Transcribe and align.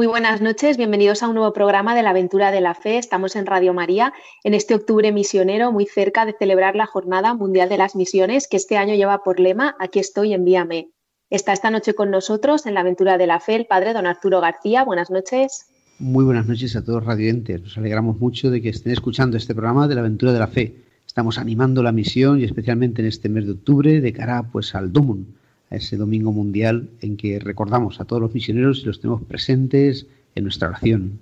Muy 0.00 0.06
buenas 0.06 0.40
noches, 0.40 0.78
bienvenidos 0.78 1.22
a 1.22 1.28
un 1.28 1.34
nuevo 1.34 1.52
programa 1.52 1.94
de 1.94 2.02
la 2.02 2.08
aventura 2.08 2.50
de 2.50 2.62
la 2.62 2.72
fe. 2.72 2.96
Estamos 2.96 3.36
en 3.36 3.44
Radio 3.44 3.74
María 3.74 4.14
en 4.44 4.54
este 4.54 4.74
octubre 4.74 5.12
misionero, 5.12 5.72
muy 5.72 5.84
cerca 5.84 6.24
de 6.24 6.32
celebrar 6.32 6.74
la 6.74 6.86
Jornada 6.86 7.34
Mundial 7.34 7.68
de 7.68 7.76
las 7.76 7.94
Misiones, 7.94 8.48
que 8.48 8.56
este 8.56 8.78
año 8.78 8.94
lleva 8.94 9.22
por 9.22 9.38
lema 9.38 9.76
Aquí 9.78 9.98
estoy, 9.98 10.32
envíame. 10.32 10.88
Está 11.28 11.52
esta 11.52 11.70
noche 11.70 11.92
con 11.92 12.10
nosotros 12.10 12.64
en 12.64 12.72
la 12.72 12.80
aventura 12.80 13.18
de 13.18 13.26
la 13.26 13.40
fe 13.40 13.56
el 13.56 13.66
padre 13.66 13.92
don 13.92 14.06
Arturo 14.06 14.40
García. 14.40 14.84
Buenas 14.84 15.10
noches. 15.10 15.66
Muy 15.98 16.24
buenas 16.24 16.46
noches 16.46 16.74
a 16.76 16.82
todos 16.82 17.04
radioentes. 17.04 17.60
Nos 17.60 17.76
alegramos 17.76 18.18
mucho 18.18 18.50
de 18.50 18.62
que 18.62 18.70
estén 18.70 18.92
escuchando 18.92 19.36
este 19.36 19.54
programa 19.54 19.86
de 19.86 19.96
la 19.96 20.00
aventura 20.00 20.32
de 20.32 20.38
la 20.38 20.48
fe. 20.48 20.76
Estamos 21.06 21.36
animando 21.36 21.82
la 21.82 21.92
misión 21.92 22.40
y 22.40 22.44
especialmente 22.44 23.02
en 23.02 23.08
este 23.08 23.28
mes 23.28 23.44
de 23.44 23.52
octubre 23.52 24.00
de 24.00 24.12
cara 24.14 24.44
pues 24.50 24.74
al 24.74 24.94
Domum, 24.94 25.26
a 25.70 25.76
ese 25.76 25.96
domingo 25.96 26.32
mundial 26.32 26.90
en 27.00 27.16
que 27.16 27.38
recordamos 27.38 28.00
a 28.00 28.04
todos 28.04 28.20
los 28.20 28.34
misioneros 28.34 28.80
y 28.80 28.86
los 28.86 29.00
tenemos 29.00 29.22
presentes 29.22 30.06
en 30.34 30.44
nuestra 30.44 30.68
oración. 30.68 31.20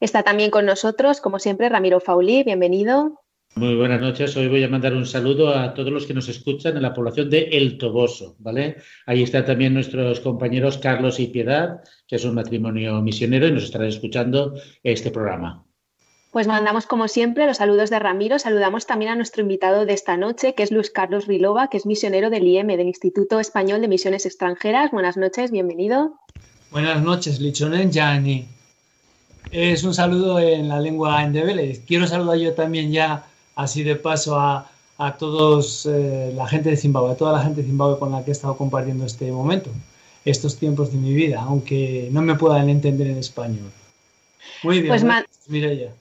Está 0.00 0.22
también 0.22 0.50
con 0.50 0.66
nosotros, 0.66 1.20
como 1.20 1.38
siempre, 1.38 1.68
Ramiro 1.68 2.00
Faulí. 2.00 2.42
Bienvenido. 2.42 3.20
Muy 3.56 3.76
buenas 3.76 4.00
noches. 4.00 4.36
Hoy 4.36 4.48
voy 4.48 4.64
a 4.64 4.68
mandar 4.68 4.94
un 4.94 5.06
saludo 5.06 5.54
a 5.54 5.74
todos 5.74 5.92
los 5.92 6.06
que 6.06 6.14
nos 6.14 6.28
escuchan 6.28 6.76
en 6.76 6.82
la 6.82 6.92
población 6.92 7.30
de 7.30 7.44
El 7.52 7.78
Toboso, 7.78 8.34
¿vale? 8.40 8.78
Ahí 9.06 9.22
están 9.22 9.44
también 9.44 9.72
nuestros 9.72 10.18
compañeros 10.20 10.78
Carlos 10.78 11.20
y 11.20 11.28
Piedad, 11.28 11.80
que 12.08 12.16
es 12.16 12.24
un 12.24 12.34
matrimonio 12.34 13.00
misionero 13.00 13.46
y 13.46 13.52
nos 13.52 13.64
estarán 13.64 13.88
escuchando 13.88 14.54
este 14.82 15.12
programa. 15.12 15.64
Pues 16.34 16.48
mandamos, 16.48 16.86
como 16.86 17.06
siempre, 17.06 17.46
los 17.46 17.58
saludos 17.58 17.90
de 17.90 18.00
Ramiro. 18.00 18.40
Saludamos 18.40 18.86
también 18.86 19.12
a 19.12 19.14
nuestro 19.14 19.42
invitado 19.42 19.86
de 19.86 19.92
esta 19.92 20.16
noche, 20.16 20.56
que 20.56 20.64
es 20.64 20.72
Luis 20.72 20.90
Carlos 20.90 21.28
Rilova, 21.28 21.68
que 21.68 21.76
es 21.76 21.86
misionero 21.86 22.28
del 22.28 22.44
IEM, 22.44 22.66
del 22.66 22.88
Instituto 22.88 23.38
Español 23.38 23.80
de 23.80 23.86
Misiones 23.86 24.26
Extranjeras. 24.26 24.90
Buenas 24.90 25.16
noches, 25.16 25.52
bienvenido. 25.52 26.14
Buenas 26.72 27.00
noches, 27.04 27.38
Lichonen 27.38 27.92
Yani. 27.92 28.48
Es 29.52 29.84
un 29.84 29.94
saludo 29.94 30.40
en 30.40 30.66
la 30.66 30.80
lengua 30.80 31.22
endebele. 31.22 31.80
Quiero 31.86 32.08
saludar 32.08 32.36
yo 32.38 32.52
también 32.52 32.90
ya, 32.90 33.26
así 33.54 33.84
de 33.84 33.94
paso, 33.94 34.36
a, 34.36 34.68
a 34.98 35.16
todos 35.16 35.86
eh, 35.86 36.32
la 36.34 36.48
gente 36.48 36.70
de 36.70 36.76
Zimbabue, 36.76 37.12
a 37.12 37.16
toda 37.16 37.32
la 37.32 37.44
gente 37.44 37.60
de 37.60 37.68
Zimbabue 37.68 38.00
con 38.00 38.10
la 38.10 38.24
que 38.24 38.32
he 38.32 38.38
estado 38.38 38.56
compartiendo 38.56 39.06
este 39.06 39.30
momento, 39.30 39.70
estos 40.24 40.56
tiempos 40.56 40.90
de 40.90 40.98
mi 40.98 41.14
vida, 41.14 41.42
aunque 41.42 42.08
no 42.10 42.22
me 42.22 42.34
puedan 42.34 42.68
entender 42.68 43.06
en 43.06 43.18
español. 43.18 43.70
Muy 44.64 44.80
bien, 44.80 44.88
Pues 44.88 45.04
ma- 45.04 45.24
Mireia 45.46 45.92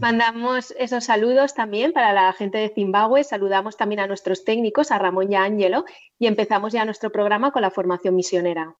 Mandamos 0.00 0.74
esos 0.78 1.04
saludos 1.04 1.54
también 1.54 1.92
para 1.92 2.12
la 2.12 2.30
gente 2.34 2.58
de 2.58 2.68
Zimbabue. 2.68 3.24
Saludamos 3.24 3.78
también 3.78 4.00
a 4.00 4.06
nuestros 4.06 4.44
técnicos, 4.44 4.90
a 4.90 4.98
Ramón 4.98 5.32
y 5.32 5.36
a 5.36 5.44
Ángelo, 5.44 5.86
y 6.18 6.26
empezamos 6.26 6.74
ya 6.74 6.84
nuestro 6.84 7.10
programa 7.10 7.50
con 7.50 7.62
la 7.62 7.70
formación 7.70 8.14
misionera. 8.14 8.74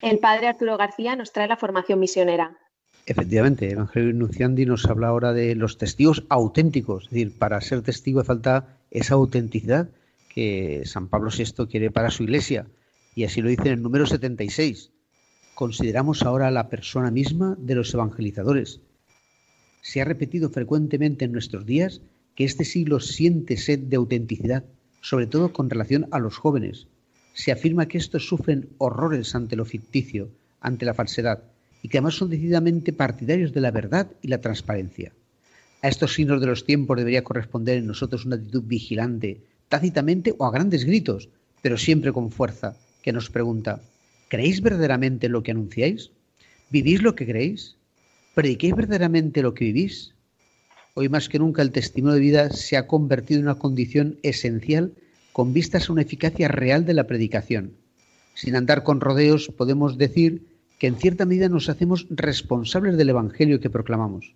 El 0.00 0.18
padre 0.18 0.48
Arturo 0.48 0.76
García 0.76 1.16
nos 1.16 1.32
trae 1.32 1.48
la 1.48 1.56
formación 1.56 1.98
misionera. 2.00 2.58
Efectivamente, 3.06 3.70
Evangelio 3.70 4.14
Nunciandi 4.14 4.64
nos 4.64 4.86
habla 4.86 5.08
ahora 5.08 5.34
de 5.34 5.54
los 5.54 5.76
testigos 5.76 6.24
auténticos. 6.30 7.04
Es 7.04 7.10
decir, 7.10 7.38
para 7.38 7.60
ser 7.60 7.82
testigo 7.82 8.24
falta 8.24 8.78
esa 8.90 9.14
autenticidad 9.14 9.90
que 10.30 10.82
San 10.86 11.08
Pablo 11.08 11.30
VI 11.30 11.66
quiere 11.66 11.90
para 11.90 12.10
su 12.10 12.22
iglesia. 12.22 12.66
Y 13.14 13.24
así 13.24 13.42
lo 13.42 13.50
dice 13.50 13.66
en 13.66 13.74
el 13.74 13.82
número 13.82 14.06
76. 14.06 14.90
Consideramos 15.54 16.22
ahora 16.22 16.50
la 16.50 16.68
persona 16.70 17.10
misma 17.10 17.56
de 17.58 17.74
los 17.74 17.92
evangelizadores. 17.92 18.80
Se 19.82 20.00
ha 20.00 20.04
repetido 20.04 20.48
frecuentemente 20.48 21.26
en 21.26 21.32
nuestros 21.32 21.66
días 21.66 22.00
que 22.34 22.44
este 22.44 22.64
siglo 22.64 23.00
siente 23.00 23.58
sed 23.58 23.80
de 23.80 23.96
autenticidad, 23.96 24.64
sobre 25.02 25.26
todo 25.26 25.52
con 25.52 25.68
relación 25.68 26.08
a 26.10 26.18
los 26.18 26.38
jóvenes. 26.38 26.88
Se 27.34 27.52
afirma 27.52 27.86
que 27.86 27.98
estos 27.98 28.26
sufren 28.26 28.70
horrores 28.78 29.34
ante 29.34 29.56
lo 29.56 29.66
ficticio, 29.66 30.30
ante 30.60 30.86
la 30.86 30.94
falsedad, 30.94 31.44
y 31.84 31.88
que 31.90 31.98
además 31.98 32.14
son 32.14 32.30
decididamente 32.30 32.94
partidarios 32.94 33.52
de 33.52 33.60
la 33.60 33.70
verdad 33.70 34.10
y 34.22 34.28
la 34.28 34.40
transparencia. 34.40 35.12
A 35.82 35.88
estos 35.88 36.14
signos 36.14 36.40
de 36.40 36.46
los 36.46 36.64
tiempos 36.64 36.96
debería 36.96 37.22
corresponder 37.22 37.76
en 37.76 37.86
nosotros 37.86 38.24
una 38.24 38.36
actitud 38.36 38.62
vigilante, 38.62 39.42
tácitamente 39.68 40.34
o 40.38 40.46
a 40.46 40.50
grandes 40.50 40.86
gritos, 40.86 41.28
pero 41.60 41.76
siempre 41.76 42.10
con 42.10 42.30
fuerza, 42.30 42.78
que 43.02 43.12
nos 43.12 43.28
pregunta, 43.28 43.82
¿creéis 44.28 44.62
verdaderamente 44.62 45.28
lo 45.28 45.42
que 45.42 45.50
anunciáis? 45.50 46.10
¿Vivís 46.70 47.02
lo 47.02 47.14
que 47.14 47.26
creéis? 47.26 47.76
¿Prediquéis 48.34 48.74
verdaderamente 48.74 49.42
lo 49.42 49.52
que 49.52 49.66
vivís? 49.66 50.14
Hoy 50.94 51.10
más 51.10 51.28
que 51.28 51.38
nunca 51.38 51.60
el 51.60 51.70
testimonio 51.70 52.14
de 52.14 52.20
vida 52.20 52.50
se 52.50 52.78
ha 52.78 52.86
convertido 52.86 53.40
en 53.40 53.46
una 53.46 53.58
condición 53.58 54.18
esencial 54.22 54.94
con 55.34 55.52
vistas 55.52 55.90
a 55.90 55.92
una 55.92 56.00
eficacia 56.00 56.48
real 56.48 56.86
de 56.86 56.94
la 56.94 57.06
predicación. 57.06 57.76
Sin 58.32 58.56
andar 58.56 58.84
con 58.84 59.02
rodeos 59.02 59.52
podemos 59.54 59.98
decir 59.98 60.53
que 60.78 60.86
en 60.86 60.96
cierta 60.96 61.24
medida 61.24 61.48
nos 61.48 61.68
hacemos 61.68 62.06
responsables 62.10 62.96
del 62.96 63.10
Evangelio 63.10 63.60
que 63.60 63.70
proclamamos. 63.70 64.34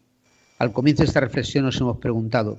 Al 0.59 0.73
comienzo 0.73 1.03
de 1.03 1.09
esta 1.09 1.21
reflexión 1.21 1.65
nos 1.65 1.81
hemos 1.81 1.99
preguntado, 1.99 2.59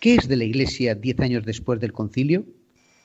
¿qué 0.00 0.14
es 0.14 0.28
de 0.28 0.36
la 0.36 0.44
Iglesia 0.44 0.94
diez 0.94 1.18
años 1.20 1.44
después 1.44 1.80
del 1.80 1.92
concilio? 1.92 2.44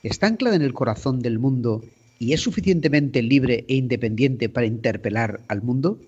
¿Está 0.04 0.28
anclada 0.28 0.56
en 0.56 0.62
el 0.62 0.74
corazón 0.74 1.20
del 1.20 1.40
mundo 1.40 1.84
y 2.20 2.34
es 2.34 2.42
suficientemente 2.42 3.22
libre 3.22 3.66
e 3.68 3.76
independiente 3.76 4.50
para 4.50 4.68
interpelar 4.68 5.42
al 5.48 5.62
mundo? 5.62 6.00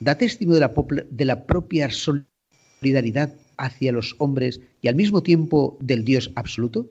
¿Da 0.00 0.16
testimonio 0.16 0.60
de 0.60 0.66
la, 0.66 1.04
de 1.10 1.24
la 1.24 1.44
propia 1.44 1.90
solidaridad 1.90 3.34
hacia 3.56 3.92
los 3.92 4.14
hombres 4.18 4.60
y 4.80 4.88
al 4.88 4.94
mismo 4.94 5.22
tiempo 5.22 5.76
del 5.80 6.04
Dios 6.04 6.32
absoluto? 6.34 6.90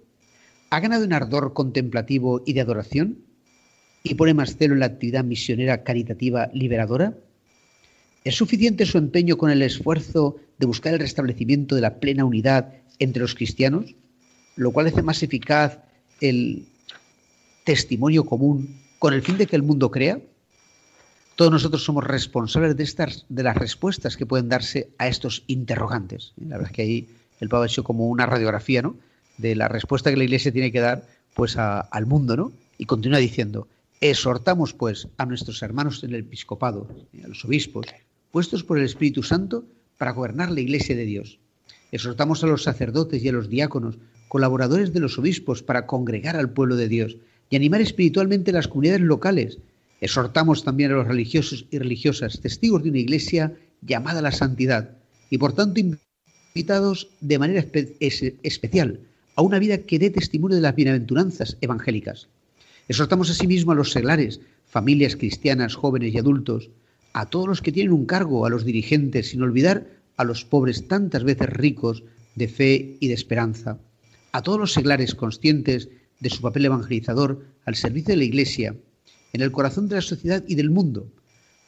¿Ha 0.70 0.80
ganado 0.80 1.06
un 1.06 1.14
ardor 1.14 1.54
contemplativo 1.54 2.44
y 2.46 2.54
de 2.54 2.62
adoración? 2.62 3.29
¿Y 4.10 4.16
pone 4.16 4.34
más 4.34 4.58
celo 4.58 4.74
en 4.74 4.80
la 4.80 4.88
actividad 4.88 5.24
misionera 5.24 5.84
caritativa 5.84 6.50
liberadora? 6.52 7.14
¿Es 8.24 8.36
suficiente 8.36 8.88
su 8.88 8.98
empeño 8.98 9.38
con 9.38 9.52
el 9.52 9.62
esfuerzo 9.62 10.38
de 10.58 10.66
buscar 10.66 10.94
el 10.94 11.00
restablecimiento 11.00 11.76
de 11.76 11.82
la 11.82 12.00
plena 12.00 12.26
unidad 12.26 12.74
entre 12.98 13.22
los 13.22 13.36
cristianos, 13.36 13.94
lo 14.56 14.72
cual 14.72 14.88
hace 14.88 15.04
más 15.04 15.22
eficaz 15.22 15.78
el 16.22 16.66
testimonio 17.64 18.26
común 18.26 18.80
con 18.98 19.14
el 19.14 19.22
fin 19.22 19.38
de 19.38 19.46
que 19.46 19.56
el 19.56 19.62
mundo 19.62 19.92
crea? 19.92 20.20
Todos 21.36 21.52
nosotros 21.52 21.84
somos 21.84 22.04
responsables 22.04 22.76
de 22.76 22.84
estas 22.84 23.28
de 23.30 23.44
las 23.44 23.56
respuestas 23.56 24.18
que 24.18 24.26
pueden 24.26 24.50
darse 24.50 24.90
a 24.98 25.08
estos 25.08 25.44
interrogantes. 25.46 26.34
La 26.38 26.58
verdad 26.58 26.72
es 26.72 26.76
que 26.76 26.82
ahí 26.82 27.08
el 27.40 27.48
Papa 27.48 27.66
ha 27.66 27.68
hecho 27.68 27.84
como 27.84 28.08
una 28.08 28.26
radiografía, 28.26 28.82
¿no? 28.82 28.96
de 29.38 29.56
la 29.56 29.68
respuesta 29.68 30.10
que 30.10 30.18
la 30.18 30.24
Iglesia 30.24 30.52
tiene 30.52 30.72
que 30.72 30.80
dar 30.80 31.06
pues 31.36 31.58
al 31.58 32.06
mundo, 32.08 32.36
¿no? 32.36 32.52
Y 32.80 32.86
continúa 32.86 33.20
diciendo, 33.20 33.68
exhortamos 34.02 34.74
pues 34.74 35.08
a 35.18 35.26
nuestros 35.26 35.62
hermanos 35.62 36.04
en 36.04 36.12
el 36.14 36.22
episcopado, 36.22 36.88
a 37.24 37.28
los 37.28 37.44
obispos, 37.46 37.86
puestos 38.32 38.64
por 38.64 38.78
el 38.78 38.86
Espíritu 38.86 39.24
Santo 39.24 39.66
para 39.98 40.12
gobernar 40.12 40.52
la 40.52 40.62
Iglesia 40.62 40.96
de 40.96 41.06
Dios. 41.06 41.40
Exhortamos 41.92 42.44
a 42.44 42.48
los 42.48 42.64
sacerdotes 42.64 43.24
y 43.24 43.30
a 43.30 43.34
los 43.34 43.50
diáconos, 43.50 43.98
colaboradores 44.28 44.94
de 44.94 45.00
los 45.00 45.18
obispos, 45.18 45.64
para 45.64 45.86
congregar 45.88 46.36
al 46.36 46.52
pueblo 46.52 46.76
de 46.76 46.88
Dios 46.88 47.18
y 47.50 47.56
animar 47.56 47.82
espiritualmente 47.82 48.52
las 48.52 48.68
comunidades 48.68 49.02
locales. 49.02 49.58
Exhortamos 50.02 50.64
también 50.64 50.92
a 50.92 50.96
los 50.96 51.08
religiosos 51.08 51.66
y 51.72 51.78
religiosas, 51.80 52.40
testigos 52.40 52.84
de 52.84 52.90
una 52.92 53.00
Iglesia 53.00 53.54
llamada 53.82 54.20
a 54.20 54.24
la 54.24 54.32
santidad, 54.32 54.92
y 55.30 55.38
por 55.40 55.54
tanto 55.54 55.82
invitados 55.82 57.10
de 57.22 57.40
manera 57.40 57.62
espe- 57.64 57.96
es- 58.00 58.34
especial 58.44 59.00
a 59.36 59.42
una 59.42 59.60
vida 59.60 59.80
que 59.80 60.00
dé 60.00 60.10
testimonio 60.10 60.56
de 60.56 60.62
las 60.62 60.76
bienaventuranzas 60.76 61.58
evangélicas. 61.62 62.28
Exhortamos 62.90 63.30
asimismo 63.30 63.72
a 63.72 63.76
los 63.76 63.92
seglares, 63.92 64.42
familias 64.66 65.16
cristianas, 65.16 65.76
jóvenes 65.76 66.14
y 66.14 66.18
adultos, 66.18 66.72
a 67.14 67.30
todos 67.30 67.48
los 67.48 67.62
que 67.62 67.72
tienen 67.72 67.94
un 67.94 68.06
cargo, 68.06 68.46
a 68.46 68.50
los 68.50 68.66
dirigentes, 68.66 69.30
sin 69.30 69.42
olvidar 69.42 69.88
a 70.18 70.24
los 70.24 70.44
pobres 70.44 70.88
tantas 70.88 71.24
veces 71.24 71.48
ricos 71.50 72.04
de 72.36 72.48
fe 72.48 72.98
y 73.00 73.08
de 73.08 73.14
esperanza, 73.14 73.78
a 74.32 74.42
todos 74.42 74.60
los 74.60 74.74
seglares 74.74 75.16
conscientes 75.16 75.90
de 76.20 76.30
su 76.30 76.42
papel 76.42 76.66
evangelizador 76.66 77.46
al 77.66 77.76
servicio 77.76 78.14
de 78.14 78.18
la 78.18 78.24
Iglesia, 78.26 78.76
en 79.34 79.42
el 79.42 79.52
corazón 79.52 79.88
de 79.88 79.96
la 79.96 80.02
sociedad 80.02 80.44
y 80.48 80.56
del 80.56 80.72
mundo. 80.72 81.08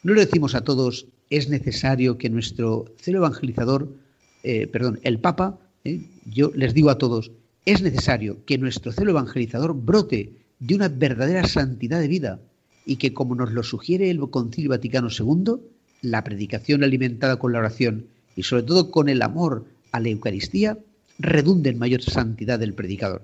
No 0.02 0.14
le 0.14 0.26
decimos 0.26 0.54
a 0.54 0.64
todos, 0.64 1.06
es 1.30 1.48
necesario 1.48 2.18
que 2.18 2.28
nuestro 2.28 2.92
celo 2.98 3.18
evangelizador, 3.18 3.96
eh, 4.42 4.66
perdón, 4.66 4.98
el 5.04 5.20
Papa 5.20 5.60
¿eh? 5.84 6.00
Yo 6.26 6.50
les 6.54 6.74
digo 6.74 6.90
a 6.90 6.98
todos, 6.98 7.30
es 7.64 7.82
necesario 7.82 8.44
que 8.44 8.58
nuestro 8.58 8.92
celo 8.92 9.10
evangelizador 9.10 9.74
brote 9.74 10.41
de 10.62 10.76
una 10.76 10.88
verdadera 10.88 11.44
santidad 11.48 11.98
de 11.98 12.06
vida 12.06 12.40
y 12.86 12.94
que, 12.96 13.12
como 13.12 13.34
nos 13.34 13.50
lo 13.50 13.64
sugiere 13.64 14.10
el 14.10 14.20
Concilio 14.30 14.70
Vaticano 14.70 15.08
II, 15.10 15.54
la 16.02 16.22
predicación 16.22 16.84
alimentada 16.84 17.36
con 17.36 17.52
la 17.52 17.58
oración 17.58 18.06
y 18.36 18.44
sobre 18.44 18.62
todo 18.62 18.92
con 18.92 19.08
el 19.08 19.22
amor 19.22 19.64
a 19.90 19.98
la 19.98 20.10
Eucaristía 20.10 20.78
redunde 21.18 21.70
en 21.70 21.80
mayor 21.80 22.02
santidad 22.02 22.60
del 22.60 22.74
predicador. 22.74 23.22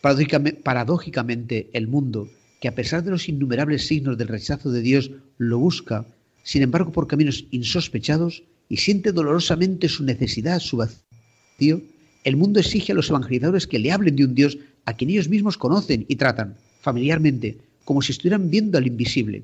Paradójicamente, 0.00 1.70
el 1.72 1.86
mundo, 1.86 2.28
que 2.60 2.66
a 2.66 2.74
pesar 2.74 3.04
de 3.04 3.12
los 3.12 3.28
innumerables 3.28 3.86
signos 3.86 4.18
del 4.18 4.26
rechazo 4.26 4.72
de 4.72 4.80
Dios, 4.80 5.12
lo 5.38 5.58
busca, 5.58 6.04
sin 6.42 6.62
embargo, 6.62 6.90
por 6.90 7.06
caminos 7.06 7.44
insospechados 7.52 8.42
y 8.68 8.78
siente 8.78 9.12
dolorosamente 9.12 9.88
su 9.88 10.02
necesidad, 10.02 10.58
su 10.58 10.78
vacío, 10.78 11.80
el 12.24 12.36
mundo 12.36 12.58
exige 12.58 12.90
a 12.90 12.96
los 12.96 13.10
evangelizadores 13.10 13.68
que 13.68 13.78
le 13.78 13.92
hablen 13.92 14.16
de 14.16 14.24
un 14.24 14.34
Dios 14.34 14.58
a 14.86 14.94
quien 14.94 15.10
ellos 15.10 15.28
mismos 15.28 15.58
conocen 15.58 16.06
y 16.08 16.16
tratan 16.16 16.56
familiarmente, 16.80 17.58
como 17.84 18.00
si 18.00 18.12
estuvieran 18.12 18.50
viendo 18.50 18.78
al 18.78 18.86
invisible. 18.86 19.42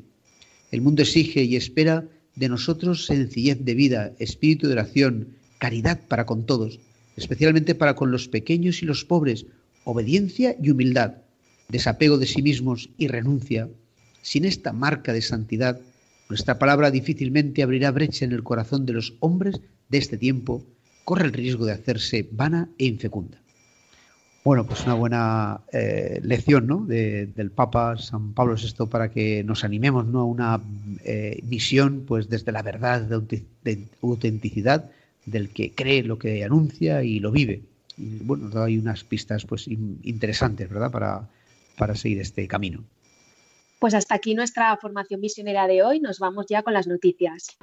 El 0.71 0.81
mundo 0.81 1.03
exige 1.03 1.43
y 1.43 1.57
espera 1.57 2.07
de 2.37 2.49
nosotros 2.49 3.05
sencillez 3.07 3.59
de 3.65 3.75
vida, 3.75 4.13
espíritu 4.19 4.67
de 4.67 4.73
oración, 4.73 5.29
caridad 5.59 6.01
para 6.09 6.25
con 6.25 6.47
todos, 6.47 6.81
especialmente 7.17 7.75
para 7.75 7.95
con 7.95 8.11
los 8.11 8.29
pequeños 8.29 8.83
y 8.83 8.87
los 8.87 9.05
pobres, 9.05 9.45
obediencia 9.85 10.57
y 10.63 10.71
humildad, 10.71 11.17
desapego 11.69 12.17
de 12.17 12.27
sí 12.27 12.41
mismos 12.41 12.89
y 12.97 13.09
renuncia. 13.09 13.69
Sin 14.23 14.45
esta 14.45 14.73
marca 14.73 15.13
de 15.13 15.23
santidad, 15.23 15.81
nuestra 16.29 16.59
palabra 16.59 16.91
difícilmente 16.91 17.63
abrirá 17.63 17.91
brecha 17.91 18.25
en 18.25 18.33
el 18.33 18.45
corazón 18.45 18.87
de 18.87 18.95
los 18.95 19.15
hombres 19.21 19.61
de 19.89 19.99
este 19.99 20.17
tiempo, 20.17 20.65
corre 21.05 21.27
el 21.27 21.33
riesgo 21.33 21.67
de 21.67 21.73
hacerse 21.73 22.29
vana 22.31 22.71
e 22.79 22.87
infecunda. 22.87 23.42
Bueno, 24.45 24.67
pues 24.67 24.83
una 24.85 24.95
buena 24.95 25.61
eh, 25.73 26.21
lección 26.25 26.67
¿no? 26.67 26.85
del 26.85 27.53
Papa 27.53 27.97
San 27.97 28.35
Pablo 28.35 28.57
VI 28.57 28.87
para 28.87 29.09
que 29.09 29.45
nos 29.45 29.63
animemos 29.63 30.07
¿no? 30.07 30.21
a 30.21 30.25
una 30.25 30.61
eh, 31.05 31.41
misión 31.45 32.05
pues 32.07 32.29
desde 32.29 32.51
la 32.51 32.63
verdad 32.63 33.03
de, 33.03 33.89
autenticidad 34.03 34.91
del 35.27 35.51
que 35.51 35.73
cree 35.73 36.03
lo 36.03 36.19
que 36.19 36.43
anuncia 36.43 37.05
y 37.05 37.21
lo 37.21 37.31
vive. 37.31 37.63
Y 37.97 38.19
bueno, 38.19 38.47
nos 38.47 38.55
da 38.55 38.65
ahí 38.65 38.79
unas 38.79 39.05
pistas 39.05 39.45
pues 39.45 39.69
interesantes, 39.69 40.69
¿verdad? 40.69 40.91
Para, 40.91 41.29
para 41.79 41.95
seguir 41.95 42.21
este 42.21 42.49
camino. 42.49 42.83
Pues 43.79 43.95
hasta 43.95 44.17
aquí 44.17 44.35
nuestra 44.35 44.77
formación 44.77 45.21
misionera 45.21 45.69
de 45.69 45.85
hoy. 45.85 46.01
Nos 46.01 46.19
vamos 46.19 46.47
ya 46.49 46.63
con 46.63 46.73
las 46.73 46.89
noticias. 46.89 47.59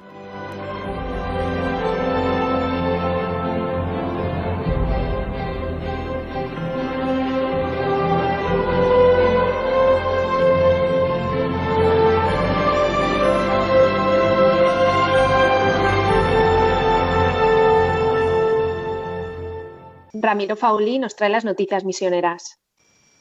Ramiro 20.22 20.54
Fauli 20.54 20.98
nos 20.98 21.16
trae 21.16 21.30
las 21.30 21.44
noticias 21.44 21.84
misioneras. 21.84 22.58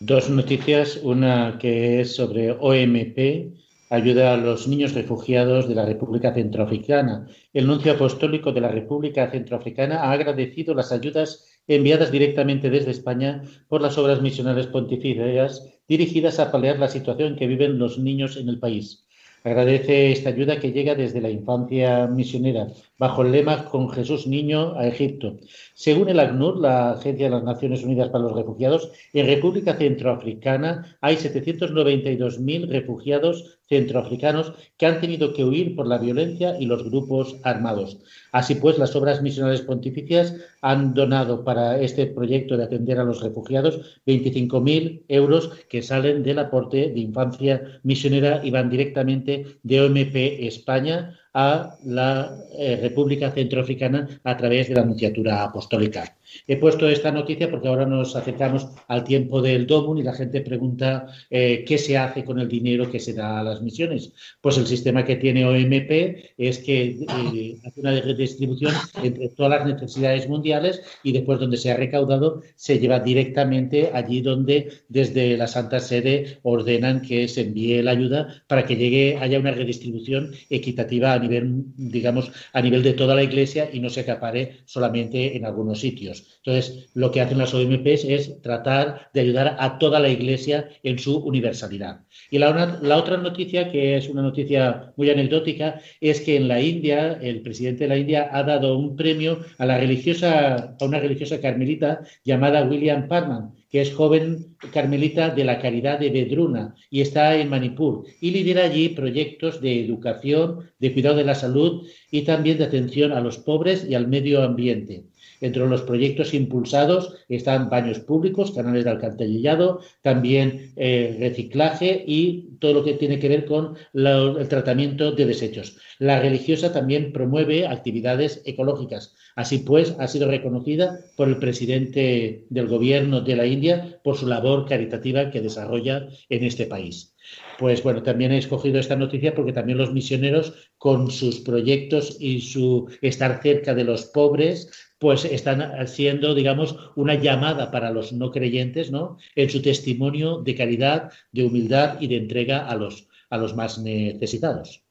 Dos 0.02 0.30
noticias, 0.30 1.00
una 1.02 1.58
que 1.58 2.02
es 2.02 2.16
sobre 2.16 2.52
OMP, 2.52 3.54
ayuda 3.90 4.34
a 4.34 4.38
los 4.38 4.68
niños 4.68 4.94
refugiados 4.94 5.68
de 5.68 5.76
la 5.76 5.86
República 5.86 6.34
Centroafricana. 6.34 7.28
El 7.54 7.68
nuncio 7.68 7.94
apostólico 7.94 8.52
de 8.52 8.62
la 8.62 8.70
República 8.70 9.32
Centroafricana 9.32 10.04
ha 10.04 10.12
agradecido 10.12 10.74
las 10.74 10.92
ayudas 10.92 11.46
enviadas 11.68 12.12
directamente 12.12 12.70
desde 12.70 12.92
España 12.92 13.44
por 13.68 13.82
las 13.82 13.98
obras 13.98 14.22
misionales 14.22 14.68
pontificias 14.68 15.64
dirigidas 15.88 16.40
a 16.40 16.52
paliar 16.52 16.80
la 16.80 16.88
situación 16.88 17.36
que 17.36 17.48
viven 17.48 17.80
los 17.80 17.98
niños 17.98 18.38
en 18.38 18.50
el 18.50 18.60
país. 18.60 19.06
Agradece 19.44 20.12
esta 20.12 20.30
ayuda 20.30 20.60
que 20.60 20.72
llega 20.72 20.96
desde 20.96 21.22
la 21.22 21.30
infancia 21.30 22.08
misionera, 22.08 22.68
bajo 23.00 23.24
el 23.24 23.32
lema 23.32 23.66
Con 23.66 23.90
Jesús 23.90 24.28
Niño 24.28 24.78
a 24.78 24.86
Egipto. 24.86 25.38
Según 25.74 26.10
el 26.10 26.20
ACNUR, 26.20 26.60
la 26.60 26.92
Agencia 26.92 27.26
de 27.26 27.32
las 27.32 27.44
Naciones 27.44 27.84
Unidas 27.84 28.10
para 28.10 28.26
los 28.26 28.36
Refugiados, 28.36 28.92
en 29.14 29.26
República 29.26 29.74
Centroafricana 29.76 30.98
hay 31.02 31.16
792.000 31.16 32.68
refugiados 32.68 33.60
centroafricanos 33.70 34.54
que 34.78 34.88
han 34.88 35.00
tenido 35.00 35.32
que 35.34 35.46
huir 35.46 35.76
por 35.76 35.88
la 35.88 36.00
violencia 36.00 36.60
y 36.60 36.66
los 36.66 36.84
grupos 36.84 37.38
armados. 37.44 38.00
Así 38.32 38.56
pues, 38.56 38.78
las 38.78 38.96
obras 38.96 39.22
misionales 39.22 39.62
pontificias 39.62 40.36
han 40.62 40.94
donado 40.94 41.44
para 41.44 41.80
este 41.80 42.08
proyecto 42.08 42.58
de 42.58 42.64
atender 42.64 43.00
a 43.00 43.04
los 43.04 43.22
refugiados 43.22 44.00
25.000 44.08 45.04
euros 45.08 45.52
que 45.70 45.82
salen 45.82 46.24
del 46.24 46.40
aporte 46.40 46.92
de 46.92 47.00
infancia 47.00 47.80
misionera 47.84 48.42
y 48.44 48.52
van 48.52 48.70
directamente 48.70 49.46
de 49.64 49.82
OMP 49.82 50.16
España 50.48 51.18
a 51.42 51.78
la 51.86 52.36
eh, 52.52 52.78
República 52.82 53.32
Centroafricana 53.32 54.20
a 54.24 54.36
través 54.36 54.68
de 54.68 54.76
la 54.76 54.82
Anunciatura 54.82 55.44
Apostólica. 55.44 56.04
He 56.48 56.58
puesto 56.58 56.88
esta 56.88 57.12
noticia 57.12 57.50
porque 57.50 57.68
ahora 57.68 57.86
nos 57.86 58.16
acercamos 58.16 58.68
al 58.88 59.04
tiempo 59.04 59.42
del 59.42 59.68
DOMUN 59.68 59.98
y 59.98 60.04
la 60.04 60.14
gente 60.14 60.42
pregunta 60.42 61.08
eh, 61.30 61.64
qué 61.68 61.78
se 61.78 61.98
hace 61.98 62.24
con 62.24 62.40
el 62.40 62.48
dinero 62.48 62.90
que 62.90 63.00
se 63.00 63.14
da 63.14 63.40
a 63.40 63.44
las 63.44 63.62
misiones. 63.62 64.14
Pues 64.42 64.58
el 64.58 64.68
sistema 64.68 65.06
que 65.06 65.16
tiene 65.16 65.46
OMP 65.46 66.34
es 66.38 66.60
que 66.60 67.00
eh, 67.02 67.58
hace 67.66 67.82
una 67.82 68.00
redistribución 68.00 68.74
entre 69.04 69.30
todas 69.30 69.60
las 69.60 69.66
necesidades 69.66 70.28
mundiales 70.28 70.82
y 71.04 71.12
después 71.12 71.40
donde 71.40 71.58
se 71.58 71.72
ha 71.72 71.78
recaudado 71.78 72.42
se 72.56 72.80
lleva 72.80 73.00
directamente 73.00 73.92
allí 73.94 74.22
donde 74.22 74.72
desde 74.90 75.38
la 75.38 75.48
Santa 75.48 75.80
Sede 75.80 76.40
ordenan 76.44 77.02
que 77.02 77.28
se 77.28 77.42
envíe 77.42 77.82
la 77.82 77.92
ayuda 77.92 78.44
para 78.48 78.66
que 78.66 78.76
llegue 78.76 79.18
haya 79.18 79.40
una 79.40 79.52
redistribución 79.52 80.32
equitativa 80.50 81.14
a 81.14 81.20
nivel, 81.20 81.64
digamos, 81.78 82.32
a 82.54 82.62
nivel 82.62 82.84
de 82.84 82.94
toda 82.94 83.16
la 83.16 83.24
Iglesia 83.24 83.70
y 83.72 83.80
no 83.80 83.90
se 83.90 84.02
acapare 84.02 84.60
solamente 84.66 85.36
en 85.36 85.46
algunos 85.46 85.80
sitios. 85.80 86.19
Entonces, 86.44 86.90
lo 86.94 87.12
que 87.12 87.22
hacen 87.22 87.38
las 87.38 87.54
OMPs 87.54 88.06
es 88.06 88.42
tratar 88.42 89.10
de 89.14 89.22
ayudar 89.22 89.58
a 89.60 89.78
toda 89.78 90.00
la 90.00 90.10
Iglesia 90.10 90.70
en 90.84 90.98
su 90.98 91.18
universalidad. 91.18 92.02
Y 92.32 92.40
la, 92.40 92.98
otra 92.98 93.18
noticia, 93.18 93.72
que 93.72 93.98
es 93.98 94.08
una 94.10 94.22
noticia 94.22 94.94
muy 94.96 95.10
anecdótica, 95.10 95.82
es 96.00 96.22
que 96.22 96.38
en 96.38 96.48
la 96.48 96.62
India, 96.62 97.20
el 97.22 97.42
presidente 97.42 97.84
de 97.84 97.90
la 97.90 97.98
India 97.98 98.30
ha 98.32 98.44
dado 98.44 98.78
un 98.78 98.96
premio 98.96 99.40
a, 99.58 99.66
la 99.66 99.78
religiosa, 99.78 100.76
a 100.80 100.86
una 100.86 101.00
religiosa 101.00 101.42
carmelita 101.42 102.02
llamada 102.24 102.64
William 102.64 103.08
Parman, 103.08 103.54
que 103.70 103.82
es 103.82 103.94
joven 103.94 104.56
carmelita 104.74 105.30
de 105.30 105.46
la 105.46 105.60
Caridad 105.60 106.00
de 106.00 106.10
Bedruna 106.10 106.76
y 106.90 107.02
está 107.02 107.36
en 107.38 107.50
Manipur 107.50 108.06
y 108.20 108.32
lidera 108.32 108.64
allí 108.66 108.90
proyectos 108.90 109.62
de 109.62 109.80
educación, 109.86 110.72
de 110.80 110.94
cuidado 110.94 111.18
de 111.18 111.24
la 111.24 111.36
salud 111.36 111.88
y 112.10 112.24
también 112.24 112.58
de 112.58 112.66
atención 112.66 113.12
a 113.12 113.22
los 113.22 113.38
pobres 113.38 113.86
y 113.88 113.94
al 113.94 114.08
medio 114.08 114.42
ambiente. 114.42 115.06
Entre 115.42 115.66
los 115.68 115.84
proyectos 115.84 116.34
impulsados 116.34 117.16
están 117.30 117.70
baños 117.70 118.00
públicos, 118.00 118.52
canales 118.52 118.84
de 118.84 118.90
alcantarillado, 118.90 119.82
también 120.02 120.74
eh, 120.76 121.16
reciclaje 121.20 122.04
y 122.06 122.50
todo 122.60 122.74
lo 122.74 122.84
que 122.84 122.94
tiene 122.94 123.20
que 123.20 123.30
ver 123.30 123.46
con 123.46 123.76
el 123.94 124.48
tratamiento 124.50 125.12
de 125.12 125.26
desechos. 125.26 125.78
La 125.98 126.20
religiosa 126.20 126.74
también 126.74 127.14
promueve 127.14 127.68
actividades 127.68 128.42
ecológicas. 128.46 129.16
Así 129.36 129.60
pues, 129.60 129.96
ha 130.00 130.08
sido 130.08 130.28
reconocida 130.28 131.00
por 131.16 131.28
el 131.28 131.38
presidente 131.38 132.46
del 132.50 132.68
gobierno 132.68 133.22
de 133.22 133.36
la 133.36 133.46
India 133.46 134.00
por 134.04 134.18
su 134.18 134.28
labor 134.28 134.68
caritativa 134.68 135.32
que 135.32 135.42
desarrolla 135.42 136.08
en 136.30 136.44
este 136.44 136.66
país. 136.66 137.16
Pues 137.58 137.84
bueno, 137.84 138.02
también 138.02 138.32
he 138.32 138.38
escogido 138.38 138.80
esta 138.80 138.96
noticia 138.96 139.36
porque 139.36 139.54
también 139.54 139.78
los 139.78 139.94
misioneros, 139.94 140.72
con 140.78 141.12
sus 141.12 141.42
proyectos 141.42 142.18
y 142.20 142.42
su 142.42 142.90
estar 143.02 143.42
cerca 143.42 143.76
de 143.76 143.84
los 143.84 144.06
pobres, 144.06 144.89
pues 145.00 145.26
están 145.26 145.62
haciendo, 145.62 146.36
digamos, 146.36 146.76
una 146.96 147.16
llamada 147.16 147.72
para 147.72 147.90
los 147.90 148.12
no 148.12 148.32
creyentes, 148.32 148.92
¿no? 148.92 149.18
En 149.36 149.50
su 149.50 149.62
testimonio 149.62 150.40
de 150.40 150.56
caridad, 150.56 151.12
de 151.32 151.46
humildad 151.46 152.00
y 152.02 152.08
de 152.08 152.18
entrega 152.18 152.68
a 152.68 152.76
los, 152.76 153.08
a 153.30 153.38
los 153.38 153.56
más 153.56 153.80
necesitados. 153.80 154.84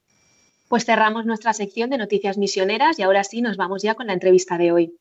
Pues 0.69 0.85
cerramos 0.85 1.27
nuestra 1.27 1.53
sección 1.53 1.91
de 1.91 1.99
noticias 1.99 2.38
misioneras 2.38 2.99
y 2.99 3.03
ahora 3.03 3.23
sí 3.25 3.43
nos 3.43 3.57
vamos 3.57 3.83
ya 3.83 3.95
con 3.95 4.07
la 4.07 4.15
entrevista 4.15 4.59
de 4.59 4.73
hoy. 4.73 4.93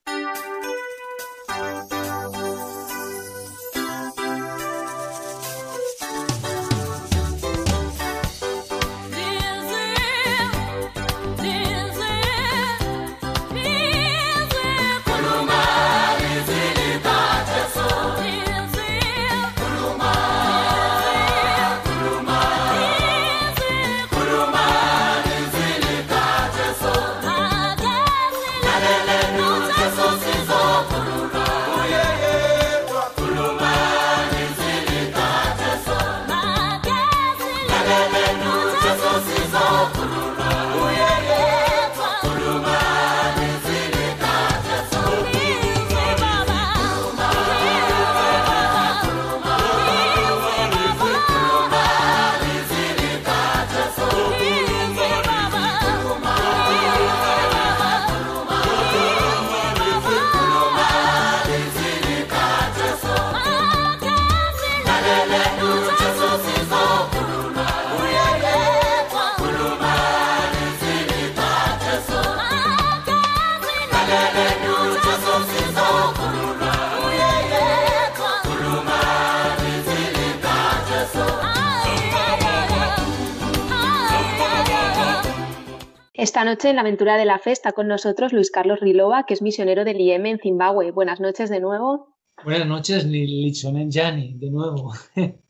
Esta 86.37 86.51
noche 86.51 86.69
en 86.69 86.75
la 86.75 86.83
aventura 86.83 87.17
de 87.17 87.25
la 87.25 87.39
fe 87.39 87.51
está 87.51 87.71
con 87.71 87.87
nosotros 87.87 88.31
Luis 88.31 88.51
Carlos 88.51 88.79
Rilova, 88.79 89.23
que 89.23 89.33
es 89.33 89.41
misionero 89.41 89.83
del 89.83 89.99
IEM 89.99 90.23
en 90.27 90.37
Zimbabue. 90.37 90.91
Buenas 90.91 91.19
noches 91.19 91.49
de 91.49 91.59
nuevo. 91.59 92.15
Buenas 92.43 92.67
noches, 92.67 93.05
Lichonen 93.05 93.89
Yani, 93.89 94.35
de 94.35 94.51
nuevo. 94.51 94.93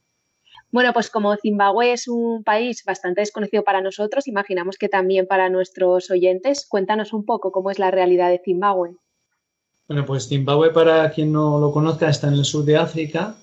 Bueno, 0.71 0.93
pues 0.93 1.09
como 1.09 1.35
Zimbabue 1.35 1.91
es 1.91 2.07
un 2.07 2.43
país 2.43 2.85
bastante 2.85 3.19
desconocido 3.19 3.65
para 3.65 3.81
nosotros, 3.81 4.29
imaginamos 4.29 4.77
que 4.77 4.87
también 4.87 5.27
para 5.27 5.49
nuestros 5.49 6.09
oyentes, 6.09 6.65
cuéntanos 6.69 7.11
un 7.11 7.25
poco 7.25 7.51
cómo 7.51 7.69
es 7.69 7.79
la 7.79 7.91
realidad 7.91 8.29
de 8.29 8.41
Zimbabue. 8.43 8.95
Bueno, 9.89 10.05
pues 10.05 10.29
Zimbabue, 10.29 10.71
para 10.71 11.09
quien 11.11 11.33
no 11.33 11.59
lo 11.59 11.73
conozca, 11.73 12.09
está 12.09 12.29
en 12.29 12.35
el 12.35 12.45
sur 12.45 12.63
de 12.63 12.77
África, 12.77 13.35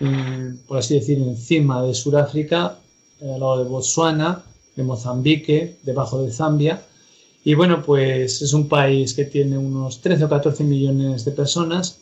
eh, 0.00 0.54
por 0.66 0.78
así 0.78 0.94
decir, 0.94 1.18
encima 1.18 1.80
de 1.82 1.94
Sudáfrica, 1.94 2.78
al 3.20 3.40
lado 3.40 3.62
de 3.62 3.68
Botswana, 3.68 4.42
de 4.76 4.82
Mozambique, 4.82 5.76
debajo 5.82 6.22
de 6.22 6.32
Zambia. 6.32 6.82
Y 7.44 7.54
bueno, 7.54 7.82
pues 7.82 8.42
es 8.42 8.52
un 8.52 8.68
país 8.68 9.14
que 9.14 9.24
tiene 9.24 9.58
unos 9.58 10.00
13 10.00 10.24
o 10.24 10.28
14 10.28 10.64
millones 10.64 11.24
de 11.24 11.32
personas 11.32 11.98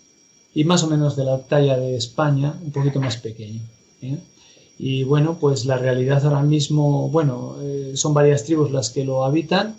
y 0.55 0.65
más 0.65 0.83
o 0.83 0.89
menos 0.89 1.17
de 1.17 1.25
la 1.25 1.39
talla 1.39 1.79
de 1.79 1.97
España, 1.97 2.55
un 2.63 2.73
poquito 2.73 3.01
más 3.01 3.17
pequeño. 3.17 3.61
¿eh? 4.03 4.19
Y 4.79 5.05
bueno, 5.05 5.39
pues 5.39 5.67
la 5.67 5.79
realidad 5.79 6.25
ahora 6.25 6.43
mismo, 6.43 7.09
bueno, 7.09 7.57
eh, 7.63 7.93
son 7.95 8.15
varias 8.15 8.45
tribus 8.45 8.71
las 8.71 8.91
que 8.91 9.05
lo 9.05 9.25
habitan 9.25 9.77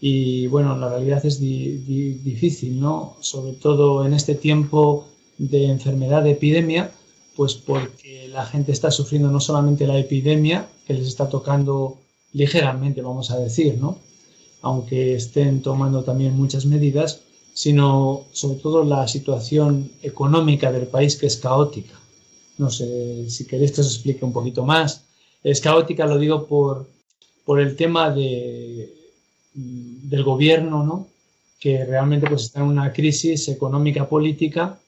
y 0.00 0.46
bueno, 0.46 0.76
la 0.76 0.88
realidad 0.88 1.24
es 1.26 1.40
difícil, 1.40 2.80
¿no? 2.80 3.16
Sobre 3.20 3.52
todo 3.52 4.06
en 4.06 4.14
este 4.14 4.34
tiempo 4.34 5.06
de 5.36 5.66
enfermedad, 5.66 6.22
de 6.22 6.32
epidemia, 6.32 6.90
pues 7.36 7.54
porque 7.54 8.28
la 8.28 8.46
gente 8.46 8.72
está 8.72 8.90
sufriendo 8.90 9.30
no 9.30 9.40
solamente 9.40 9.86
la 9.86 9.98
epidemia, 9.98 10.68
que 10.86 10.94
les 10.94 11.06
está 11.06 11.28
tocando 11.28 11.98
ligeramente, 12.32 13.02
vamos 13.02 13.30
a 13.30 13.38
decir, 13.38 13.78
¿no? 13.78 13.98
Aunque 14.62 15.14
estén 15.14 15.62
tomando 15.62 16.04
también 16.04 16.36
muchas 16.36 16.66
medidas, 16.66 17.22
sino 17.54 18.26
sobre 18.32 18.58
todo 18.60 18.84
la 18.84 19.08
situación 19.08 19.90
económica 20.02 20.70
del 20.70 20.86
país 20.86 21.16
que 21.16 21.26
es 21.26 21.36
caótica. 21.36 21.98
No 22.58 22.70
sé 22.70 23.28
si 23.30 23.46
queréis 23.46 23.72
que 23.72 23.80
os 23.80 23.88
explique 23.94 24.24
un 24.24 24.32
poquito 24.32 24.64
más. 24.64 25.04
Es 25.42 25.60
caótica, 25.60 26.06
lo 26.06 26.18
digo 26.18 26.46
por, 26.46 26.88
por 27.44 27.58
el 27.60 27.74
tema 27.74 28.10
de, 28.10 28.94
del 29.54 30.24
gobierno, 30.24 30.84
¿no? 30.84 31.08
que 31.60 31.84
realmente 31.84 32.26
pues, 32.26 32.44
está 32.44 32.60
en 32.60 32.66
una 32.66 32.92
crisis 32.92 33.48
económica 33.48 34.08
política 34.08 34.78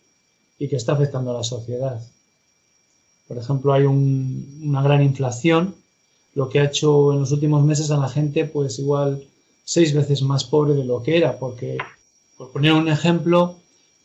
y 0.58 0.68
que 0.68 0.76
está 0.76 0.92
afectando 0.92 1.30
a 1.30 1.34
la 1.34 1.44
sociedad. 1.44 2.00
Por 3.28 3.36
ejemplo, 3.36 3.72
hay 3.72 3.84
una 3.84 4.82
gran 4.82 5.02
inflación, 5.02 5.74
lo 6.34 6.48
que 6.48 6.60
ha 6.60 6.64
hecho 6.64 7.12
en 7.12 7.20
los 7.20 7.32
últimos 7.32 7.64
meses 7.64 7.90
a 7.90 7.96
la 7.96 8.08
gente, 8.08 8.44
pues 8.44 8.78
igual 8.78 9.22
seis 9.64 9.94
veces 9.94 10.22
más 10.22 10.44
pobre 10.44 10.74
de 10.74 10.84
lo 10.84 11.02
que 11.02 11.16
era, 11.16 11.38
porque, 11.38 11.78
por 12.36 12.50
poner 12.50 12.72
un 12.72 12.88
ejemplo, 12.88 13.56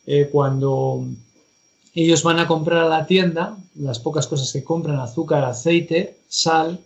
eh, 0.06 0.28
cuando 0.30 1.04
ellos 1.94 2.22
van 2.22 2.38
a 2.38 2.46
comprar 2.46 2.84
a 2.84 2.88
la 2.88 3.06
tienda 3.06 3.56
las 3.74 3.98
pocas 3.98 4.26
cosas 4.26 4.52
que 4.52 4.64
compran, 4.64 4.98
azúcar, 5.00 5.44
aceite, 5.44 6.16
sal, 6.28 6.80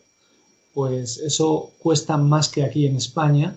pues 0.74 1.18
eso 1.18 1.70
cuesta 1.78 2.16
más 2.16 2.48
que 2.48 2.64
aquí 2.64 2.86
en 2.86 2.96
España, 2.96 3.56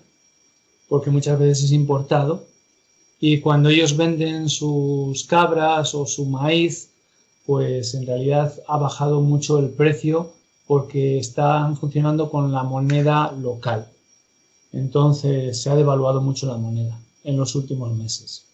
porque 0.90 1.12
muchas 1.12 1.40
veces 1.40 1.66
es 1.66 1.72
importado. 1.72 2.46
Y 3.20 3.40
cuando 3.40 3.70
ellos 3.70 3.96
venden 3.96 4.50
sus 4.50 5.24
cabras 5.24 5.96
o 5.96 6.06
su 6.06 6.26
maíz, 6.26 6.90
pues 7.46 7.94
en 7.94 8.06
realidad 8.06 8.54
ha 8.68 8.78
bajado 8.78 9.22
mucho 9.22 9.60
el 9.60 9.70
precio 9.70 10.35
porque 10.68 11.20
están 11.20 11.78
funcionando 11.78 12.30
con 12.30 12.52
la 12.52 12.64
moneda 12.64 13.32
local. 13.32 13.88
Entonces 14.72 15.62
se 15.62 15.70
ha 15.70 15.76
devaluado 15.76 16.22
mucho 16.22 16.48
la 16.48 16.58
moneda 16.58 17.00
en 17.24 17.38
los 17.38 17.56
últimos 17.56 17.96
meses. 17.96 18.46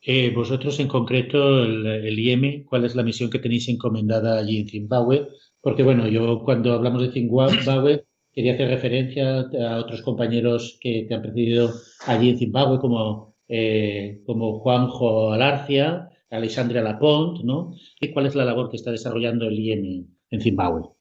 Eh, 0.00 0.32
vosotros 0.34 0.78
en 0.80 0.88
concreto, 0.88 1.64
el, 1.64 2.18
IEM, 2.18 2.64
¿cuál 2.64 2.84
es 2.84 2.94
la 2.94 3.02
misión 3.02 3.30
que 3.30 3.40
tenéis 3.40 3.68
encomendada 3.68 4.38
allí 4.38 4.58
en 4.58 4.68
Zimbabue? 4.68 5.28
Porque 5.60 5.82
bueno, 5.82 6.06
yo 6.08 6.42
cuando 6.44 6.72
hablamos 6.72 7.02
de 7.02 7.12
Zimbabue 7.12 8.04
quería 8.32 8.54
hacer 8.54 8.68
referencia 8.68 9.40
a 9.40 9.78
otros 9.78 10.02
compañeros 10.02 10.78
que 10.80 11.04
te 11.08 11.14
han 11.14 11.22
precedido 11.22 11.72
allí 12.06 12.30
en 12.30 12.38
Zimbabue, 12.38 12.78
como, 12.78 13.34
eh, 13.48 14.22
como 14.24 14.60
Juanjo 14.60 15.32
Alarcia, 15.32 16.08
Alexandria 16.30 16.82
Lapont, 16.82 17.42
¿no? 17.42 17.74
¿Y 18.00 18.12
cuál 18.12 18.26
es 18.26 18.34
la 18.34 18.44
labor 18.44 18.70
que 18.70 18.76
está 18.76 18.92
desarrollando 18.92 19.46
el 19.46 19.58
IEM 19.58 20.06
en 20.30 20.40
Zimbabue? 20.40 20.97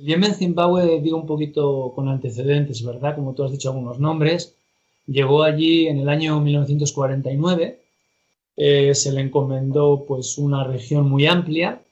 El 0.00 0.08
IEM 0.08 0.24
en 0.24 0.34
Zimbabue, 0.34 1.00
digo 1.00 1.16
un 1.16 1.26
poquito 1.26 1.92
con 1.94 2.08
antecedentes, 2.08 2.84
¿verdad? 2.84 3.14
Como 3.14 3.34
tú 3.34 3.44
has 3.44 3.52
dicho 3.52 3.70
algunos 3.70 3.98
nombres. 3.98 4.54
Llegó 5.06 5.42
allí 5.42 5.86
en 5.86 5.98
el 5.98 6.08
año 6.08 6.40
1949 6.40 7.84
eh, 8.56 8.94
se 8.94 9.12
le 9.12 9.20
encomendó 9.20 10.04
pues 10.06 10.38
una 10.38 10.62
región 10.62 11.08
muy 11.08 11.26
amplia 11.26 11.82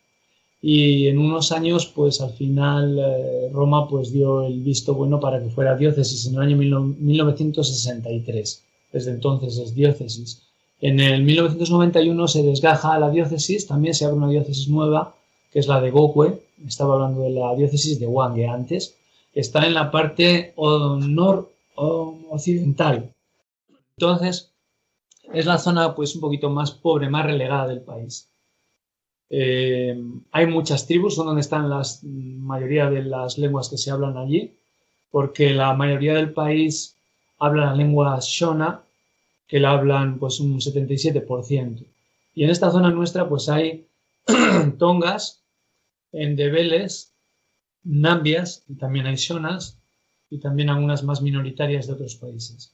y 0.60 1.08
en 1.08 1.18
unos 1.18 1.50
años 1.50 1.86
pues 1.86 2.20
al 2.20 2.34
final 2.34 3.00
eh, 3.00 3.50
Roma 3.52 3.88
pues 3.88 4.12
dio 4.12 4.46
el 4.46 4.60
visto 4.60 4.94
bueno 4.94 5.18
para 5.18 5.42
que 5.42 5.50
fuera 5.50 5.74
diócesis 5.74 6.24
en 6.26 6.36
el 6.36 6.40
año 6.40 6.56
1963 6.56 8.62
desde 8.92 9.10
entonces 9.10 9.58
es 9.58 9.74
diócesis 9.74 10.42
en 10.80 11.00
el 11.00 11.24
1991 11.24 12.28
se 12.28 12.44
desgaja 12.44 12.96
la 13.00 13.10
diócesis 13.10 13.66
también 13.66 13.94
se 13.94 14.04
abre 14.04 14.18
una 14.18 14.28
diócesis 14.28 14.68
nueva 14.68 15.16
que 15.52 15.58
es 15.58 15.66
la 15.66 15.80
de 15.80 15.90
Gokwe 15.90 16.38
estaba 16.66 16.94
hablando 16.94 17.22
de 17.22 17.30
la 17.30 17.54
diócesis 17.54 18.00
de 18.00 18.06
Wange 18.06 18.46
antes 18.46 18.96
está 19.34 19.66
en 19.66 19.74
la 19.74 19.90
parte 19.90 20.54
noroccidental 20.56 23.12
entonces 23.96 24.52
es 25.32 25.46
la 25.46 25.58
zona 25.58 25.94
pues 25.94 26.14
un 26.14 26.20
poquito 26.20 26.50
más 26.50 26.72
pobre, 26.72 27.08
más 27.08 27.26
relegada 27.26 27.68
del 27.68 27.80
país. 27.80 28.28
Eh, 29.30 29.98
hay 30.30 30.46
muchas 30.46 30.86
tribus, 30.86 31.14
son 31.14 31.26
donde 31.26 31.40
están 31.40 31.70
la 31.70 31.82
mayoría 32.02 32.90
de 32.90 33.02
las 33.02 33.38
lenguas 33.38 33.68
que 33.68 33.78
se 33.78 33.90
hablan 33.90 34.16
allí, 34.16 34.52
porque 35.10 35.50
la 35.50 35.74
mayoría 35.74 36.14
del 36.14 36.32
país 36.32 36.96
habla 37.38 37.66
la 37.66 37.74
lengua 37.74 38.18
Shona, 38.20 38.82
que 39.46 39.60
la 39.60 39.70
hablan 39.70 40.18
pues 40.18 40.40
un 40.40 40.60
77%. 40.60 41.84
Y 42.34 42.44
en 42.44 42.50
esta 42.50 42.70
zona 42.70 42.90
nuestra 42.90 43.28
pues 43.28 43.48
hay 43.48 43.86
tongas, 44.78 45.41
endebeles, 46.12 47.12
nambias, 47.84 48.64
y 48.68 48.74
también 48.74 49.06
hay 49.06 49.16
y 50.30 50.38
también 50.38 50.70
algunas 50.70 51.02
más 51.02 51.20
minoritarias 51.20 51.86
de 51.86 51.92
otros 51.92 52.16
países. 52.16 52.72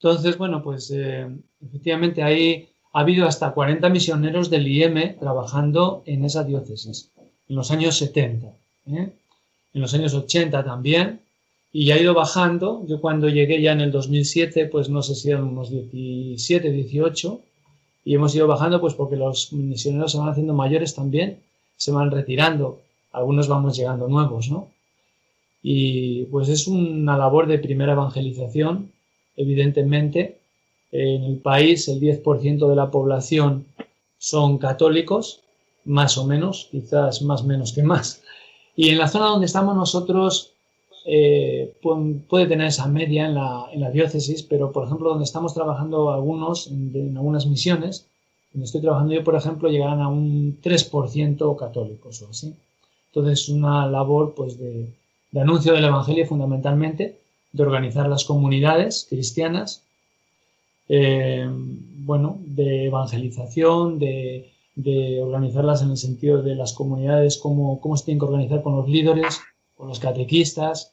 Entonces, 0.00 0.36
bueno, 0.38 0.62
pues 0.62 0.90
eh, 0.90 1.26
efectivamente 1.64 2.22
ahí 2.22 2.68
ha 2.92 3.00
habido 3.00 3.26
hasta 3.26 3.52
40 3.52 3.88
misioneros 3.88 4.50
del 4.50 4.68
IEM 4.68 5.18
trabajando 5.18 6.02
en 6.06 6.24
esa 6.24 6.44
diócesis, 6.44 7.10
en 7.48 7.56
los 7.56 7.70
años 7.70 7.96
70, 7.96 8.46
¿eh? 8.86 9.12
en 9.74 9.80
los 9.80 9.94
años 9.94 10.14
80 10.14 10.64
también, 10.64 11.20
y 11.72 11.90
ha 11.90 12.00
ido 12.00 12.14
bajando. 12.14 12.84
Yo 12.86 13.00
cuando 13.00 13.28
llegué 13.28 13.60
ya 13.60 13.72
en 13.72 13.80
el 13.80 13.90
2007, 13.90 14.66
pues 14.66 14.88
no 14.88 15.02
sé 15.02 15.14
si 15.14 15.30
eran 15.30 15.44
unos 15.44 15.70
17, 15.70 16.70
18, 16.70 17.40
y 18.04 18.14
hemos 18.14 18.34
ido 18.34 18.46
bajando 18.46 18.80
pues 18.80 18.94
porque 18.94 19.16
los 19.16 19.52
misioneros 19.52 20.12
se 20.12 20.18
van 20.18 20.28
haciendo 20.28 20.54
mayores 20.54 20.94
también, 20.94 21.40
se 21.78 21.90
van 21.92 22.10
retirando, 22.10 22.82
algunos 23.12 23.48
vamos 23.48 23.74
llegando 23.78 24.06
nuevos, 24.08 24.50
¿no? 24.50 24.68
Y 25.62 26.24
pues 26.26 26.50
es 26.50 26.68
una 26.68 27.16
labor 27.16 27.46
de 27.46 27.58
primera 27.58 27.92
evangelización 27.92 28.92
evidentemente. 29.38 30.40
En 30.92 31.22
el 31.24 31.38
país 31.38 31.88
el 31.88 32.00
10% 32.00 32.68
de 32.68 32.76
la 32.76 32.90
población 32.90 33.66
son 34.18 34.58
católicos, 34.58 35.40
más 35.84 36.18
o 36.18 36.26
menos, 36.26 36.68
quizás 36.70 37.22
más 37.22 37.44
menos 37.44 37.72
que 37.72 37.82
más. 37.82 38.22
Y 38.76 38.90
en 38.90 38.98
la 38.98 39.08
zona 39.08 39.26
donde 39.26 39.46
estamos 39.46 39.74
nosotros 39.74 40.52
eh, 41.06 41.72
puede 42.28 42.46
tener 42.46 42.66
esa 42.66 42.86
media 42.88 43.26
en 43.26 43.34
la, 43.34 43.90
diócesis, 43.90 44.42
pero 44.42 44.72
por 44.72 44.86
ejemplo 44.86 45.10
donde 45.10 45.24
estamos 45.24 45.54
trabajando 45.54 46.10
algunos, 46.10 46.66
en, 46.66 47.16
algunas 47.16 47.46
misiones, 47.46 48.08
estoy 48.64 48.80
trabajando 48.80 49.14
yo, 49.14 49.24
por 49.24 49.34
ejemplo, 49.34 49.68
llegarán 49.68 50.00
a 50.00 50.08
un 50.08 50.60
3% 50.62 51.56
católicos 51.56 52.22
o 52.22 52.30
así. 52.30 52.54
Entonces, 53.12 53.48
una 53.48 53.86
labor 53.86 54.34
pues, 54.34 54.58
de, 54.58 54.88
anuncio 55.38 55.72
del 55.72 55.84
Evangelio 55.84 56.26
fundamentalmente, 56.26 57.18
de 57.52 57.62
organizar 57.62 58.08
las 58.08 58.24
comunidades 58.24 59.06
cristianas, 59.08 59.82
eh, 60.88 61.48
bueno, 61.50 62.38
de 62.40 62.86
evangelización, 62.86 63.98
de, 63.98 64.50
organizarlas 65.20 65.82
en 65.82 65.90
el 65.90 65.96
sentido 65.96 66.42
de 66.42 66.54
las 66.54 66.72
comunidades, 66.72 67.36
cómo, 67.36 67.80
se 67.96 68.04
tienen 68.04 68.20
que 68.20 68.26
organizar 68.26 68.62
con 68.62 68.76
los 68.76 68.88
líderes, 68.88 69.40
con 69.76 69.88
los 69.88 69.98
catequistas. 69.98 70.92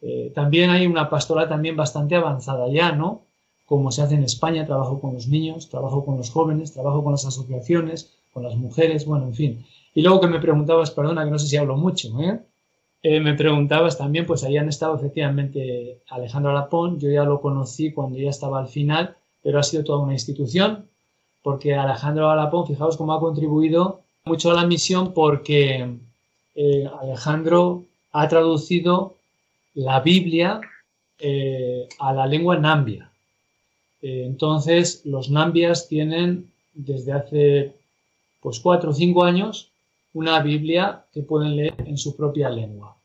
Eh, 0.00 0.30
también 0.34 0.70
hay 0.70 0.86
una 0.86 1.10
pastora 1.10 1.48
también 1.48 1.76
bastante 1.76 2.14
avanzada 2.14 2.68
ya, 2.68 2.92
¿no? 2.92 3.25
Como 3.66 3.90
se 3.90 4.02
hace 4.02 4.14
en 4.14 4.24
España, 4.24 4.64
trabajo 4.64 5.00
con 5.00 5.14
los 5.14 5.28
niños, 5.28 5.68
trabajo 5.68 6.04
con 6.04 6.16
los 6.16 6.30
jóvenes, 6.30 6.72
trabajo 6.72 7.02
con 7.02 7.12
las 7.12 7.26
asociaciones, 7.26 8.16
con 8.32 8.42
las 8.42 8.56
mujeres, 8.56 9.04
bueno, 9.06 9.26
en 9.26 9.34
fin. 9.34 9.66
Y 9.94 10.02
luego 10.02 10.20
que 10.20 10.28
me 10.28 10.40
preguntabas, 10.40 10.90
perdona, 10.90 11.24
que 11.24 11.30
no 11.30 11.38
sé 11.38 11.48
si 11.48 11.56
hablo 11.56 11.76
mucho, 11.76 12.08
¿eh? 12.20 12.40
Eh, 13.02 13.20
me 13.20 13.34
preguntabas 13.34 13.98
también, 13.98 14.26
pues 14.26 14.42
ahí 14.42 14.56
han 14.56 14.68
estado 14.68 14.96
efectivamente 14.96 16.00
Alejandro 16.08 16.50
Alapón, 16.50 16.98
yo 16.98 17.10
ya 17.10 17.24
lo 17.24 17.40
conocí 17.40 17.92
cuando 17.92 18.18
ya 18.18 18.30
estaba 18.30 18.58
al 18.58 18.68
final, 18.68 19.16
pero 19.42 19.58
ha 19.60 19.62
sido 19.62 19.84
toda 19.84 20.00
una 20.00 20.12
institución, 20.12 20.86
porque 21.42 21.74
Alejandro 21.74 22.30
Alapón, 22.30 22.66
fijaos 22.66 22.96
cómo 22.96 23.12
ha 23.12 23.20
contribuido 23.20 24.00
mucho 24.24 24.50
a 24.50 24.54
la 24.54 24.66
misión, 24.66 25.12
porque 25.14 25.88
eh, 26.56 26.90
Alejandro 27.00 27.84
ha 28.12 28.26
traducido 28.26 29.14
la 29.74 30.00
Biblia 30.00 30.60
eh, 31.18 31.88
a 32.00 32.12
la 32.12 32.26
lengua 32.26 32.58
nambia. 32.58 33.10
Entonces, 34.02 35.02
los 35.04 35.30
nambias 35.30 35.88
tienen 35.88 36.50
desde 36.74 37.12
hace 37.12 37.72
pues 38.40 38.60
cuatro 38.60 38.90
o 38.90 38.94
cinco 38.94 39.24
años 39.24 39.70
una 40.12 40.40
Biblia 40.40 41.04
que 41.12 41.22
pueden 41.22 41.56
leer 41.56 41.74
en 41.78 41.98
su 41.98 42.16
propia 42.16 42.48
lengua. 42.48 42.96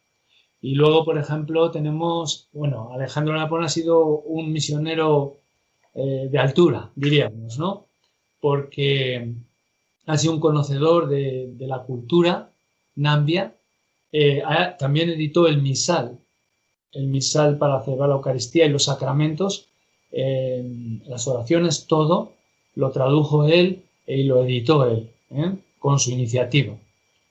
Y 0.61 0.75
luego, 0.75 1.03
por 1.03 1.17
ejemplo, 1.17 1.71
tenemos, 1.71 2.47
bueno, 2.53 2.91
Alejandro 2.93 3.35
Napón 3.35 3.63
ha 3.63 3.69
sido 3.69 4.05
un 4.05 4.51
misionero 4.53 5.37
eh, 5.95 6.29
de 6.31 6.37
altura, 6.37 6.91
diríamos, 6.95 7.57
¿no? 7.57 7.87
Porque 8.39 9.33
ha 10.05 10.17
sido 10.17 10.33
un 10.33 10.39
conocedor 10.39 11.09
de, 11.09 11.53
la 11.59 11.79
cultura 11.79 12.51
nambia. 12.95 13.55
Eh, 14.11 14.43
también 14.77 15.09
editó 15.09 15.47
el 15.47 15.61
misal, 15.61 16.19
el 16.91 17.07
misal 17.07 17.57
para 17.57 17.83
celebrar 17.83 18.09
la 18.09 18.15
Eucaristía 18.15 18.65
y 18.65 18.69
los 18.69 18.85
sacramentos, 18.85 19.67
eh, 20.11 20.99
las 21.07 21.27
oraciones, 21.27 21.87
todo, 21.87 22.33
lo 22.75 22.91
tradujo 22.91 23.45
él 23.45 23.83
y 24.07 24.23
lo 24.23 24.43
editó 24.43 24.85
él, 24.85 25.09
con 25.79 25.99
su 25.99 26.11
iniciativa 26.11 26.75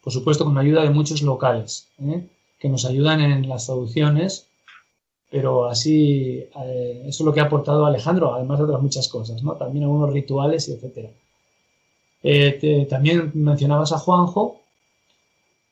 por 0.02 0.12
supuesto 0.12 0.44
con 0.44 0.54
la 0.54 0.62
ayuda 0.62 0.82
de 0.82 0.90
muchos 0.90 1.22
locales 1.22 1.88
¿eh? 2.02 2.26
que 2.58 2.68
nos 2.68 2.84
ayudan 2.84 3.20
en 3.20 3.48
las 3.48 3.66
traducciones, 3.66 4.46
pero 5.30 5.66
así, 5.66 6.44
eh, 6.64 7.02
eso 7.06 7.22
es 7.22 7.26
lo 7.26 7.32
que 7.32 7.40
ha 7.40 7.44
aportado 7.44 7.86
Alejandro, 7.86 8.34
además 8.34 8.58
de 8.58 8.64
otras 8.64 8.82
muchas 8.82 9.08
cosas, 9.08 9.42
¿no? 9.42 9.54
también 9.54 9.84
algunos 9.84 10.12
rituales 10.12 10.68
y 10.68 10.72
etcétera. 10.72 11.10
Eh, 12.22 12.86
también 12.88 13.30
mencionabas 13.34 13.92
a 13.92 13.98
Juanjo, 13.98 14.60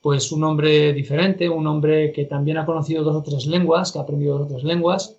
pues 0.00 0.32
un 0.32 0.44
hombre 0.44 0.92
diferente, 0.92 1.48
un 1.48 1.66
hombre 1.66 2.12
que 2.12 2.24
también 2.24 2.56
ha 2.56 2.64
conocido 2.64 3.04
dos 3.04 3.16
o 3.16 3.22
tres 3.22 3.46
lenguas, 3.46 3.92
que 3.92 3.98
ha 3.98 4.02
aprendido 4.02 4.38
dos 4.38 4.46
o 4.46 4.54
tres 4.54 4.64
lenguas, 4.64 5.16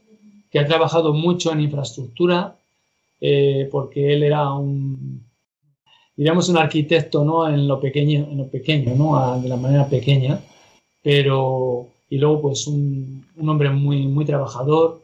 que 0.52 0.60
ha 0.60 0.66
trabajado 0.66 1.14
mucho 1.14 1.52
en 1.52 1.62
infraestructura, 1.62 2.56
porque 3.72 4.14
él 4.14 4.24
era 4.24 4.54
un, 4.54 5.24
diríamos 6.16 6.50
un 6.50 6.58
arquitecto, 6.58 7.24
¿no? 7.24 7.48
En 7.48 7.68
lo 7.68 7.80
pequeño, 7.80 8.28
en 8.32 8.38
lo 8.40 8.48
pequeño, 8.48 8.94
¿no? 8.96 9.40
de 9.42 9.48
la 9.48 9.56
manera 9.56 9.88
pequeña, 9.88 10.42
pero 11.02 11.88
y 12.10 12.18
luego 12.18 12.42
pues 12.42 12.68
un, 12.68 13.26
hombre 13.40 13.70
muy, 13.70 14.08
muy 14.08 14.26
trabajador 14.26 15.02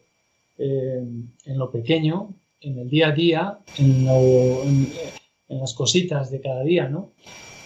eh, 0.57 1.03
en 1.45 1.57
lo 1.57 1.71
pequeño, 1.71 2.33
en 2.59 2.79
el 2.79 2.89
día 2.89 3.07
a 3.07 3.11
día, 3.11 3.59
en, 3.77 4.05
las 5.47 5.73
cositas 5.73 6.31
de 6.31 6.41
cada 6.41 6.63
día, 6.63 6.89
¿no? 6.89 7.11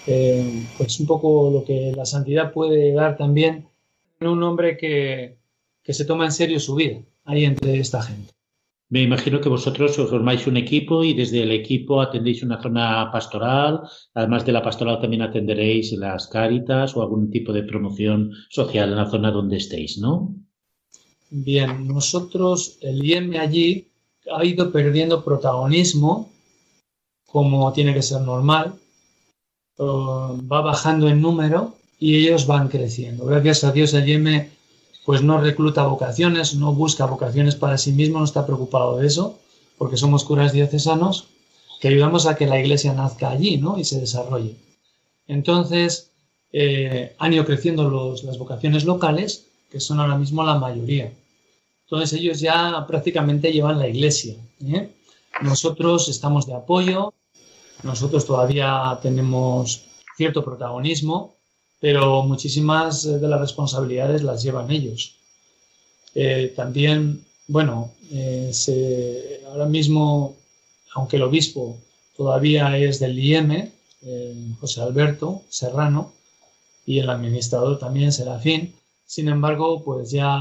Eh, 0.05 0.63
pues 0.77 0.99
un 0.99 1.07
poco 1.07 1.49
lo 1.51 1.63
que 1.63 1.91
la 1.95 2.05
santidad 2.05 2.51
puede 2.51 2.93
dar 2.93 3.17
también 3.17 3.67
en 4.19 4.27
un 4.27 4.43
hombre 4.43 4.77
que, 4.77 5.37
que 5.89 5.95
se 5.95 6.05
toma 6.05 6.25
en 6.25 6.31
serio 6.31 6.59
su 6.59 6.75
vida 6.75 6.99
ahí 7.25 7.45
entre 7.45 7.79
esta 7.79 8.03
gente. 8.03 8.31
Me 8.89 9.01
imagino 9.01 9.41
que 9.41 9.49
vosotros 9.49 9.95
formáis 9.95 10.45
un 10.45 10.55
equipo 10.55 11.03
y 11.03 11.15
desde 11.15 11.41
el 11.41 11.51
equipo 11.51 11.99
atendéis 11.99 12.43
una 12.43 12.61
zona 12.61 13.09
pastoral. 13.11 13.81
Además 14.13 14.45
de 14.45 14.51
la 14.51 14.61
pastoral 14.61 15.01
también 15.01 15.23
atenderéis 15.23 15.91
las 15.93 16.27
cáritas 16.27 16.95
o 16.95 17.01
algún 17.01 17.31
tipo 17.31 17.51
de 17.51 17.63
promoción 17.63 18.31
social 18.49 18.89
en 18.89 18.97
la 18.97 19.09
zona 19.09 19.31
donde 19.31 19.57
estéis, 19.57 19.97
¿no? 19.97 20.35
Bien, 21.31 21.87
nosotros, 21.87 22.77
el 22.81 23.03
IEM 23.03 23.39
allí 23.39 23.87
ha 24.31 24.45
ido 24.45 24.71
perdiendo 24.71 25.23
protagonismo, 25.23 26.29
como 27.25 27.73
tiene 27.73 27.95
que 27.95 28.03
ser 28.03 28.21
normal. 28.21 28.75
va 29.79 30.61
bajando 30.61 31.09
en 31.09 31.19
número 31.19 31.77
y 31.97 32.17
ellos 32.17 32.45
van 32.45 32.67
creciendo. 32.67 33.25
Gracias 33.25 33.63
a 33.63 33.71
Dios 33.71 33.95
el 33.95 34.07
IEM 34.07 34.58
pues 35.09 35.23
no 35.23 35.41
recluta 35.41 35.87
vocaciones, 35.87 36.53
no 36.53 36.71
busca 36.71 37.07
vocaciones 37.07 37.55
para 37.55 37.79
sí 37.79 37.93
mismo, 37.93 38.19
no 38.19 38.25
está 38.25 38.45
preocupado 38.45 38.97
de 38.97 39.07
eso, 39.07 39.39
porque 39.79 39.97
somos 39.97 40.23
curas 40.23 40.53
diocesanos 40.53 41.29
que 41.81 41.87
ayudamos 41.87 42.27
a 42.27 42.35
que 42.35 42.45
la 42.45 42.59
iglesia 42.59 42.93
nazca 42.93 43.31
allí 43.31 43.57
¿no? 43.57 43.79
y 43.79 43.85
se 43.85 43.99
desarrolle. 43.99 44.55
Entonces, 45.25 46.11
eh, 46.53 47.15
han 47.17 47.33
ido 47.33 47.43
creciendo 47.43 48.13
las 48.23 48.37
vocaciones 48.37 48.85
locales, 48.85 49.47
que 49.71 49.79
son 49.79 49.99
ahora 49.99 50.15
mismo 50.15 50.43
la 50.43 50.59
mayoría. 50.59 51.11
Entonces, 51.85 52.13
ellos 52.13 52.39
ya 52.39 52.85
prácticamente 52.87 53.51
llevan 53.51 53.79
la 53.79 53.87
iglesia. 53.87 54.35
¿eh? 54.63 54.91
Nosotros 55.41 56.07
estamos 56.07 56.45
de 56.45 56.53
apoyo, 56.53 57.15
nosotros 57.81 58.27
todavía 58.27 58.99
tenemos 59.01 59.87
cierto 60.15 60.45
protagonismo, 60.45 61.38
pero 61.79 62.23
muchísimas 62.23 63.03
de 63.03 63.27
las 63.27 63.39
responsabilidades 63.39 64.23
las 64.23 64.43
llevan 64.43 64.71
ellos. 64.71 65.15
Eh, 66.15 66.53
también, 66.55 67.23
bueno, 67.47 67.91
eh, 68.11 69.43
ahora 69.47 69.65
mismo, 69.65 70.35
aunque 70.93 71.15
el 71.17 71.23
obispo 71.23 71.77
todavía 72.17 72.77
es 72.77 72.99
del 72.99 73.17
IEM, 73.17 73.71
eh, 74.01 74.35
José 74.59 74.81
Alberto 74.81 75.43
Serrano, 75.49 76.13
y 76.85 76.99
el 76.99 77.09
administrador 77.09 77.77
también 77.77 78.11
Serafín, 78.11 78.73
sin 79.05 79.27
embargo, 79.27 79.83
pues 79.83 80.11
ya 80.11 80.37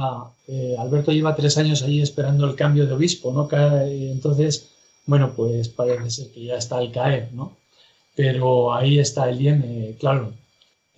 Alberto 0.79 1.13
lleva 1.13 1.37
tres 1.37 1.57
años 1.59 1.83
allí 1.83 2.01
esperando 2.03 2.47
el 2.47 2.55
cambio 2.55 2.87
de 2.87 2.93
obispo, 2.93 3.33
¿no? 3.33 3.49
Entonces, 3.53 4.69
bueno, 5.07 5.33
pues 5.35 5.69
parece 5.69 6.11
ser 6.11 6.31
que 6.33 6.45
ya 6.45 6.57
está 6.57 6.79
al 6.79 6.91
caer, 6.93 7.31
¿no? 7.33 7.57
Pero 8.15 8.75
ahí 8.75 8.99
está 8.99 9.29
el 9.29 9.41
IEM, 9.41 9.95
claro, 9.99 10.33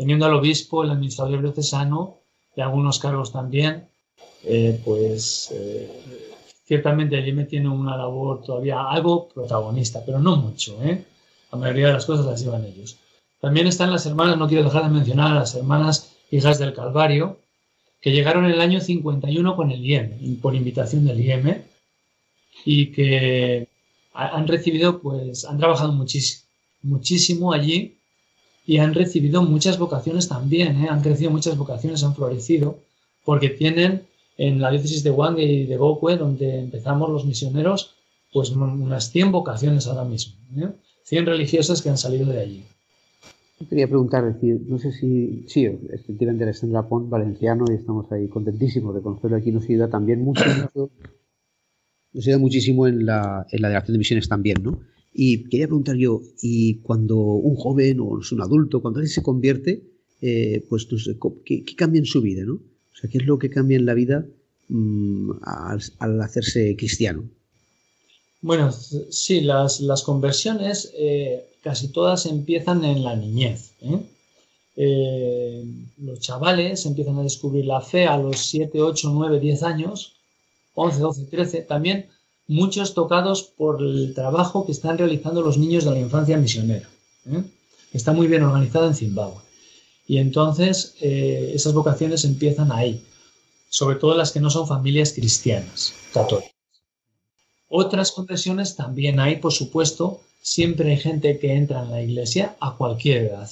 teniendo 0.00 0.24
al 0.24 0.32
obispo, 0.32 0.82
el 0.82 0.92
administrador 0.92 1.42
diocesano 1.42 2.20
y 2.56 2.62
algunos 2.62 2.98
cargos 2.98 3.32
también, 3.32 3.86
eh, 4.44 4.80
pues 4.82 5.50
eh, 5.52 5.90
ciertamente 6.64 7.18
el 7.18 7.28
IME 7.28 7.44
tiene 7.44 7.68
una 7.68 7.98
labor 7.98 8.40
todavía 8.40 8.88
algo 8.88 9.28
protagonista, 9.28 10.02
pero 10.06 10.18
no 10.18 10.36
mucho. 10.36 10.82
¿eh? 10.82 11.04
La 11.52 11.58
mayoría 11.58 11.88
de 11.88 11.92
las 11.92 12.06
cosas 12.06 12.24
las 12.24 12.42
llevan 12.42 12.64
ellos. 12.64 12.96
También 13.42 13.66
están 13.66 13.92
las 13.92 14.06
hermanas, 14.06 14.38
no 14.38 14.48
quiero 14.48 14.64
dejar 14.64 14.84
de 14.84 14.88
mencionar 14.88 15.34
las 15.34 15.54
hermanas 15.54 16.16
hijas 16.30 16.58
del 16.58 16.72
Calvario, 16.72 17.38
que 18.00 18.12
llegaron 18.12 18.46
en 18.46 18.52
el 18.52 18.60
año 18.62 18.80
51 18.80 19.54
con 19.54 19.70
el 19.70 19.84
IEM, 19.84 20.40
por 20.40 20.54
invitación 20.54 21.04
del 21.04 21.20
IEM, 21.20 21.62
y 22.64 22.86
que 22.90 23.68
han 24.14 24.48
recibido, 24.48 25.02
pues, 25.02 25.44
han 25.44 25.58
trabajado 25.58 25.92
muchísimo, 25.92 26.48
muchísimo 26.84 27.52
allí 27.52 27.99
y 28.66 28.78
han 28.78 28.94
recibido 28.94 29.42
muchas 29.42 29.78
vocaciones 29.78 30.28
también, 30.28 30.84
¿eh? 30.84 30.88
han 30.88 31.02
crecido 31.02 31.30
muchas 31.30 31.56
vocaciones, 31.56 32.04
han 32.04 32.14
florecido, 32.14 32.78
porque 33.24 33.48
tienen 33.48 34.02
en 34.36 34.60
la 34.60 34.70
diócesis 34.70 35.02
de 35.02 35.10
Wange 35.10 35.42
y 35.42 35.66
de 35.66 35.76
Gokwe, 35.76 36.16
donde 36.16 36.60
empezamos 36.60 37.10
los 37.10 37.24
misioneros, 37.24 37.94
pues 38.32 38.50
unas 38.50 39.10
100 39.10 39.32
vocaciones 39.32 39.86
ahora 39.86 40.04
mismo, 40.04 40.34
¿eh? 40.56 40.70
100 41.04 41.26
religiosas 41.26 41.82
que 41.82 41.90
han 41.90 41.98
salido 41.98 42.26
de 42.26 42.40
allí. 42.40 42.64
Quería 43.68 43.88
preguntar, 43.88 44.24
decir, 44.24 44.62
no 44.66 44.78
sé 44.78 44.92
si, 44.92 45.44
sí, 45.46 45.66
efectivamente 45.92 46.44
Alexandra 46.44 46.88
Pont, 46.88 47.10
valenciano, 47.10 47.64
y 47.68 47.74
estamos 47.74 48.10
ahí 48.12 48.28
contentísimos 48.28 48.94
de 48.94 49.02
conocerlo 49.02 49.36
aquí, 49.36 49.52
nos 49.52 49.64
ayuda 49.64 49.88
también 49.88 50.22
mucho 50.22 50.44
nos 52.12 52.26
ayuda 52.26 52.38
muchísimo 52.38 52.86
en 52.86 53.06
la, 53.06 53.46
en 53.50 53.62
la 53.62 53.68
delegación 53.68 53.94
de 53.94 53.98
misiones 53.98 54.28
también, 54.28 54.62
¿no? 54.62 54.80
Y 55.12 55.44
quería 55.48 55.66
preguntar 55.66 55.96
yo, 55.96 56.22
y 56.40 56.76
cuando 56.76 57.16
un 57.16 57.56
joven 57.56 58.00
o 58.00 58.20
un 58.30 58.40
adulto, 58.40 58.80
cuando 58.80 59.00
alguien 59.00 59.12
se 59.12 59.22
convierte, 59.22 59.82
eh, 60.22 60.64
pues 60.68 60.86
¿qué, 61.44 61.64
cambia 61.76 61.98
en 61.98 62.06
su 62.06 62.20
vida? 62.20 62.44
¿no? 62.44 62.54
O 62.54 62.96
sea, 62.96 63.10
¿qué 63.10 63.18
es 63.18 63.26
lo 63.26 63.38
que 63.38 63.50
cambia 63.50 63.76
en 63.76 63.86
la 63.86 63.94
vida 63.94 64.24
mm, 64.68 65.30
al, 65.42 66.20
hacerse 66.20 66.76
cristiano? 66.76 67.24
Bueno, 68.42 68.72
sí, 68.72 69.40
las, 69.40 69.80
las 69.80 70.02
conversiones 70.02 70.92
eh, 70.96 71.44
casi 71.62 71.88
todas 71.88 72.26
empiezan 72.26 72.84
en 72.84 73.02
la 73.02 73.16
niñez. 73.16 73.72
¿eh? 73.82 73.98
los 75.98 76.20
chavales 76.20 76.86
empiezan 76.86 77.18
a 77.18 77.22
descubrir 77.22 77.66
la 77.66 77.82
fe 77.82 78.06
a 78.06 78.16
los 78.16 78.38
7, 78.46 78.80
8, 78.80 79.10
9, 79.12 79.38
10 79.38 79.62
años, 79.62 80.14
11, 80.74 81.00
12, 81.00 81.24
13. 81.24 81.62
También 81.62 82.06
muchos 82.50 82.94
tocados 82.94 83.44
por 83.44 83.80
el 83.80 84.12
trabajo 84.12 84.66
que 84.66 84.72
están 84.72 84.98
realizando 84.98 85.40
los 85.40 85.56
niños 85.56 85.84
de 85.84 85.92
la 85.92 86.00
infancia 86.00 86.36
misionera. 86.36 86.88
¿eh? 87.26 87.44
Está 87.92 88.12
muy 88.12 88.26
bien 88.26 88.42
organizado 88.42 88.88
en 88.88 88.96
Zimbabue. 88.96 89.40
Y 90.08 90.18
entonces 90.18 90.96
eh, 91.00 91.52
esas 91.54 91.72
vocaciones 91.74 92.24
empiezan 92.24 92.72
ahí, 92.72 93.04
sobre 93.68 93.94
todo 93.96 94.16
las 94.16 94.32
que 94.32 94.40
no 94.40 94.50
son 94.50 94.66
familias 94.66 95.12
cristianas, 95.12 95.94
católicas. 96.12 96.50
Otras 97.68 98.10
conversiones 98.10 98.74
también 98.74 99.20
hay, 99.20 99.36
por 99.36 99.52
supuesto, 99.52 100.20
siempre 100.42 100.90
hay 100.90 100.98
gente 100.98 101.38
que 101.38 101.54
entra 101.54 101.82
en 101.82 101.90
la 101.92 102.02
iglesia 102.02 102.56
a 102.58 102.74
cualquier 102.74 103.28
edad. 103.28 103.48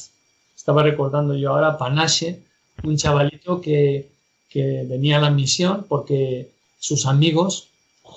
Estaba 0.56 0.82
recordando 0.82 1.36
yo 1.36 1.50
ahora 1.50 1.68
a 1.68 1.78
Panache, 1.78 2.40
un 2.82 2.96
chavalito 2.96 3.60
que, 3.60 4.08
que 4.48 4.82
venía 4.88 5.18
a 5.18 5.20
la 5.20 5.30
misión 5.30 5.86
porque 5.88 6.50
sus 6.80 7.06
amigos 7.06 7.68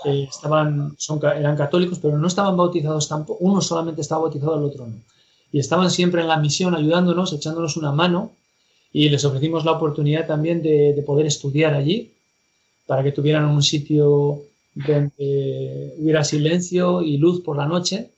eh, 0.06 0.28
estaban, 0.30 0.96
eran 1.36 1.58
católicos, 1.58 2.00
pero 2.02 2.18
no 2.18 2.28
estaban 2.28 2.58
bautizados 2.58 3.08
tampoco. 3.08 3.44
Uno 3.44 3.62
solamente 3.62 4.02
estaba 4.02 4.24
bautizado, 4.24 4.58
el 4.58 4.64
otro 4.64 4.88
no. 4.88 4.96
Y 5.52 5.60
estaban 5.60 5.92
siempre 5.92 6.22
en 6.22 6.28
la 6.28 6.38
misión 6.38 6.76
ayudándonos, 6.76 7.34
echándonos 7.34 7.78
una 7.78 7.92
mano 7.92 8.32
y 8.94 9.10
les 9.10 9.24
ofrecimos 9.26 9.66
la 9.66 9.74
oportunidad 9.74 10.28
también 10.28 10.62
de, 10.62 10.94
de 10.94 11.02
poder 11.04 11.26
estudiar 11.26 11.74
allí 11.74 12.12
para 12.88 13.04
que 13.04 13.12
tuvieran 13.12 13.46
un 13.46 13.62
sitio 13.64 14.42
donde 14.74 15.94
hubiera 15.98 16.24
silencio 16.24 17.02
y 17.02 17.18
luz 17.18 17.42
por 17.42 17.58
la 17.58 17.66
noche. 17.66 18.10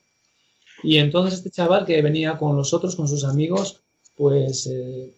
Y 0.82 0.98
entonces 0.98 1.34
este 1.34 1.50
chaval 1.50 1.86
que 1.86 2.02
venía 2.02 2.38
con 2.38 2.56
los 2.56 2.72
otros, 2.74 2.96
con 2.96 3.08
sus 3.08 3.24
amigos, 3.24 3.80
pues 4.16 4.66
eh, 4.66 5.12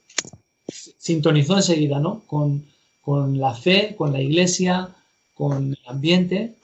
sintonizó 0.98 1.56
enseguida, 1.56 1.98
¿no? 1.98 2.22
Con, 2.26 2.64
con, 3.02 3.38
la 3.38 3.54
fe, 3.54 3.94
con 3.96 4.12
la 4.12 4.20
iglesia, 4.20 4.88
con 5.36 5.72
el 5.72 5.78
ambiente 5.86 6.54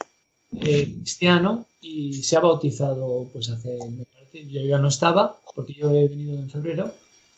eh, 0.60 0.94
cristiano 0.96 1.66
y 1.80 2.14
se 2.22 2.36
ha 2.36 2.40
bautizado, 2.40 3.28
pues 3.32 3.50
hace, 3.50 3.76
me 3.90 4.04
parece, 4.04 4.46
yo 4.48 4.62
ya 4.62 4.78
no 4.78 4.88
estaba, 4.88 5.36
porque 5.54 5.74
yo 5.74 5.90
he 5.90 6.08
venido 6.08 6.38
en 6.38 6.48
febrero, 6.48 6.92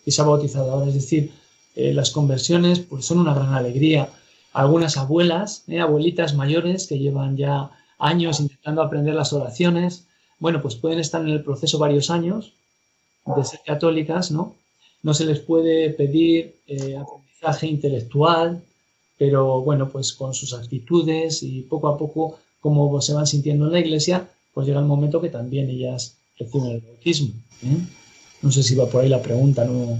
y 0.07 0.11
se 0.11 0.23
ha 0.23 0.25
bautizado 0.25 0.71
ahora. 0.71 0.89
Es 0.89 0.95
decir, 0.95 1.33
eh, 1.75 1.93
las 1.93 2.11
conversiones 2.11 2.79
pues 2.81 3.05
son 3.05 3.19
una 3.19 3.35
gran 3.35 3.55
alegría. 3.55 4.11
Algunas 4.53 4.97
abuelas, 4.97 5.65
abuelitas 5.81 6.35
mayores 6.35 6.87
que 6.87 6.99
llevan 6.99 7.37
ya 7.37 7.71
años 7.99 8.41
intentando 8.41 8.83
aprender 8.83 9.15
las 9.15 9.33
oraciones, 9.33 10.07
bueno, 10.39 10.63
pues 10.63 10.77
pueden 10.77 10.99
estar 10.99 11.23
en 11.23 11.31
el 11.31 11.43
proceso 11.43 11.79
varios 11.79 12.11
años 12.11 12.53
de 13.25 13.45
ser 13.45 13.61
católicas, 13.65 14.31
¿no? 14.31 14.55
No 15.03 15.15
se 15.15 15.25
les 15.25 15.41
puede 15.41 15.91
pedir 15.91 16.57
eh, 16.67 16.97
aprendizaje 16.97 17.67
intelectual, 17.67 18.63
pero 19.19 19.63
bueno, 19.63 19.89
pues 19.89 20.13
con 20.13 20.35
sus 20.35 20.53
actitudes 20.55 21.43
y 21.43 21.63
poco 21.63 21.89
a 21.89 21.99
poco, 21.99 22.39
como 22.61 23.01
se 23.01 23.15
van 23.15 23.27
sintiendo 23.27 23.67
en 23.67 23.73
la 23.73 23.81
iglesia, 23.81 24.29
pues 24.53 24.67
llega 24.67 24.81
el 24.81 24.87
momento 24.87 25.21
que 25.21 25.29
también 25.29 25.69
ellas 25.69 26.17
reciben 26.39 26.73
el 26.73 26.81
bautismo. 26.81 27.29
¿eh? 27.63 27.79
No 28.43 28.51
sé 28.51 28.63
si 28.63 28.75
va 28.75 28.87
por 28.87 29.03
ahí 29.03 29.09
la 29.09 29.23
pregunta, 29.23 29.65
¿no? 29.65 29.99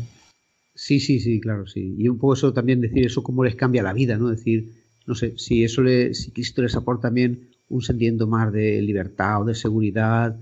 Sí, 0.75 0.99
sí, 0.99 1.21
sí, 1.21 1.41
claro, 1.41 1.67
sí. 1.67 1.95
Y 1.97 2.09
un 2.09 2.19
poco 2.19 2.35
eso 2.35 2.53
también 2.53 2.81
decir 2.81 3.07
eso 3.07 3.23
cómo 3.23 3.45
les 3.45 3.55
cambia 3.55 3.83
la 3.83 3.93
vida, 3.93 4.17
¿no? 4.17 4.29
Decir, 4.29 4.73
no 5.07 5.15
sé, 5.15 5.39
si 5.39 5.63
eso 5.63 5.83
le, 5.83 6.15
si 6.15 6.33
Cristo 6.33 6.63
les 6.63 6.75
aporta 6.75 7.09
también 7.09 7.51
un 7.69 7.83
sentimiento 7.83 8.27
más 8.27 8.53
de 8.53 8.83
libertad 8.83 9.43
o 9.43 9.45
de 9.45 9.55
seguridad, 9.55 10.37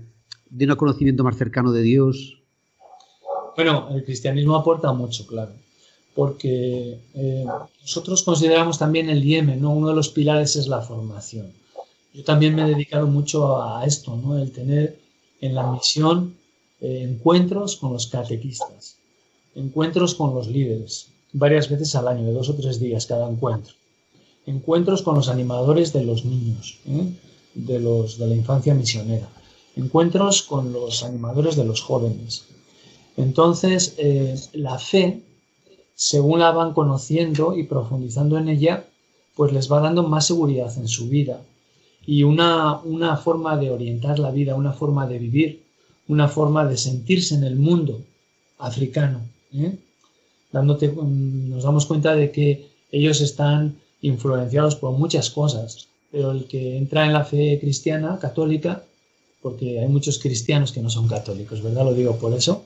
de 0.49 0.65
un 0.65 0.75
conocimiento 0.75 1.23
más 1.23 1.37
cercano 1.37 1.71
de 1.71 1.81
Dios, 1.83 2.43
bueno, 3.55 3.89
el 3.91 4.03
cristianismo 4.03 4.55
aporta 4.55 4.91
mucho, 4.93 5.27
claro, 5.27 5.53
porque 6.15 6.99
eh, 7.15 7.45
nosotros 7.81 8.23
consideramos 8.23 8.77
también 8.77 9.09
el 9.09 9.23
IEM, 9.23 9.59
¿no? 9.59 9.71
Uno 9.71 9.89
de 9.89 9.95
los 9.95 10.09
pilares 10.09 10.55
es 10.55 10.67
la 10.67 10.81
formación. 10.81 11.51
Yo 12.13 12.23
también 12.23 12.55
me 12.55 12.63
he 12.63 12.69
dedicado 12.69 13.07
mucho 13.07 13.61
a 13.61 13.85
esto, 13.85 14.15
¿no? 14.15 14.37
El 14.37 14.51
tener 14.51 14.99
en 15.41 15.55
la 15.55 15.71
misión 15.71 16.35
eh, 16.81 17.07
encuentros 17.09 17.77
con 17.77 17.93
los 17.93 18.07
catequistas, 18.07 18.97
encuentros 19.55 20.13
con 20.13 20.35
los 20.35 20.47
líderes, 20.47 21.07
varias 21.33 21.69
veces 21.69 21.95
al 21.95 22.07
año, 22.07 22.25
de 22.25 22.33
dos 22.33 22.49
o 22.49 22.55
tres 22.55 22.79
días 22.79 23.07
cada 23.07 23.27
encuentro. 23.27 23.73
Encuentros 24.45 25.01
con 25.01 25.15
los 25.15 25.29
animadores 25.29 25.93
de 25.93 26.03
los 26.03 26.25
niños, 26.25 26.79
¿eh? 26.87 27.07
de, 27.55 27.79
los, 27.79 28.19
de 28.19 28.27
la 28.27 28.35
infancia 28.35 28.73
misionera. 28.73 29.27
Encuentros 29.75 30.43
con 30.43 30.71
los 30.71 31.03
animadores 31.03 31.55
de 31.55 31.65
los 31.65 31.81
jóvenes 31.81 32.45
entonces, 33.17 33.95
la 34.53 34.79
fe, 34.79 35.21
según 35.95 36.39
la 36.39 36.51
van 36.51 36.73
conociendo 36.73 37.57
y 37.57 37.63
profundizando 37.63 38.37
en 38.37 38.49
ella, 38.49 38.85
pues 39.35 39.51
les 39.51 39.71
va 39.71 39.79
dando 39.79 40.03
más 40.03 40.27
seguridad 40.27 40.71
en 40.77 40.87
su 40.87 41.09
vida 41.09 41.41
y 42.05 42.23
una, 42.23 42.79
una 42.81 43.17
forma 43.17 43.57
de 43.57 43.71
orientar 43.71 44.19
la 44.19 44.31
vida, 44.31 44.55
una 44.55 44.73
forma 44.73 45.07
de 45.07 45.19
vivir, 45.19 45.63
una 46.07 46.27
forma 46.27 46.65
de 46.65 46.77
sentirse 46.77 47.35
en 47.35 47.43
el 47.43 47.55
mundo 47.55 48.01
africano. 48.59 49.21
¿eh? 49.53 49.77
Dándote, 50.51 50.89
mm, 50.89 51.49
nos 51.49 51.63
damos 51.63 51.85
cuenta 51.85 52.15
de 52.15 52.31
que 52.31 52.67
ellos 52.91 53.21
están 53.21 53.75
influenciados 54.01 54.75
por 54.75 54.91
muchas 54.91 55.29
cosas, 55.29 55.87
pero 56.11 56.31
el 56.31 56.45
que 56.45 56.77
entra 56.77 57.05
en 57.05 57.13
la 57.13 57.23
fe 57.23 57.57
cristiana, 57.59 58.19
católica, 58.19 58.83
porque 59.41 59.79
hay 59.79 59.87
muchos 59.87 60.19
cristianos 60.19 60.71
que 60.71 60.81
no 60.81 60.89
son 60.89 61.07
católicos, 61.07 61.61
¿verdad? 61.61 61.85
Lo 61.85 61.93
digo 61.93 62.17
por 62.17 62.33
eso, 62.33 62.63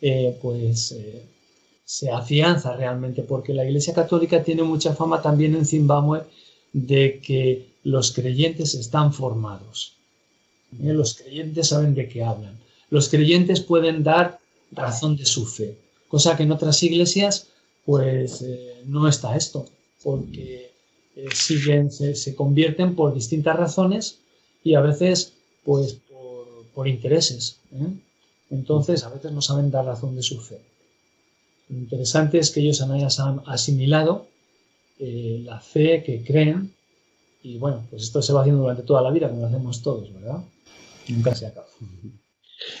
eh, 0.00 0.36
pues 0.40 0.92
eh, 0.92 1.22
se 1.86 2.10
afianza 2.10 2.76
realmente, 2.76 3.22
porque 3.22 3.54
la 3.54 3.64
Iglesia 3.64 3.94
Católica 3.94 4.42
tiene 4.42 4.64
mucha 4.64 4.92
fama 4.92 5.22
también 5.22 5.54
en 5.54 5.64
Zimbabue 5.64 6.24
de 6.72 7.20
que 7.24 7.68
los 7.84 8.12
creyentes 8.12 8.74
están 8.74 9.12
formados. 9.12 9.94
¿eh? 10.82 10.92
Los 10.92 11.14
creyentes 11.14 11.68
saben 11.68 11.94
de 11.94 12.08
qué 12.08 12.24
hablan. 12.24 12.58
Los 12.90 13.08
creyentes 13.08 13.60
pueden 13.60 14.02
dar 14.02 14.40
razón 14.72 15.16
de 15.16 15.24
su 15.24 15.46
fe, 15.46 15.78
cosa 16.08 16.36
que 16.36 16.42
en 16.42 16.50
otras 16.52 16.82
iglesias 16.82 17.46
pues 17.84 18.44
no 18.84 19.06
está 19.06 19.36
esto, 19.36 19.64
porque 20.02 20.72
siguen, 21.32 21.92
se, 21.92 22.34
convierten 22.34 22.96
por 22.96 23.14
distintas 23.14 23.56
razones 23.56 24.18
y 24.64 24.74
a 24.74 24.80
veces 24.80 25.34
pues 25.64 25.98
por 26.74 26.88
intereses. 26.88 27.60
Entonces, 28.50 29.04
a 29.04 29.08
veces 29.08 29.30
no 29.30 29.40
saben 29.40 29.70
dar 29.70 29.84
razón 29.84 30.16
de 30.16 30.22
su 30.22 30.40
fe. 30.40 30.58
Lo 31.68 31.78
interesante 31.78 32.38
es 32.38 32.50
que 32.50 32.60
ellos 32.60 32.80
han 32.80 33.40
asimilado 33.46 34.28
eh, 34.98 35.42
la 35.44 35.60
fe 35.60 36.02
que 36.04 36.22
creen 36.22 36.72
y 37.42 37.58
bueno, 37.58 37.86
pues 37.90 38.02
esto 38.02 38.22
se 38.22 38.32
va 38.32 38.40
haciendo 38.40 38.62
durante 38.62 38.82
toda 38.82 39.02
la 39.02 39.10
vida, 39.10 39.28
como 39.28 39.42
lo 39.42 39.46
hacemos 39.46 39.82
todos, 39.82 40.12
¿verdad? 40.12 40.42
Nunca 41.08 41.34
se 41.34 41.46
acaba. 41.46 41.66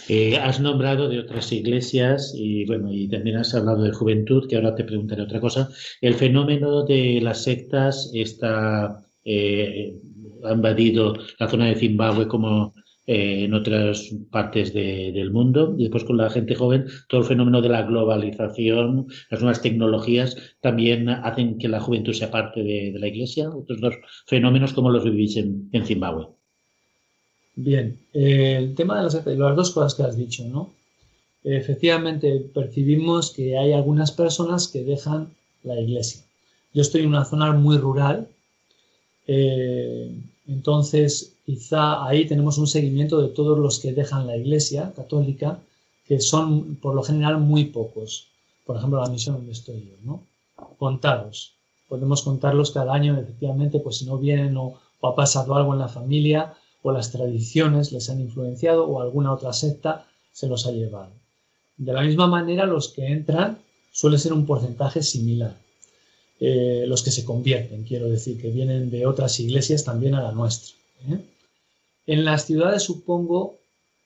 Eh, 0.08 0.36
has 0.36 0.58
nombrado 0.58 1.08
de 1.08 1.20
otras 1.20 1.52
iglesias 1.52 2.32
y 2.34 2.64
bueno, 2.64 2.92
y 2.92 3.06
también 3.08 3.36
has 3.36 3.54
hablado 3.54 3.82
de 3.82 3.92
juventud, 3.92 4.48
que 4.48 4.56
ahora 4.56 4.74
te 4.74 4.84
preguntaré 4.84 5.22
otra 5.22 5.40
cosa. 5.40 5.68
El 6.00 6.14
fenómeno 6.14 6.84
de 6.84 7.20
las 7.20 7.44
sectas 7.44 8.10
está 8.12 9.06
eh, 9.24 9.96
ha 10.44 10.52
invadido 10.52 11.14
la 11.38 11.48
zona 11.48 11.66
de 11.66 11.76
Zimbabue 11.76 12.28
como 12.28 12.74
eh, 13.06 13.44
en 13.44 13.54
otras 13.54 14.10
partes 14.30 14.72
del 14.72 15.30
mundo. 15.30 15.74
Y 15.78 15.84
después 15.84 16.04
con 16.04 16.16
la 16.16 16.30
gente 16.30 16.54
joven, 16.54 16.86
todo 17.08 17.20
el 17.20 17.26
fenómeno 17.26 17.62
de 17.62 17.68
la 17.68 17.82
globalización, 17.82 19.06
las 19.30 19.40
nuevas 19.40 19.62
tecnologías, 19.62 20.36
también 20.60 21.08
hacen 21.08 21.58
que 21.58 21.68
la 21.68 21.80
juventud 21.80 22.12
sea 22.12 22.30
parte 22.30 22.62
de, 22.62 22.92
la 22.98 23.06
Iglesia. 23.06 23.48
Otros 23.50 23.80
dos 23.80 23.94
fenómenos, 24.26 24.72
como 24.72 24.90
los 24.90 25.04
vivís 25.04 25.36
en, 25.36 25.70
Zimbabue? 25.84 26.26
Bien, 27.54 27.98
eh, 28.12 28.56
el 28.58 28.74
tema 28.74 28.96
de 28.98 29.04
las, 29.04 29.14
las 29.24 29.56
dos 29.56 29.70
cosas 29.70 29.94
que 29.94 30.02
has 30.02 30.16
dicho, 30.16 30.44
¿no? 30.44 30.74
Efectivamente, 31.44 32.44
percibimos 32.52 33.30
que 33.30 33.56
hay 33.56 33.72
algunas 33.72 34.10
personas 34.10 34.66
que 34.66 34.82
dejan 34.82 35.28
la 35.62 35.80
iglesia. 35.80 36.22
Yo 36.74 36.82
estoy 36.82 37.02
en 37.02 37.08
una 37.08 37.24
zona 37.24 37.52
muy 37.52 37.78
rural, 37.78 38.26
eh, 39.28 40.12
entonces 40.48 41.35
quizá 41.46 42.04
ahí 42.04 42.26
tenemos 42.26 42.58
un 42.58 42.66
seguimiento 42.66 43.22
de 43.22 43.28
todos 43.28 43.56
los 43.56 43.78
que 43.78 43.92
dejan 43.92 44.26
la 44.26 44.36
Iglesia 44.36 44.92
católica, 44.96 45.60
que 46.04 46.20
son 46.20 46.74
por 46.76 46.94
lo 46.94 47.04
general 47.04 47.38
muy 47.38 47.66
pocos. 47.66 48.26
Por 48.66 48.76
ejemplo, 48.76 49.00
la 49.00 49.08
misión 49.08 49.36
donde 49.36 49.52
estoy 49.52 49.80
yo, 49.88 49.96
¿no? 50.02 50.22
Contados. 50.76 51.52
Podemos 51.88 52.22
contarlos 52.22 52.72
cada 52.72 52.92
año, 52.92 53.16
efectivamente, 53.16 53.78
pues 53.78 53.98
si 53.98 54.06
no 54.06 54.18
vienen 54.18 54.56
o, 54.56 54.74
ha 55.02 55.14
pasado 55.14 55.54
algo 55.54 55.72
en 55.72 55.78
la 55.78 55.88
familia 55.88 56.54
o 56.82 56.90
las 56.90 57.12
tradiciones 57.12 57.92
les 57.92 58.10
han 58.10 58.20
influenciado 58.20 58.84
o 58.84 59.00
alguna 59.00 59.32
otra 59.32 59.52
secta 59.52 60.08
se 60.32 60.48
los 60.48 60.66
ha 60.66 60.72
llevado. 60.72 61.12
De 61.76 61.92
la 61.92 62.02
misma 62.02 62.26
manera, 62.26 62.66
los 62.66 62.88
que 62.88 63.06
entran 63.06 63.58
suele 63.92 64.18
ser 64.18 64.32
un 64.32 64.46
porcentaje 64.46 65.04
similar. 65.04 65.56
Eh, 66.40 66.84
los 66.88 67.04
que 67.04 67.12
se 67.12 67.24
convierten, 67.24 67.84
quiero 67.84 68.08
decir, 68.08 68.40
que 68.40 68.50
vienen 68.50 68.90
de 68.90 69.06
otras 69.06 69.38
iglesias 69.38 69.84
también 69.84 70.14
a 70.16 70.22
la 70.22 70.32
nuestra. 70.32 70.74
¿eh? 71.08 71.20
En 72.06 72.24
las 72.24 72.44
ciudades 72.44 72.84
supongo 72.84 73.56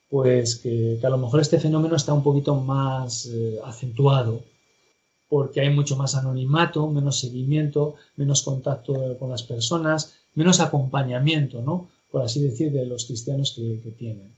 pues 0.09 0.57
que, 0.57 0.99
a 1.01 1.09
lo 1.09 1.17
mejor 1.17 1.39
este 1.39 1.59
fenómeno 1.59 1.95
está 1.95 2.13
un 2.13 2.23
poquito 2.23 2.55
más 2.55 3.27
eh, 3.27 3.59
acentuado 3.63 4.43
porque 5.31 5.61
hay 5.61 5.69
mucho 5.69 5.95
más 5.95 6.15
anonimato, 6.15 6.87
menos 6.89 7.21
seguimiento, 7.21 7.95
menos 8.17 8.41
contacto 8.41 9.17
con 9.17 9.29
las 9.29 9.43
personas, 9.43 10.17
menos 10.35 10.59
acompañamiento, 10.59 11.61
¿no? 11.61 11.87
Por 12.11 12.21
así 12.21 12.43
decir, 12.43 12.73
de 12.73 12.85
los 12.85 13.05
cristianos 13.05 13.53
que, 13.55 13.91
tienen. 13.97 14.35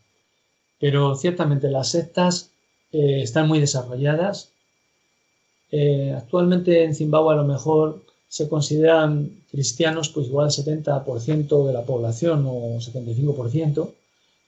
Pero 0.79 1.15
ciertamente 1.15 1.71
las 1.71 1.89
sectas 1.89 2.51
eh, 2.91 3.23
están 3.23 3.47
muy 3.47 3.59
desarrolladas. 3.59 4.51
Eh, 5.71 6.13
actualmente 6.15 6.83
en 6.83 6.93
Zimbabue 6.93 7.33
a 7.33 7.37
lo 7.37 7.45
mejor 7.45 8.03
se 8.33 8.49
consideran 8.49 9.43
cristianos 9.51 10.09
pues 10.09 10.25
igual 10.25 10.47
el 10.47 10.51
70% 10.51 11.67
de 11.67 11.71
la 11.71 11.85
población 11.85 12.43
o 12.47 12.79
75%, 12.79 13.93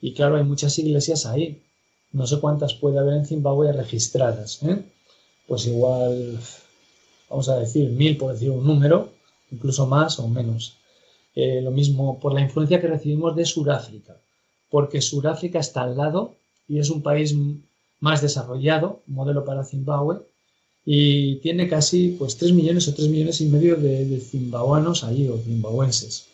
y 0.01 0.15
claro, 0.15 0.37
hay 0.37 0.43
muchas 0.43 0.79
iglesias 0.79 1.27
ahí. 1.27 1.61
No 2.11 2.25
sé 2.25 2.39
cuántas 2.39 2.73
puede 2.73 2.97
haber 2.97 3.13
en 3.13 3.27
Zimbabue 3.27 3.71
registradas. 3.73 4.63
¿eh? 4.63 4.83
Pues 5.47 5.67
igual 5.67 6.39
vamos 7.29 7.47
a 7.47 7.59
decir 7.59 7.91
mil 7.91 8.17
por 8.17 8.33
decir 8.33 8.49
un 8.49 8.65
número, 8.65 9.11
incluso 9.51 9.85
más 9.85 10.19
o 10.19 10.27
menos. 10.27 10.77
Eh, 11.35 11.61
lo 11.61 11.69
mismo 11.69 12.19
por 12.19 12.33
la 12.33 12.41
influencia 12.41 12.81
que 12.81 12.87
recibimos 12.87 13.35
de 13.35 13.45
Sudáfrica, 13.45 14.17
porque 14.71 14.99
Sudáfrica 14.99 15.59
está 15.59 15.83
al 15.83 15.95
lado 15.95 16.33
y 16.67 16.79
es 16.79 16.89
un 16.89 17.03
país 17.03 17.35
más 17.99 18.23
desarrollado, 18.23 19.03
modelo 19.05 19.45
para 19.45 19.63
Zimbabue, 19.63 20.21
y 20.85 21.37
tiene 21.37 21.67
casi 21.67 22.09
pues 22.09 22.37
3 22.37 22.53
millones 22.53 22.87
o 22.87 22.93
3 22.93 23.07
millones 23.09 23.41
y 23.41 23.47
medio 23.47 23.75
de, 23.75 24.19
zimbabuanos 24.19 25.03
allí 25.03 25.27
o 25.27 25.37
zimbabuenses. 25.37 26.27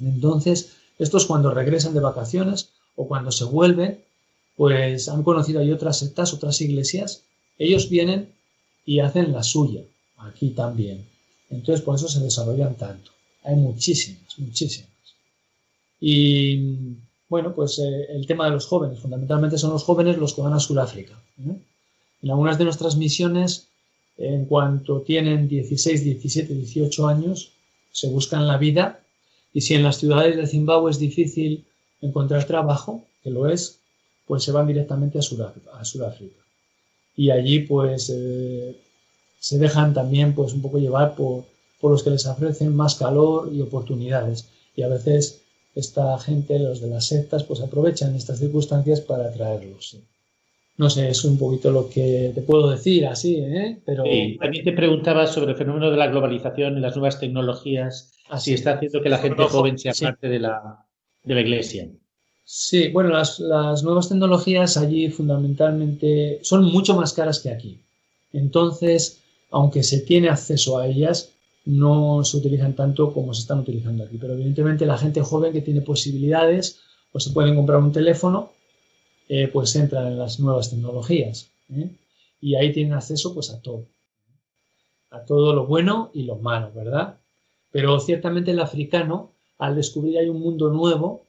Entonces, 0.00 0.72
estos 0.98 1.26
cuando 1.26 1.52
regresan 1.52 1.92
de 1.92 2.00
vacaciones 2.00 2.70
o 2.96 3.06
cuando 3.06 3.30
se 3.30 3.44
vuelven, 3.44 4.02
pues 4.56 5.08
han 5.08 5.22
conocido 5.22 5.60
ahí 5.60 5.70
otras 5.70 5.98
sectas, 5.98 6.32
otras 6.32 6.60
iglesias, 6.60 7.22
ellos 7.58 7.90
vienen 7.90 8.32
y 8.86 9.00
hacen 9.00 9.32
la 9.32 9.42
suya, 9.42 9.82
aquí 10.16 10.50
también. 10.50 11.06
Entonces, 11.50 11.84
por 11.84 11.96
eso 11.96 12.08
se 12.08 12.20
desarrollan 12.20 12.76
tanto. 12.76 13.10
Hay 13.44 13.56
muchísimas, 13.56 14.38
muchísimas. 14.38 14.90
Y 16.00 16.96
bueno, 17.28 17.54
pues 17.54 17.78
eh, 17.78 18.06
el 18.10 18.26
tema 18.26 18.46
de 18.46 18.52
los 18.52 18.66
jóvenes, 18.66 19.00
fundamentalmente 19.00 19.58
son 19.58 19.70
los 19.70 19.84
jóvenes 19.84 20.16
los 20.16 20.34
que 20.34 20.40
van 20.40 20.54
a 20.54 20.60
Sudáfrica. 20.60 21.22
¿eh? 21.38 21.56
En 22.22 22.30
algunas 22.30 22.58
de 22.58 22.64
nuestras 22.64 22.96
misiones, 22.96 23.69
en 24.20 24.44
cuanto 24.44 25.00
tienen 25.00 25.48
16, 25.48 26.04
17, 26.04 26.54
18 26.54 27.08
años, 27.08 27.52
se 27.90 28.08
buscan 28.08 28.46
la 28.46 28.58
vida 28.58 29.00
y 29.52 29.62
si 29.62 29.74
en 29.74 29.82
las 29.82 29.96
ciudades 29.96 30.36
de 30.36 30.46
Zimbabue 30.46 30.90
es 30.90 30.98
difícil 30.98 31.64
encontrar 32.00 32.44
trabajo, 32.44 33.04
que 33.22 33.30
lo 33.30 33.48
es, 33.48 33.78
pues 34.26 34.44
se 34.44 34.52
van 34.52 34.66
directamente 34.66 35.18
a 35.18 35.22
Sudáfrica. 35.22 36.36
Y 37.16 37.30
allí 37.30 37.60
pues 37.60 38.12
eh, 38.14 38.76
se 39.40 39.58
dejan 39.58 39.92
también 39.94 40.34
pues 40.34 40.52
un 40.52 40.62
poco 40.62 40.78
llevar 40.78 41.14
por, 41.14 41.44
por 41.80 41.90
los 41.90 42.02
que 42.02 42.10
les 42.10 42.26
ofrecen 42.26 42.76
más 42.76 42.94
calor 42.94 43.50
y 43.52 43.60
oportunidades. 43.62 44.46
Y 44.76 44.82
a 44.82 44.88
veces 44.88 45.40
esta 45.74 46.18
gente, 46.18 46.58
los 46.58 46.80
de 46.80 46.88
las 46.88 47.06
sectas, 47.06 47.44
pues 47.44 47.60
aprovechan 47.60 48.14
estas 48.14 48.38
circunstancias 48.38 49.00
para 49.00 49.28
atraerlos. 49.28 49.96
No 50.80 50.88
sé, 50.88 51.10
es 51.10 51.26
un 51.26 51.36
poquito 51.36 51.70
lo 51.70 51.90
que 51.90 52.32
te 52.34 52.40
puedo 52.40 52.70
decir 52.70 53.04
así, 53.04 53.36
¿eh? 53.36 53.82
Pero... 53.84 54.02
también 54.40 54.64
te 54.64 54.72
preguntaba 54.72 55.26
sobre 55.26 55.50
el 55.50 55.58
fenómeno 55.58 55.90
de 55.90 55.98
la 55.98 56.06
globalización 56.06 56.78
y 56.78 56.80
las 56.80 56.96
nuevas 56.96 57.20
tecnologías, 57.20 58.14
así 58.30 58.54
está 58.54 58.72
haciendo 58.72 59.02
que 59.02 59.10
la 59.10 59.18
gente 59.18 59.42
joven 59.42 59.78
sea 59.78 59.92
parte 59.92 60.30
de 60.30 60.38
la, 60.38 60.86
de 61.22 61.34
la 61.34 61.40
iglesia. 61.42 61.86
Sí, 62.44 62.88
bueno, 62.88 63.10
las, 63.10 63.38
las, 63.40 63.82
nuevas 63.82 64.08
tecnologías 64.08 64.78
allí 64.78 65.10
fundamentalmente 65.10 66.38
son 66.40 66.64
mucho 66.64 66.96
más 66.96 67.12
caras 67.12 67.40
que 67.40 67.50
aquí. 67.50 67.82
Entonces, 68.32 69.20
aunque 69.50 69.82
se 69.82 70.00
tiene 70.00 70.30
acceso 70.30 70.78
a 70.78 70.86
ellas, 70.86 71.34
no 71.66 72.24
se 72.24 72.38
utilizan 72.38 72.74
tanto 72.74 73.12
como 73.12 73.34
se 73.34 73.42
están 73.42 73.58
utilizando 73.58 74.04
aquí. 74.04 74.16
Pero 74.18 74.32
evidentemente 74.32 74.86
la 74.86 74.96
gente 74.96 75.20
joven 75.20 75.52
que 75.52 75.60
tiene 75.60 75.82
posibilidades 75.82 76.80
o 77.12 77.20
se 77.20 77.32
pueden 77.32 77.54
comprar 77.54 77.80
un 77.80 77.92
teléfono, 77.92 78.52
eh, 79.32 79.46
pues 79.46 79.76
entran 79.76 80.08
en 80.08 80.18
las 80.18 80.40
nuevas 80.40 80.70
tecnologías. 80.70 81.50
¿eh? 81.72 81.88
Y 82.40 82.56
ahí 82.56 82.72
tienen 82.72 82.94
acceso 82.94 83.32
pues 83.32 83.50
a 83.50 83.62
todo. 83.62 83.86
A 85.10 85.24
todo 85.24 85.54
lo 85.54 85.66
bueno 85.66 86.10
y 86.12 86.24
lo 86.24 86.34
malo, 86.34 86.72
¿verdad? 86.74 87.16
Pero 87.70 88.00
ciertamente 88.00 88.50
el 88.50 88.58
africano, 88.58 89.30
al 89.58 89.76
descubrir 89.76 90.18
hay 90.18 90.28
un 90.28 90.40
mundo 90.40 90.70
nuevo, 90.70 91.26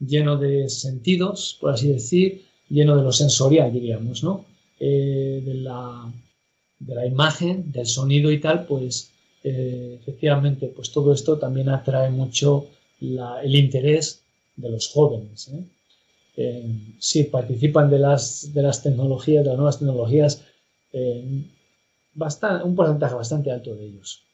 lleno 0.00 0.36
de 0.36 0.68
sentidos, 0.68 1.56
por 1.60 1.70
así 1.70 1.86
decir, 1.86 2.44
lleno 2.68 2.96
de 2.96 3.04
lo 3.04 3.12
sensorial, 3.12 3.72
diríamos, 3.72 4.24
¿no? 4.24 4.44
Eh, 4.80 5.40
de, 5.44 5.54
la, 5.54 6.12
de 6.80 6.94
la 6.96 7.06
imagen, 7.06 7.70
del 7.70 7.86
sonido 7.86 8.32
y 8.32 8.40
tal, 8.40 8.66
pues 8.66 9.12
efectivamente, 9.44 10.66
pues 10.74 10.90
todo 10.90 11.12
esto 11.12 11.38
también 11.38 11.68
atrae 11.68 12.10
mucho 12.10 12.66
el 13.00 13.54
interés 13.54 14.24
de 14.56 14.68
los 14.68 14.88
jóvenes. 14.88 15.46
¿eh? 15.46 15.62
Eh, 16.36 16.94
sí, 16.98 17.24
participan 17.24 17.90
de 17.90 17.98
las, 17.98 18.52
de 18.52 18.62
las 18.62 18.82
tecnologías, 18.82 19.42
de 19.42 19.48
las 19.50 19.56
nuevas 19.56 19.78
tecnologías, 19.78 20.44
bastante, 22.14 22.64
un 22.64 22.74
porcentaje 22.74 23.14
bastante 23.14 23.50
alto 23.50 23.74
de 23.74 23.84
ellos. 23.86 24.26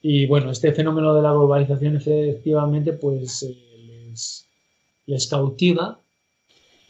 Y 0.00 0.26
bueno, 0.26 0.50
este 0.50 0.72
fenómeno 0.72 1.14
de 1.14 1.22
la 1.22 1.32
globalización 1.32 1.96
efectivamente 1.96 2.92
pues 2.92 3.42
les, 3.42 4.46
les, 5.06 5.26
cautiva 5.26 6.00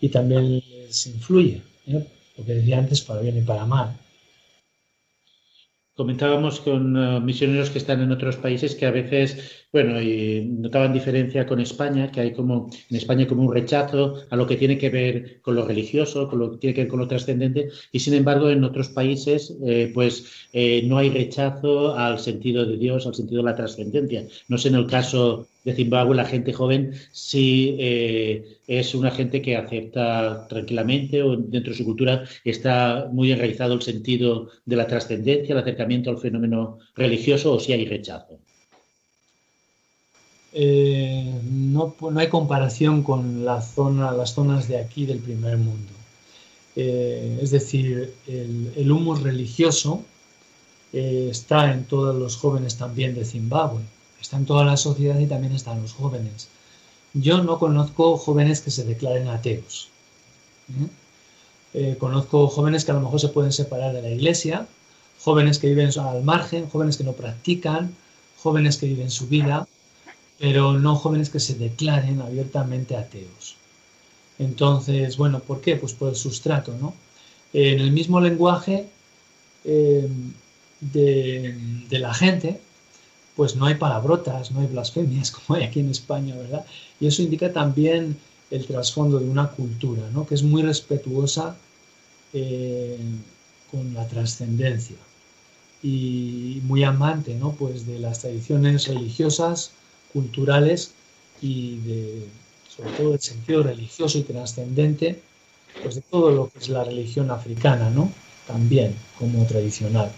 y 0.01 0.09
también 0.11 0.59
les 0.59 1.07
influye, 1.07 1.63
lo 1.87 2.45
que 2.45 2.55
decía 2.55 2.79
antes, 2.79 3.01
para 3.01 3.21
bien 3.21 3.39
y 3.39 3.43
para 3.43 3.65
mal. 3.65 3.97
Comentábamos 5.95 6.61
con 6.61 6.97
eh, 6.97 7.21
misioneros 7.21 7.71
que 7.71 7.79
están 7.79 8.01
en 8.01 8.13
otros 8.13 8.37
países 8.37 8.77
que 8.77 8.87
a 8.87 8.93
veces, 8.93 9.67
bueno, 9.71 10.01
y 10.01 10.47
notaban 10.47 10.95
diferencia 10.95 11.47
con 11.47 11.61
España, 11.61 12.11
que 12.11 12.21
hay 12.21 12.33
como 12.33 12.71
en 12.91 12.97
España 12.97 13.27
como 13.27 13.43
un 13.43 13.53
rechazo 13.53 14.15
a 14.31 14.37
lo 14.37 14.47
que 14.47 14.57
tiene 14.57 14.79
que 14.79 14.89
ver 14.89 15.41
con 15.43 15.57
lo 15.57 15.67
religioso, 15.67 16.29
con 16.29 16.39
lo 16.39 16.53
que 16.53 16.59
tiene 16.59 16.75
que 16.75 16.81
ver 16.83 16.89
con 16.89 17.01
lo 17.01 17.09
trascendente, 17.09 17.69
y 17.93 18.01
sin 18.01 18.15
embargo 18.15 18.49
en 18.49 18.65
otros 18.65 18.89
países, 18.89 19.57
eh, 19.67 19.91
pues 19.93 20.49
eh, 20.55 20.83
no 20.87 20.97
hay 20.99 21.11
rechazo 21.11 21.95
al 21.95 22.19
sentido 22.19 22.65
de 22.65 22.79
Dios, 22.79 23.07
al 23.07 23.15
sentido 23.15 23.43
de 23.43 23.51
la 23.51 23.57
trascendencia. 23.57 24.27
No 24.49 24.57
sé 24.57 24.69
en 24.69 24.77
el 24.77 24.87
caso 24.87 25.49
de 25.65 25.75
Zimbabue, 25.75 26.17
la 26.17 26.25
gente 26.25 26.53
joven 26.55 26.93
sí 27.13 27.77
es 28.67 28.95
una 28.95 29.11
gente 29.11 29.43
que 29.43 29.57
acepta 29.57 30.47
tranquilamente 30.49 31.23
o 31.23 31.37
dentro 31.37 31.73
de 31.73 31.79
su 31.79 31.85
cultura 31.85 32.25
está 32.45 33.09
muy 33.13 33.33
enraizado 33.33 33.75
el 33.75 33.83
sentido 33.83 34.49
de 34.65 34.77
la 34.77 34.87
trascendencia, 34.87 35.53
el 35.53 35.61
acercamiento 35.61 36.11
al 36.11 36.19
fenómeno 36.19 36.79
religioso 36.95 37.53
o 37.53 37.61
si 37.61 37.73
hay 37.73 37.87
rechazo. 37.87 38.41
Eh, 40.61 41.41
no, 41.45 41.95
hay 42.17 42.29
comparación 42.29 43.05
con 43.05 43.45
las 43.45 43.75
zonas 43.75 44.67
de 44.67 44.79
aquí 44.79 45.07
del 45.07 45.21
primer 45.21 45.57
mundo. 45.57 45.93
Eh, 46.75 47.39
es 47.41 47.53
decir, 47.53 48.13
el, 48.27 48.73
el 48.75 48.91
humus 48.91 49.23
religioso 49.23 50.03
eh, 50.93 51.29
está 51.31 51.73
en 51.73 51.85
todos 51.85 52.17
los 52.17 52.37
jóvenes 52.37 52.77
también 52.77 53.15
de 53.15 53.25
Zimbabue, 53.25 53.83
está 54.21 54.37
en 54.37 54.47
toda 54.47 54.65
la 54.65 54.77
sociedad 54.77 55.17
y 55.21 55.27
también 55.27 55.53
están 55.53 55.81
los 55.81 55.93
jóvenes. 55.93 56.49
Yo 57.15 57.41
no 57.45 57.61
conozco 57.61 58.17
jóvenes 58.17 58.61
que 58.61 58.73
se 58.73 58.85
declaren 58.85 59.29
ateos. 59.29 59.91
conozco 62.01 62.49
jóvenes 62.49 62.85
que 62.85 62.91
a 62.91 62.95
lo 62.95 63.01
mejor 63.01 63.21
se 63.21 63.29
pueden 63.29 63.53
separar 63.53 63.93
de 63.93 64.03
la 64.03 64.11
iglesia, 64.11 64.67
jóvenes 65.21 65.61
que 65.61 65.69
viven 65.69 65.97
al 66.01 66.25
margen, 66.25 66.69
jóvenes 66.69 66.97
que 66.97 67.05
no 67.05 67.13
practican, 67.13 67.95
jóvenes 68.43 68.79
que 68.79 68.87
viven 68.87 69.11
su 69.11 69.29
vida, 69.29 69.69
pero 70.39 70.79
no 70.79 70.97
jóvenes 70.97 71.31
que 71.31 71.41
se 71.41 71.55
declaren 71.55 72.21
abiertamente 72.21 72.97
ateos. 72.97 73.57
Entonces, 74.39 75.17
bueno, 75.17 75.41
¿por 75.41 75.61
qué? 75.61 75.77
Pues 75.77 75.93
por 75.93 76.11
el 76.11 76.17
sustrato, 76.17 76.77
¿no? 76.81 76.95
En 77.53 77.81
el 77.81 77.91
mismo 77.91 78.21
lenguaje 78.21 78.87
eh, 79.65 80.09
de 80.81 81.99
la 81.99 82.15
gente, 82.15 82.61
pues 83.39 83.55
no 83.55 83.67
hay 83.67 83.77
palabrotas, 83.77 84.51
no 84.51 84.61
hay 84.61 84.67
blasfemias 84.67 85.31
como 85.37 85.57
hay 85.57 85.63
aquí 85.63 85.79
en 85.79 85.91
España, 85.91 86.35
¿verdad? 86.35 86.67
Y 86.99 87.07
eso 87.07 87.23
indica 87.23 87.53
también 87.53 88.17
el 88.51 88.67
trasfondo 88.67 89.21
de 89.21 89.29
una 89.29 89.49
cultura, 89.53 90.03
¿no? 90.13 90.27
Que 90.27 90.35
es 90.35 90.43
muy 90.43 90.63
respetuosa 90.63 91.57
eh, 92.33 92.99
con 93.71 93.95
la 93.95 94.09
trascendencia 94.09 94.97
y 95.85 96.61
muy 96.65 96.83
amante, 96.83 97.37
¿no? 97.37 97.53
Pues 97.53 97.87
de 97.87 98.01
las 98.01 98.21
tradiciones 98.23 98.89
religiosas, 98.89 99.71
culturales 100.13 100.93
y 101.41 101.79
de, 101.79 102.27
sobre 102.69 102.91
todo 102.93 103.11
del 103.11 103.21
sentido 103.21 103.63
religioso 103.63 104.19
y 104.19 104.23
trascendente, 104.23 105.21
pues 105.83 105.97
de 105.97 106.01
todo 106.03 106.31
lo 106.31 106.49
que 106.49 106.59
es 106.59 106.69
la 106.69 106.85
religión 106.85 107.31
africana, 107.31 107.91
¿no? 107.91 108.11
También 108.47 108.95
como 109.19 109.45
tradicional 109.47 110.11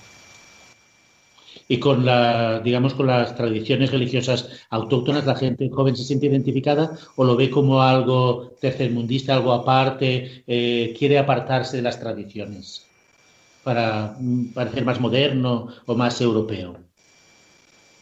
y 1.71 1.79
con 1.79 2.05
digamos, 2.65 2.95
con 2.95 3.07
las 3.07 3.37
tradiciones 3.37 3.93
religiosas 3.93 4.49
autóctonas, 4.71 5.25
la 5.25 5.37
gente 5.37 5.71
joven 5.71 5.95
se 5.97 6.03
siente 6.03 6.27
identificada 6.27 6.99
o 7.15 7.23
lo 7.23 7.37
ve 7.37 7.49
como 7.49 7.81
algo 7.81 8.57
tercermundista, 8.61 9.35
algo 9.35 9.53
aparte, 9.53 10.43
eh, 10.49 10.93
quiere 10.99 11.17
apartarse 11.17 11.77
de 11.77 11.85
las 11.85 12.01
tradiciones 12.01 12.87
para 13.63 14.17
parecer 14.53 14.85
más 14.85 14.99
moderno 14.99 15.69
o 15.87 15.95
más 15.95 16.21
europeo. 16.21 16.90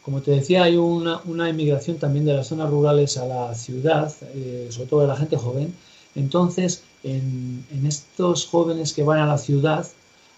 Como 0.03 0.21
te 0.21 0.31
decía, 0.31 0.63
hay 0.63 0.77
una, 0.77 1.49
inmigración 1.49 1.97
también 1.97 2.25
de 2.25 2.33
las 2.33 2.47
zonas 2.47 2.69
rurales 2.69 3.17
a 3.17 3.25
la 3.25 3.55
ciudad, 3.55 4.13
eh, 4.33 4.67
sobre 4.71 4.87
todo 4.87 5.01
de 5.01 5.07
la 5.07 5.17
gente 5.17 5.37
joven. 5.37 5.73
Entonces, 6.15 6.83
en, 7.03 7.65
en 7.71 7.85
estos 7.85 8.47
jóvenes 8.47 8.93
que 8.93 9.03
van 9.03 9.19
a 9.19 9.27
la 9.27 9.37
ciudad, 9.37 9.87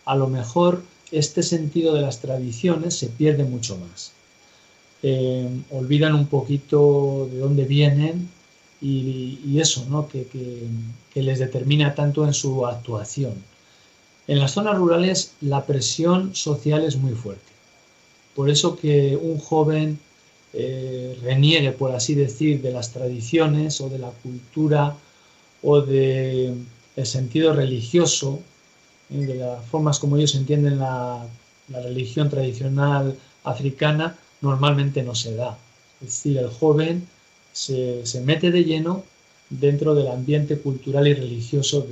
a 0.05 0.15
lo 0.15 0.27
mejor 0.27 0.83
este 1.11 1.43
sentido 1.43 1.93
de 1.93 2.01
las 2.01 2.19
tradiciones 2.19 2.95
se 2.95 3.07
pierde 3.07 3.43
mucho 3.43 3.77
más. 3.77 4.13
Eh, 5.03 5.49
olvidan 5.71 6.13
un 6.13 6.27
poquito 6.27 7.27
de 7.31 7.39
dónde 7.39 7.65
vienen 7.65 8.29
y, 8.81 9.59
eso, 9.59 9.85
¿no? 9.89 10.07
Que, 10.07 10.27
les 11.15 11.39
determina 11.39 11.93
tanto 11.93 12.25
en 12.25 12.33
su 12.33 12.65
actuación. 12.65 13.33
En 14.27 14.39
las 14.39 14.51
zonas 14.51 14.77
rurales 14.77 15.33
la 15.41 15.65
presión 15.65 16.35
social 16.35 16.83
es 16.83 16.95
muy 16.95 17.13
fuerte. 17.13 17.50
Por 18.35 18.49
eso 18.49 18.77
que 18.77 19.17
un 19.17 19.37
joven 19.37 19.99
eh, 20.53 21.17
reniegue, 21.21 21.71
por 21.71 21.91
así 21.91 22.13
decir, 22.15 22.61
de 22.61 22.71
las 22.71 22.91
tradiciones 22.91 23.79
o 23.81 23.89
de 23.89 23.99
la 23.99 24.09
cultura 24.09 24.95
o 25.63 25.81
del 25.81 26.65
sentido 27.03 27.53
religioso, 27.53 28.39
¿eh? 29.09 29.25
de 29.25 29.35
las 29.35 29.63
formas 29.65 29.99
como 29.99 30.17
ellos 30.17 30.35
entienden 30.35 30.79
la, 30.79 31.25
religión 31.69 32.29
tradicional 32.29 33.17
africana, 33.45 34.17
normalmente 34.41 35.03
no 35.03 35.15
se 35.15 35.35
da. 35.35 35.57
Es 36.01 36.07
decir, 36.07 36.37
el 36.37 36.49
joven 36.49 37.07
se, 37.53 38.03
mete 38.25 38.51
de 38.51 38.65
lleno 38.65 39.05
dentro 39.49 39.95
del 39.95 40.09
ambiente 40.09 40.57
cultural 40.57 41.07
y 41.07 41.13
religioso 41.13 41.87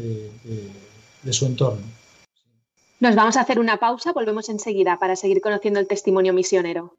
de 1.24 1.34
su 1.34 1.46
entorno. 1.46 1.99
Nos 3.00 3.16
vamos 3.16 3.38
a 3.38 3.42
hacer 3.42 3.60
una 3.60 3.78
pausa, 3.78 4.12
volvemos 4.12 4.50
enseguida 4.50 5.00
para 5.00 5.16
seguir 5.16 5.40
conociendo 5.40 5.80
el 5.80 5.88
testimonio 5.88 6.34
misionero. 6.34 6.98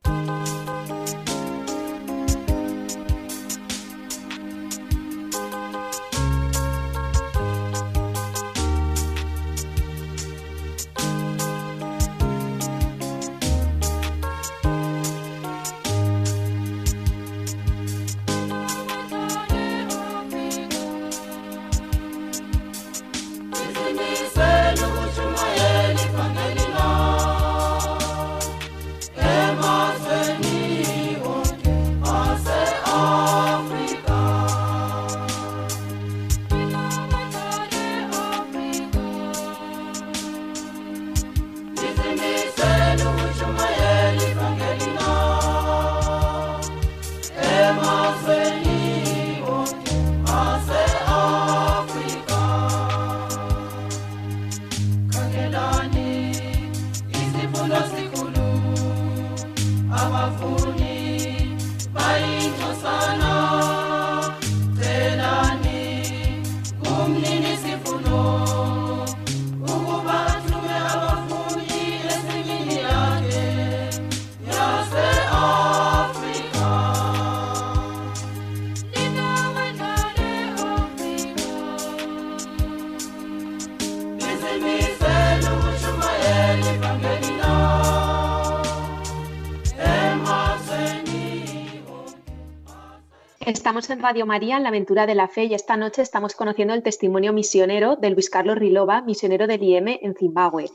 Estamos 93.61 93.91
en 93.91 94.01
Radio 94.01 94.25
María 94.25 94.57
en 94.57 94.63
la 94.63 94.71
aventura 94.71 95.07
de 95.07 95.15
la 95.15 95.29
fe 95.29 95.45
y 95.45 95.53
esta 95.53 95.77
noche 95.77 96.01
estamos 96.01 96.35
conociendo 96.35 96.73
el 96.73 96.83
testimonio 96.83 97.35
misionero 97.35 97.95
de 97.95 98.09
Luis 98.09 98.31
Carlos 98.31 98.57
Rilova, 98.57 99.03
misionero 99.03 99.47
del 99.47 99.63
IEM 99.63 99.99
en 100.01 100.15
Zimbabue. 100.15 100.71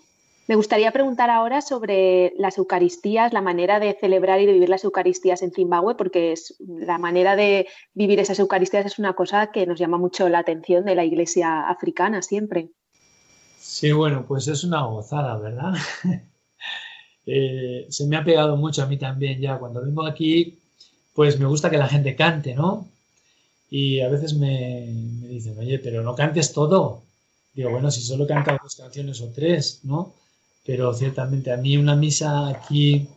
Me 0.48 0.56
gustaría 0.56 0.92
preguntar 0.92 1.32
ahora 1.32 1.62
sobre 1.62 2.34
las 2.38 2.60
Eucaristías, 2.60 3.34
la 3.34 3.42
manera 3.42 3.80
de 3.80 3.98
celebrar 4.00 4.40
y 4.40 4.46
de 4.46 4.54
vivir 4.54 4.70
las 4.70 4.84
Eucaristías 4.84 5.42
en 5.42 5.52
Zimbabue, 5.52 5.96
porque 5.96 6.32
es, 6.32 6.58
la 6.60 7.00
manera 7.00 7.36
de 7.36 7.66
vivir 7.96 8.20
esas 8.20 8.38
Eucaristías 8.38 8.86
es 8.86 9.00
una 9.00 9.14
cosa 9.14 9.52
que 9.52 9.66
nos 9.66 9.80
llama 9.80 9.98
mucho 9.98 10.30
la 10.30 10.38
atención 10.38 10.86
de 10.86 10.94
la 10.94 11.06
Iglesia 11.06 11.68
africana 11.68 12.22
siempre. 12.22 12.70
Sí, 13.58 13.94
bueno, 13.94 14.26
pues 14.28 14.48
es 14.48 14.64
una 14.64 14.84
gozada, 14.84 15.40
¿verdad? 15.40 15.74
Eh, 17.28 17.88
se 17.90 18.06
me 18.06 18.18
ha 18.18 18.24
pegado 18.24 18.56
mucho 18.56 18.84
a 18.84 18.86
mí 18.86 19.00
también 19.00 19.42
ya. 19.42 19.58
Cuando 19.58 19.82
vengo 19.82 20.06
aquí, 20.06 20.60
pues 21.16 21.40
me 21.40 21.46
gusta 21.46 21.70
que 21.70 21.78
la 21.78 21.88
gente 21.88 22.16
cante, 22.16 22.54
¿no? 22.54 22.88
Y 23.72 24.02
a 24.02 24.10
veces 24.10 24.36
me, 24.36 24.86
dicen, 25.28 25.58
oye, 25.58 25.80
pero 25.80 26.04
no 26.04 26.14
cantes 26.14 26.52
todo. 26.52 27.04
Digo, 27.54 27.72
bueno, 27.72 27.90
si 27.90 28.02
solo 28.02 28.28
cantas 28.28 28.58
dos 28.62 28.76
canciones 28.76 29.22
o 29.22 29.30
tres, 29.30 29.80
¿no? 29.84 30.14
Pero 30.66 30.94
ciertamente 30.94 31.52
a 31.52 31.58
mí 31.58 31.78
una 31.78 31.96
misa 31.96 32.50
aquí, 32.50 33.08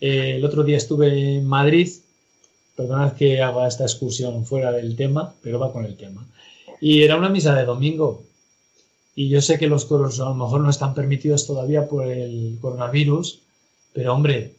eh, 0.00 0.36
el 0.36 0.44
otro 0.44 0.64
día 0.64 0.78
estuve 0.78 1.36
en 1.36 1.46
Madrid, 1.46 1.90
perdonad 2.74 3.12
que 3.12 3.42
haga 3.42 3.68
esta 3.68 3.84
excursión 3.84 4.46
fuera 4.46 4.72
del 4.72 4.96
tema, 4.96 5.34
pero 5.42 5.58
va 5.58 5.72
con 5.72 5.84
el 5.84 5.96
tema. 5.96 6.26
Y 6.80 7.02
era 7.02 7.16
una 7.16 7.28
misa 7.28 7.54
de 7.54 7.64
domingo. 7.66 8.22
Y 9.14 9.28
yo 9.28 9.42
sé 9.42 9.58
que 9.58 9.66
los 9.66 9.84
coros 9.84 10.18
a 10.20 10.24
lo 10.24 10.34
mejor 10.34 10.62
no 10.62 10.70
están 10.70 10.94
permitidos 10.94 11.46
todavía 11.46 11.88
por 11.88 12.06
el 12.06 12.56
coronavirus, 12.60 13.40
pero 13.92 14.14
hombre, 14.14 14.54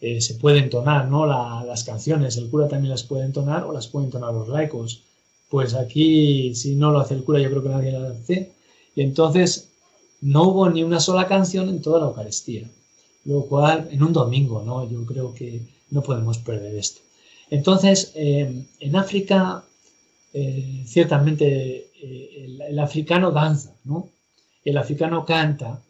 eh, 0.00 0.20
se 0.22 0.34
puede 0.34 0.60
entonar, 0.60 1.08
¿no? 1.08 1.26
las 1.26 1.84
canciones, 1.84 2.36
el 2.38 2.48
cura 2.48 2.68
también 2.68 2.90
las 2.90 3.02
puede 3.02 3.24
entonar 3.24 3.64
o 3.64 3.72
las 3.72 3.86
pueden 3.86 4.06
entonar 4.06 4.32
los 4.32 4.48
laicos. 4.48 5.02
Pues 5.50 5.74
aquí, 5.74 6.54
si 6.54 6.74
no 6.74 6.90
lo 6.90 7.00
hace 7.00 7.14
el 7.14 7.24
cura, 7.24 7.40
yo 7.40 7.50
creo 7.50 7.62
que 7.62 7.68
nadie 7.68 7.92
lo 7.92 8.08
hace. 8.08 8.52
Y 8.94 9.02
entonces 9.02 9.68
no 10.22 10.44
hubo 10.44 10.70
ni 10.70 10.82
una 10.82 11.00
sola 11.00 11.26
canción 11.26 11.68
en 11.68 11.82
toda 11.82 12.00
la 12.00 12.06
Eucaristía, 12.06 12.66
lo 13.24 13.42
cual 13.44 13.88
en 13.90 14.02
un 14.02 14.12
domingo, 14.12 14.62
¿no? 14.62 14.88
Yo 14.88 15.04
creo 15.04 15.34
que 15.34 15.60
no 15.90 16.02
podemos 16.02 16.38
perder 16.38 16.76
esto. 16.76 17.00
Entonces, 17.50 18.12
eh, 18.14 18.64
en 18.80 18.96
África, 18.96 19.64
eh, 20.32 20.82
ciertamente 20.86 21.90
el, 22.02 22.62
el, 22.62 22.78
africano 22.78 23.32
danza, 23.32 23.74
¿no? 23.84 24.08
El 24.64 24.78
africano 24.78 25.26
canta 25.26 25.82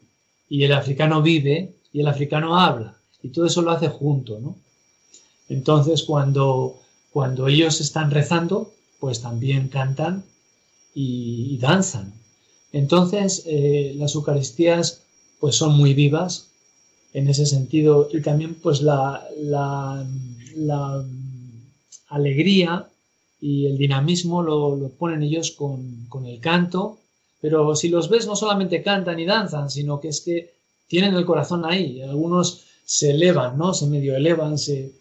y 0.48 0.64
el 0.64 0.72
africano 0.72 1.22
vive 1.22 1.74
y 1.92 2.00
el 2.00 2.08
africano 2.08 2.58
habla 2.58 2.99
y 3.22 3.28
todo 3.28 3.46
eso 3.46 3.62
lo 3.62 3.70
hace 3.70 3.88
junto, 3.88 4.38
¿no? 4.38 4.56
Entonces, 5.48 6.04
cuando, 6.04 6.80
cuando 7.12 7.48
ellos 7.48 7.80
están 7.80 8.10
rezando, 8.10 8.72
pues 9.00 9.20
también 9.20 9.68
cantan 9.68 10.24
y, 10.94 11.58
danzan. 11.58 12.12
Entonces, 12.72 13.42
eh, 13.46 13.94
las 13.96 14.14
Eucaristías 14.14 15.02
pues 15.40 15.56
son 15.56 15.76
muy 15.76 15.94
vivas 15.94 16.48
en 17.12 17.28
ese 17.28 17.46
sentido 17.46 18.08
y 18.12 18.20
también 18.20 18.54
pues 18.54 18.82
la, 18.82 19.26
alegría 22.08 22.88
y 23.40 23.66
el 23.66 23.78
dinamismo 23.78 24.42
lo, 24.42 24.90
ponen 24.98 25.22
ellos 25.22 25.50
con, 25.52 26.06
con, 26.08 26.26
el 26.26 26.40
canto, 26.40 26.98
pero 27.40 27.74
si 27.74 27.88
los 27.88 28.08
ves 28.08 28.26
no 28.26 28.36
solamente 28.36 28.82
cantan 28.82 29.18
y 29.18 29.24
danzan, 29.24 29.70
sino 29.70 29.98
que 29.98 30.08
es 30.08 30.20
que 30.20 30.54
tienen 30.88 31.14
el 31.14 31.24
corazón 31.24 31.64
ahí. 31.64 32.02
Algunos 32.02 32.66
se 32.90 33.10
elevan, 33.10 33.56
¿no? 33.56 33.72
Se 33.72 33.86
medio 33.86 34.16
elevan, 34.16 34.58
se, 34.58 34.92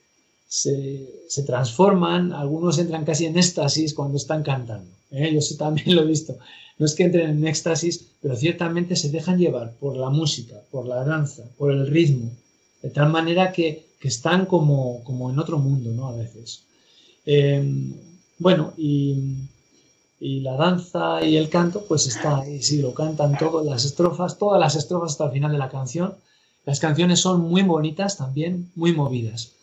se, 0.48 1.44
transforman, 1.44 2.34
algunos 2.34 2.78
entran 2.78 3.04
casi 3.04 3.26
en 3.26 3.36
éxtasis 3.36 3.96
cuando 3.96 4.18
están 4.18 4.44
cantando. 4.44 4.92
¿eh? 5.10 5.34
Yo 5.34 5.58
también 5.58 5.96
lo 5.96 6.04
he 6.04 6.06
visto. 6.06 6.38
No 6.78 6.86
es 6.86 6.94
que 6.94 7.06
entren 7.06 7.32
en 7.32 7.48
éxtasis, 7.48 8.06
pero 8.22 8.36
ciertamente 8.36 8.96
se 8.96 9.10
dejan 9.10 9.40
llevar 9.40 9.74
por 9.80 9.98
la 9.98 10.12
música, 10.12 10.62
por 10.70 10.86
la 10.86 11.04
danza, 11.04 11.42
por 11.58 11.72
el 11.72 11.88
ritmo, 11.88 12.30
de 12.84 12.92
tal 12.92 13.10
manera 13.10 13.52
que, 13.52 13.88
están 14.02 14.46
como, 14.46 15.04
como, 15.04 15.32
en 15.32 15.40
otro 15.40 15.58
mundo, 15.58 15.90
¿no? 15.92 16.10
A 16.10 16.16
veces. 16.16 16.66
Em, 17.26 17.96
bueno, 18.38 18.72
y, 18.78 19.18
y, 20.20 20.42
la 20.42 20.54
danza 20.54 21.26
y 21.26 21.38
el 21.38 21.50
canto, 21.50 21.86
pues 21.88 22.06
está 22.06 22.38
ahí, 22.42 22.62
sí, 22.62 22.84
lo 22.84 22.94
cantan 22.94 23.36
todas 23.38 23.66
las 23.66 23.84
estrofas, 23.84 24.38
todas 24.38 24.60
las 24.60 24.76
estrofas 24.76 25.14
hasta 25.14 25.26
el 25.26 25.32
final 25.32 25.52
de 25.52 25.58
la 25.58 25.70
canción, 25.70 26.14
las 26.66 26.80
canciones 26.80 27.20
son 27.20 27.42
muy 27.42 27.64
bonitas 27.64 28.18
también, 28.18 28.72
muy 28.76 28.94
movidas 28.94 29.56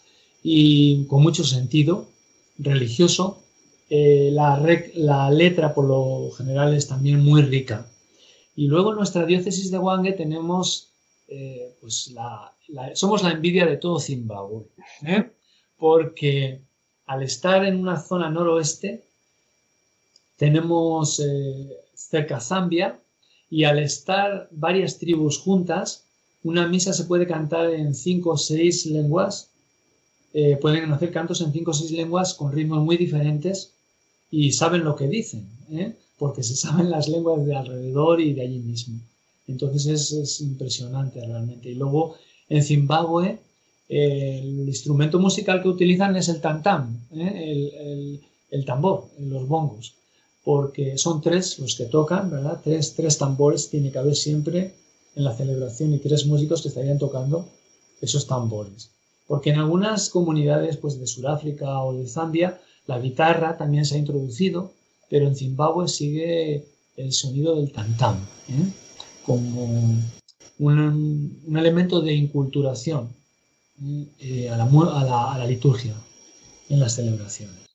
y 0.43 1.05
con 1.07 1.23
mucho 1.23 1.45
sentido 1.45 2.09
religioso. 2.59 3.43
Eh, 3.89 4.31
la, 4.33 5.31
letra 5.31 5.73
por 5.75 5.85
lo 5.85 6.31
general 6.33 6.75
es 6.75 6.89
también 6.89 7.23
muy 7.25 7.43
rica. 7.43 7.87
Y 8.57 8.67
luego 8.67 8.91
en 8.91 8.97
nuestra 8.97 9.27
diócesis 9.27 9.71
de 9.71 9.79
Wange 9.79 10.13
tenemos, 10.13 10.93
eh, 11.29 11.77
pues 11.81 12.13
somos 12.95 13.23
la 13.23 13.31
envidia 13.31 13.67
de 13.67 13.77
todo 13.77 14.01
Zimbabue, 14.01 14.67
¿eh? 15.03 15.31
porque 15.77 16.63
al 17.07 17.23
estar 17.23 17.65
en 17.65 17.77
una 17.77 18.01
zona 18.01 18.31
noroeste, 18.31 19.05
tenemos 20.37 21.23
cerca 21.95 22.41
Zambia, 22.41 23.01
y 23.49 23.65
al 23.65 23.79
estar 23.79 24.49
varias 24.51 24.99
tribus 24.99 25.39
juntas, 25.39 26.06
una 26.47 26.69
misa 26.69 26.93
se 26.93 27.05
puede 27.07 27.27
cantar 27.27 27.75
en 27.75 27.93
cinco 27.93 28.31
o 28.31 28.37
seis 28.39 28.87
lenguas, 28.87 29.51
eh, 30.33 30.57
pueden 30.61 30.93
hacer 30.93 31.11
cantos 31.11 31.41
en 31.41 31.53
cinco 31.53 31.73
o 31.73 31.75
seis 31.75 31.91
lenguas 31.91 32.35
con 32.35 32.53
ritmos 32.53 32.85
muy 32.85 32.97
diferentes 32.97 33.73
y 34.31 34.53
saben 34.53 34.85
lo 34.85 34.95
que 34.95 35.09
dicen, 35.09 35.45
¿eh? 35.73 35.93
porque 36.19 36.45
se 36.45 36.55
saben 36.55 36.89
las 36.89 37.09
lenguas 37.09 37.45
de 37.45 37.57
alrededor 37.57 38.21
y 38.21 38.33
de 38.33 38.43
allí 38.43 38.61
mismo. 38.61 39.01
Entonces 39.49 40.13
es, 40.13 40.41
impresionante 40.41 41.21
realmente. 41.27 41.71
Y 41.71 41.75
luego 41.75 42.15
en 42.49 42.63
Zimbabue 42.63 43.41
el 43.89 44.69
instrumento 44.69 45.19
musical 45.19 45.63
que 45.63 45.69
utilizan 45.69 46.15
es 46.15 46.29
el 46.29 46.41
tantam, 46.41 47.01
¿eh? 47.13 48.21
el, 48.51 48.65
tambor, 48.65 49.09
los 49.19 49.49
bongos, 49.49 49.95
porque 50.45 50.97
son 50.97 51.21
tres 51.21 51.59
los 51.59 51.75
que 51.75 51.87
tocan, 51.87 52.31
¿verdad? 52.31 52.61
Tres, 52.63 52.95
tres 52.95 53.19
tambores 53.19 53.69
tiene 53.69 53.91
que 53.91 53.99
haber 53.99 54.15
siempre 54.15 54.86
en 55.17 55.25
la 55.25 55.35
celebración 55.35 55.95
y 55.95 55.99
tres 55.99 56.27
músicos 56.27 56.63
que 56.63 56.69
estarían 56.69 56.99
tocando 56.99 57.49
esos 58.01 58.27
tambores. 58.27 58.91
Porque 59.27 59.51
en 59.51 59.59
algunas 59.59 60.11
comunidades 60.11 60.77
pues, 60.77 61.01
de 61.01 61.07
Sudáfrica 61.07 61.83
o 61.83 61.95
de 61.95 62.07
Zambia 62.07 62.61
la 62.87 63.01
guitarra 63.01 63.57
también 63.57 63.85
se 63.85 63.97
ha 63.97 63.99
introducido, 63.99 64.73
pero 65.11 65.27
en 65.27 65.35
Zimbabue 65.35 65.89
sigue 65.89 66.65
el 66.97 67.13
sonido 67.13 67.57
del 67.57 67.73
tantam, 67.73 68.17
¿eh? 68.49 68.73
como 69.25 69.65
un, 70.59 71.57
elemento 71.57 72.01
de 72.01 72.15
inculturación 72.15 73.09
¿eh? 74.21 74.49
a, 74.51 74.57
la, 74.57 75.47
liturgia 75.47 75.95
en 76.69 76.81
las 76.81 76.95
celebraciones. 76.95 77.66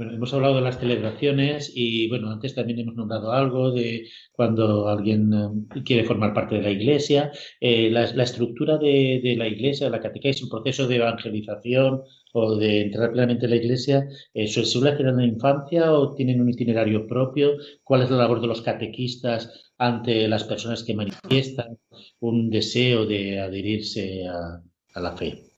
Bueno, 0.00 0.14
hemos 0.14 0.32
hablado 0.32 0.54
de 0.54 0.62
las 0.62 0.78
celebraciones 0.80 1.70
y 1.74 2.08
bueno, 2.08 2.30
antes 2.30 2.54
también 2.54 2.78
hemos 2.78 2.94
nombrado 2.94 3.32
algo 3.32 3.70
de 3.70 4.08
cuando 4.32 4.88
alguien 4.88 5.30
eh, 5.34 5.82
quiere 5.84 6.04
formar 6.04 6.32
parte 6.32 6.54
de 6.54 6.62
la 6.62 6.70
iglesia, 6.70 7.30
la, 7.60 8.04
estructura 8.22 8.78
de, 8.78 9.34
la 9.36 9.46
iglesia, 9.46 9.90
la 9.90 10.00
catequesis, 10.00 10.44
un 10.44 10.48
proceso 10.48 10.88
de 10.88 10.96
evangelización 10.96 12.00
o 12.32 12.56
de 12.56 12.80
entrar 12.80 13.10
plenamente 13.10 13.44
en 13.44 13.50
la 13.50 13.56
iglesia, 13.56 14.08
eh, 14.32 14.48
¿se 14.48 14.64
suele 14.64 14.92
hacer 14.92 15.06
en 15.06 15.18
la 15.18 15.26
infancia 15.26 15.92
o 15.92 16.14
tienen 16.14 16.40
un 16.40 16.48
itinerario 16.48 17.06
propio? 17.06 17.58
¿Cuál 17.84 18.00
es 18.00 18.10
la 18.10 18.16
labor 18.16 18.40
de 18.40 18.46
los 18.46 18.62
catequistas 18.62 19.70
ante 19.76 20.26
las 20.28 20.44
personas 20.44 20.82
que 20.82 20.94
manifiestan 20.94 21.78
un 22.20 22.48
deseo 22.48 23.04
de 23.04 23.38
adherirse 23.38 24.26
a, 24.26 24.62
la 24.98 25.14
fe? 25.14 25.49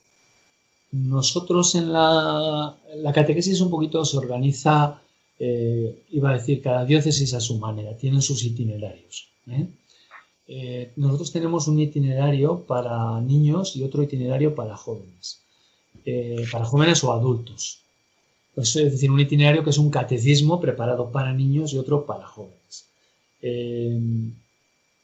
Nosotros 0.92 1.74
en 1.74 1.92
la, 1.92 2.76
catequesis 3.14 3.60
un 3.60 3.70
poquito 3.70 4.04
se 4.04 4.18
organiza, 4.18 5.00
eh, 5.38 6.04
iba 6.10 6.30
a 6.30 6.34
decir, 6.34 6.62
cada 6.62 6.84
diócesis 6.84 7.34
a 7.34 7.40
su 7.40 7.58
manera, 7.58 7.96
tienen 7.96 8.22
sus 8.22 8.44
itinerarios. 8.44 9.28
¿eh? 9.48 9.66
nosotros 10.96 11.32
tenemos 11.32 11.66
un 11.66 11.80
itinerario 11.80 12.60
para 12.66 13.20
niños 13.20 13.74
y 13.74 13.82
otro 13.82 14.02
itinerario 14.02 14.54
para 14.54 14.76
jóvenes. 14.76 15.42
Eh, 16.04 16.46
para 16.50 16.64
jóvenes 16.64 17.04
o 17.04 17.12
adultos. 17.12 17.80
Pues, 18.54 18.74
es 18.76 18.92
decir, 18.92 19.10
un 19.10 19.20
itinerario 19.20 19.62
que 19.62 19.70
es 19.70 19.78
un 19.78 19.90
catecismo 19.90 20.60
preparado 20.60 21.10
para 21.12 21.32
niños 21.32 21.72
y 21.72 21.78
otro 21.78 22.04
para 22.06 22.26
jóvenes. 22.26 22.86
Eh, 23.40 24.00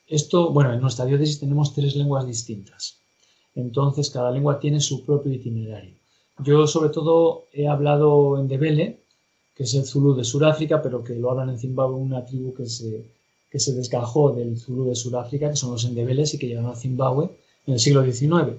esto, 0.09 0.51
bueno, 0.51 0.73
en 0.73 0.81
nuestra 0.81 1.05
diócesis 1.05 1.39
tenemos 1.39 1.75
tres 1.75 1.95
lenguas 1.95 2.27
distintas. 2.27 2.98
Entonces, 3.59 4.11
cada 4.11 4.31
lengua 4.31 4.61
tiene 4.61 4.81
su 4.81 5.05
propio 5.05 5.33
itinerario. 5.33 5.95
Yo, 6.45 6.67
sobre 6.69 6.91
todo, 6.91 7.47
he 7.53 7.67
hablado 7.67 8.39
en 8.39 8.47
Debele, 8.47 9.01
que 9.55 9.65
es 9.65 9.75
el 9.75 9.85
Zulu 9.85 10.15
de 10.15 10.23
Sudáfrica, 10.23 10.81
pero 10.81 11.03
que 11.03 11.17
lo 11.17 11.31
hablan 11.31 11.51
en 11.51 11.59
Zimbabue, 11.59 11.97
una 11.97 12.25
tribu 12.25 12.55
que 12.55 12.67
se, 12.67 13.05
que 13.51 13.59
se 13.59 13.75
desgajó 13.75 14.31
del 14.31 14.59
Zulu 14.59 14.85
de 14.85 14.95
Sudáfrica, 14.95 15.51
que 15.51 15.57
son 15.57 15.73
los 15.73 15.85
endebeles 15.85 16.33
y 16.35 16.39
que 16.39 16.47
llegaron 16.47 16.71
a 16.71 16.77
Zimbabue 16.77 17.31
en 17.67 17.75
el 17.75 17.81
siglo 17.81 18.05
XIX. 18.05 18.59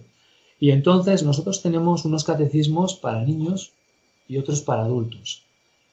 Y 0.59 0.71
entonces 0.71 1.23
nosotros 1.23 1.61
tenemos 1.61 2.03
unos 2.03 2.25
catecismos 2.25 2.95
para 2.95 3.23
niños 3.23 3.71
y 4.27 4.37
otros 4.37 4.61
para 4.61 4.83
adultos. 4.83 5.43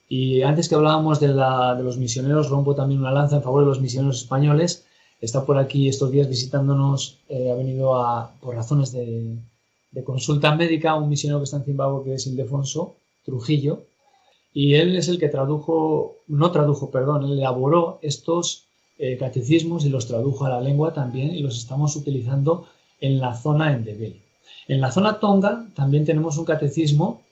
Y 0.09 0.43
antes 0.43 0.69
que 0.69 0.75
hablábamos 0.75 1.21
de, 1.21 1.29
los 1.29 1.97
misioneros, 1.99 2.49
rompo 2.49 2.75
también 2.75 3.01
una 3.01 3.13
lanza 3.13 3.37
en 3.37 3.43
favor 3.43 3.63
de 3.63 3.69
los 3.69 3.81
misioneros 3.81 4.23
españoles. 4.23 4.86
Está 5.21 5.45
por 5.45 5.59
aquí 5.59 5.89
estos 5.89 6.11
días 6.11 6.29
visitándonos, 6.29 7.19
eh, 7.29 7.51
ha 7.51 7.55
venido 7.55 7.95
a, 7.95 8.33
por 8.41 8.55
razones 8.55 8.93
de, 8.93 9.39
consulta 10.05 10.55
médica, 10.55 10.95
un 10.95 11.09
misionero 11.09 11.41
que 11.41 11.45
está 11.45 11.57
en 11.57 11.65
Zimbabue 11.65 12.05
que 12.05 12.15
es 12.15 12.27
Ildefonso 12.27 12.97
Trujillo. 13.25 13.85
Y 14.53 14.75
él 14.75 14.95
es 14.97 15.09
el 15.09 15.19
que 15.19 15.29
tradujo, 15.29 16.17
no 16.29 16.51
tradujo, 16.51 16.91
perdón, 16.91 17.25
él 17.25 17.39
elaboró 17.39 17.99
estos 18.03 18.67
eh, 18.99 19.17
catecismos 19.17 19.85
y 19.85 19.89
los 19.89 20.07
tradujo 20.07 20.45
a 20.45 20.51
la 20.51 20.61
lengua 20.61 20.93
también 20.93 21.35
y 21.35 21.41
los 21.41 21.57
estamos 21.59 21.97
utilizando 21.97 22.67
en 23.01 23.19
la 23.21 23.35
zona 23.35 23.73
en 23.73 23.85
Debel. 23.85 24.21
En 24.69 24.81
la 24.81 24.93
zona 24.93 25.19
Tonga 25.19 25.67
también 25.75 26.05
tenemos 26.05 26.37
un 26.39 26.45
catecismo 26.45 27.23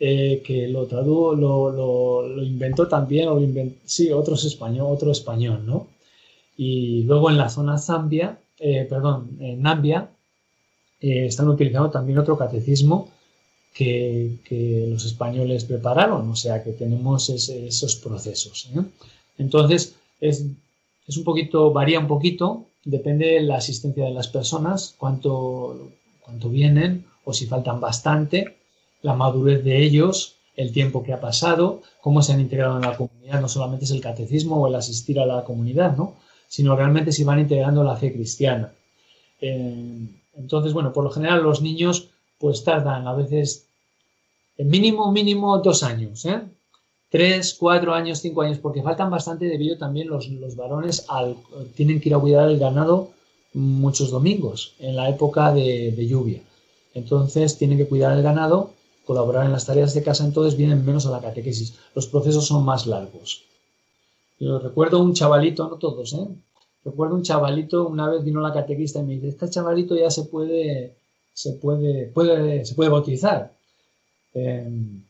eh, 0.00 0.42
que 0.44 0.66
lo, 0.68 0.86
tradujo, 0.86 1.34
lo, 1.34 2.42
inventó 2.42 2.88
también, 2.88 3.28
o 3.28 3.40
sí, 3.84 4.10
otros 4.10 4.44
español, 4.44 4.88
otro 4.90 5.12
español, 5.12 5.64
¿no? 5.64 5.86
Y 6.64 7.02
luego 7.02 7.28
en 7.28 7.38
la 7.38 7.48
zona 7.48 7.76
Zambia, 7.76 8.38
eh, 8.60 8.86
perdón, 8.88 9.36
en 9.40 9.62
Nambia, 9.62 10.10
eh, 11.00 11.26
están 11.26 11.48
utilizando 11.48 11.90
también 11.90 12.18
otro 12.18 12.38
catecismo 12.38 13.10
que, 13.74 14.38
los 14.88 15.04
españoles 15.04 15.64
prepararon, 15.64 16.30
o 16.30 16.36
sea 16.36 16.62
que 16.62 16.72
tenemos 16.72 17.30
esos 17.30 17.96
procesos. 17.96 18.68
Entonces, 19.38 19.96
es, 20.20 20.46
es, 21.08 21.16
un 21.16 21.24
poquito, 21.24 21.72
varía 21.72 21.98
un 21.98 22.06
poquito, 22.06 22.66
depende 22.84 23.26
de 23.26 23.40
la 23.40 23.56
asistencia 23.56 24.04
de 24.04 24.12
las 24.12 24.28
personas, 24.28 24.94
cuánto, 24.98 25.90
cuánto 26.20 26.48
vienen 26.48 27.06
o 27.24 27.32
si 27.32 27.46
faltan 27.46 27.80
bastante, 27.80 28.58
la 29.02 29.14
madurez 29.14 29.64
de 29.64 29.82
ellos, 29.82 30.36
el 30.54 30.70
tiempo 30.70 31.02
que 31.02 31.12
ha 31.12 31.20
pasado, 31.20 31.82
cómo 32.00 32.22
se 32.22 32.32
han 32.32 32.40
integrado 32.40 32.76
en 32.76 32.82
la 32.82 32.96
comunidad, 32.96 33.40
no 33.40 33.48
solamente 33.48 33.84
es 33.86 33.90
el 33.90 34.00
catecismo 34.00 34.60
o 34.60 34.68
el 34.68 34.76
asistir 34.76 35.18
a 35.18 35.26
la 35.26 35.42
comunidad, 35.42 35.96
¿no? 35.96 36.14
Sino 36.52 36.76
realmente 36.76 37.12
si 37.12 37.24
van 37.24 37.38
integrando 37.40 37.82
la 37.82 37.96
fe 37.96 38.12
cristiana. 38.12 38.70
Eh, 39.40 40.06
entonces, 40.34 40.74
bueno, 40.74 40.92
por 40.92 41.02
lo 41.02 41.10
general 41.10 41.42
los 41.42 41.62
niños 41.62 42.10
pues 42.38 42.62
tardan 42.62 43.06
a 43.06 43.14
veces 43.14 43.68
mínimo, 44.58 45.10
mínimo 45.10 45.56
dos 45.60 45.82
años, 45.82 46.26
¿eh? 46.26 46.42
Tres, 47.08 47.56
cuatro 47.58 47.94
años, 47.94 48.18
cinco 48.18 48.42
años, 48.42 48.58
porque 48.58 48.82
faltan 48.82 49.10
bastante 49.10 49.46
debido 49.46 49.78
también 49.78 50.08
los, 50.08 50.28
los 50.28 50.54
varones 50.54 51.06
al, 51.08 51.36
tienen 51.74 52.02
que 52.02 52.10
ir 52.10 52.14
a 52.14 52.18
cuidar 52.18 52.50
el 52.50 52.58
ganado 52.58 53.12
muchos 53.54 54.10
domingos 54.10 54.74
en 54.78 54.94
la 54.94 55.08
época 55.08 55.54
de, 55.54 56.06
lluvia. 56.06 56.42
Entonces 56.92 57.56
tienen 57.56 57.78
que 57.78 57.88
cuidar 57.88 58.14
el 58.14 58.22
ganado, 58.22 58.72
colaborar 59.06 59.46
en 59.46 59.52
las 59.52 59.64
tareas 59.64 59.94
de 59.94 60.02
casa, 60.02 60.24
entonces 60.24 60.58
vienen 60.58 60.84
menos 60.84 61.06
a 61.06 61.10
la 61.12 61.20
catequesis. 61.20 61.76
Los 61.94 62.08
procesos 62.08 62.46
son 62.46 62.62
más 62.62 62.86
largos. 62.86 63.42
Yo 64.42 64.58
recuerdo 64.58 65.00
un 65.00 65.14
chavalito, 65.14 65.68
no 65.68 65.76
todos, 65.76 66.14
¿eh? 66.14 66.26
Recuerdo 66.84 67.14
un 67.14 67.22
chavalito, 67.22 67.86
una 67.86 68.10
vez 68.10 68.24
vino 68.24 68.40
la 68.40 68.52
catequista 68.52 68.98
y 68.98 69.04
me 69.04 69.14
dice, 69.14 69.28
este 69.28 69.48
chavalito 69.48 69.96
ya 69.96 70.10
se 70.10 70.24
puede, 70.24 70.96
se 71.32 71.52
puede, 71.52 72.06
puede, 72.08 72.64
se 72.64 72.74
puede 72.74 72.90
bautizar. 72.90 73.52
Em, 74.34 75.04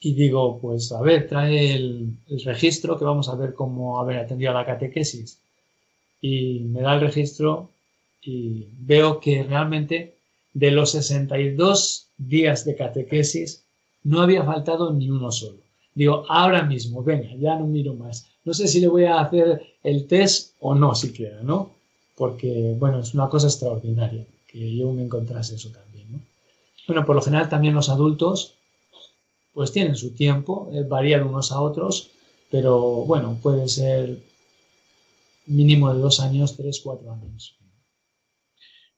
y 0.00 0.12
digo, 0.12 0.58
pues 0.60 0.92
a 0.92 1.00
ver, 1.00 1.26
trae 1.26 1.76
el, 1.76 2.18
el, 2.28 2.44
registro 2.44 2.98
que 2.98 3.06
vamos 3.06 3.30
a 3.30 3.36
ver 3.36 3.54
cómo 3.54 4.00
haber 4.00 4.18
atendido 4.18 4.50
a 4.50 4.60
la 4.60 4.66
catequesis 4.66 5.40
y 6.20 6.60
me 6.72 6.82
da 6.82 6.94
el 6.94 7.00
registro 7.00 7.70
y 8.20 8.66
veo 8.80 9.18
que 9.18 9.44
realmente 9.44 10.18
de 10.52 10.70
los 10.72 10.90
62 10.90 12.08
días 12.18 12.66
de 12.66 12.76
catequesis 12.76 13.64
no 14.04 14.20
había 14.20 14.44
faltado 14.44 14.92
ni 14.92 15.08
uno 15.08 15.32
solo. 15.32 15.60
Digo, 15.94 16.24
ahora 16.28 16.62
mismo, 16.62 17.02
venga, 17.02 17.34
ya 17.34 17.56
no 17.58 17.66
miro 17.66 17.94
más. 17.94 18.28
No 18.48 18.54
sé 18.54 18.66
si 18.66 18.80
le 18.80 18.88
voy 18.88 19.04
a 19.04 19.20
hacer 19.20 19.62
el 19.82 20.06
test 20.06 20.54
o 20.60 20.74
no 20.74 20.94
siquiera, 20.94 21.42
¿no? 21.42 21.74
Porque, 22.16 22.74
bueno, 22.78 23.00
es 23.00 23.12
una 23.12 23.28
cosa 23.28 23.46
extraordinaria 23.46 24.24
que 24.46 24.74
yo 24.74 24.90
me 24.90 25.02
encontrase 25.02 25.56
eso 25.56 25.68
también, 25.68 26.10
¿no? 26.10 26.20
Bueno, 26.86 27.04
por 27.04 27.14
lo 27.14 27.20
general 27.20 27.50
también 27.50 27.74
los 27.74 27.90
adultos, 27.90 28.54
pues 29.52 29.70
tienen 29.70 29.96
su 29.96 30.14
tiempo, 30.14 30.70
eh, 30.72 30.82
varían 30.82 31.24
unos 31.24 31.52
a 31.52 31.60
otros, 31.60 32.08
pero 32.50 33.04
bueno, 33.04 33.38
puede 33.42 33.68
ser 33.68 34.18
mínimo 35.44 35.92
de 35.92 36.00
dos 36.00 36.18
años, 36.18 36.56
tres, 36.56 36.80
cuatro 36.82 37.12
años. 37.12 37.54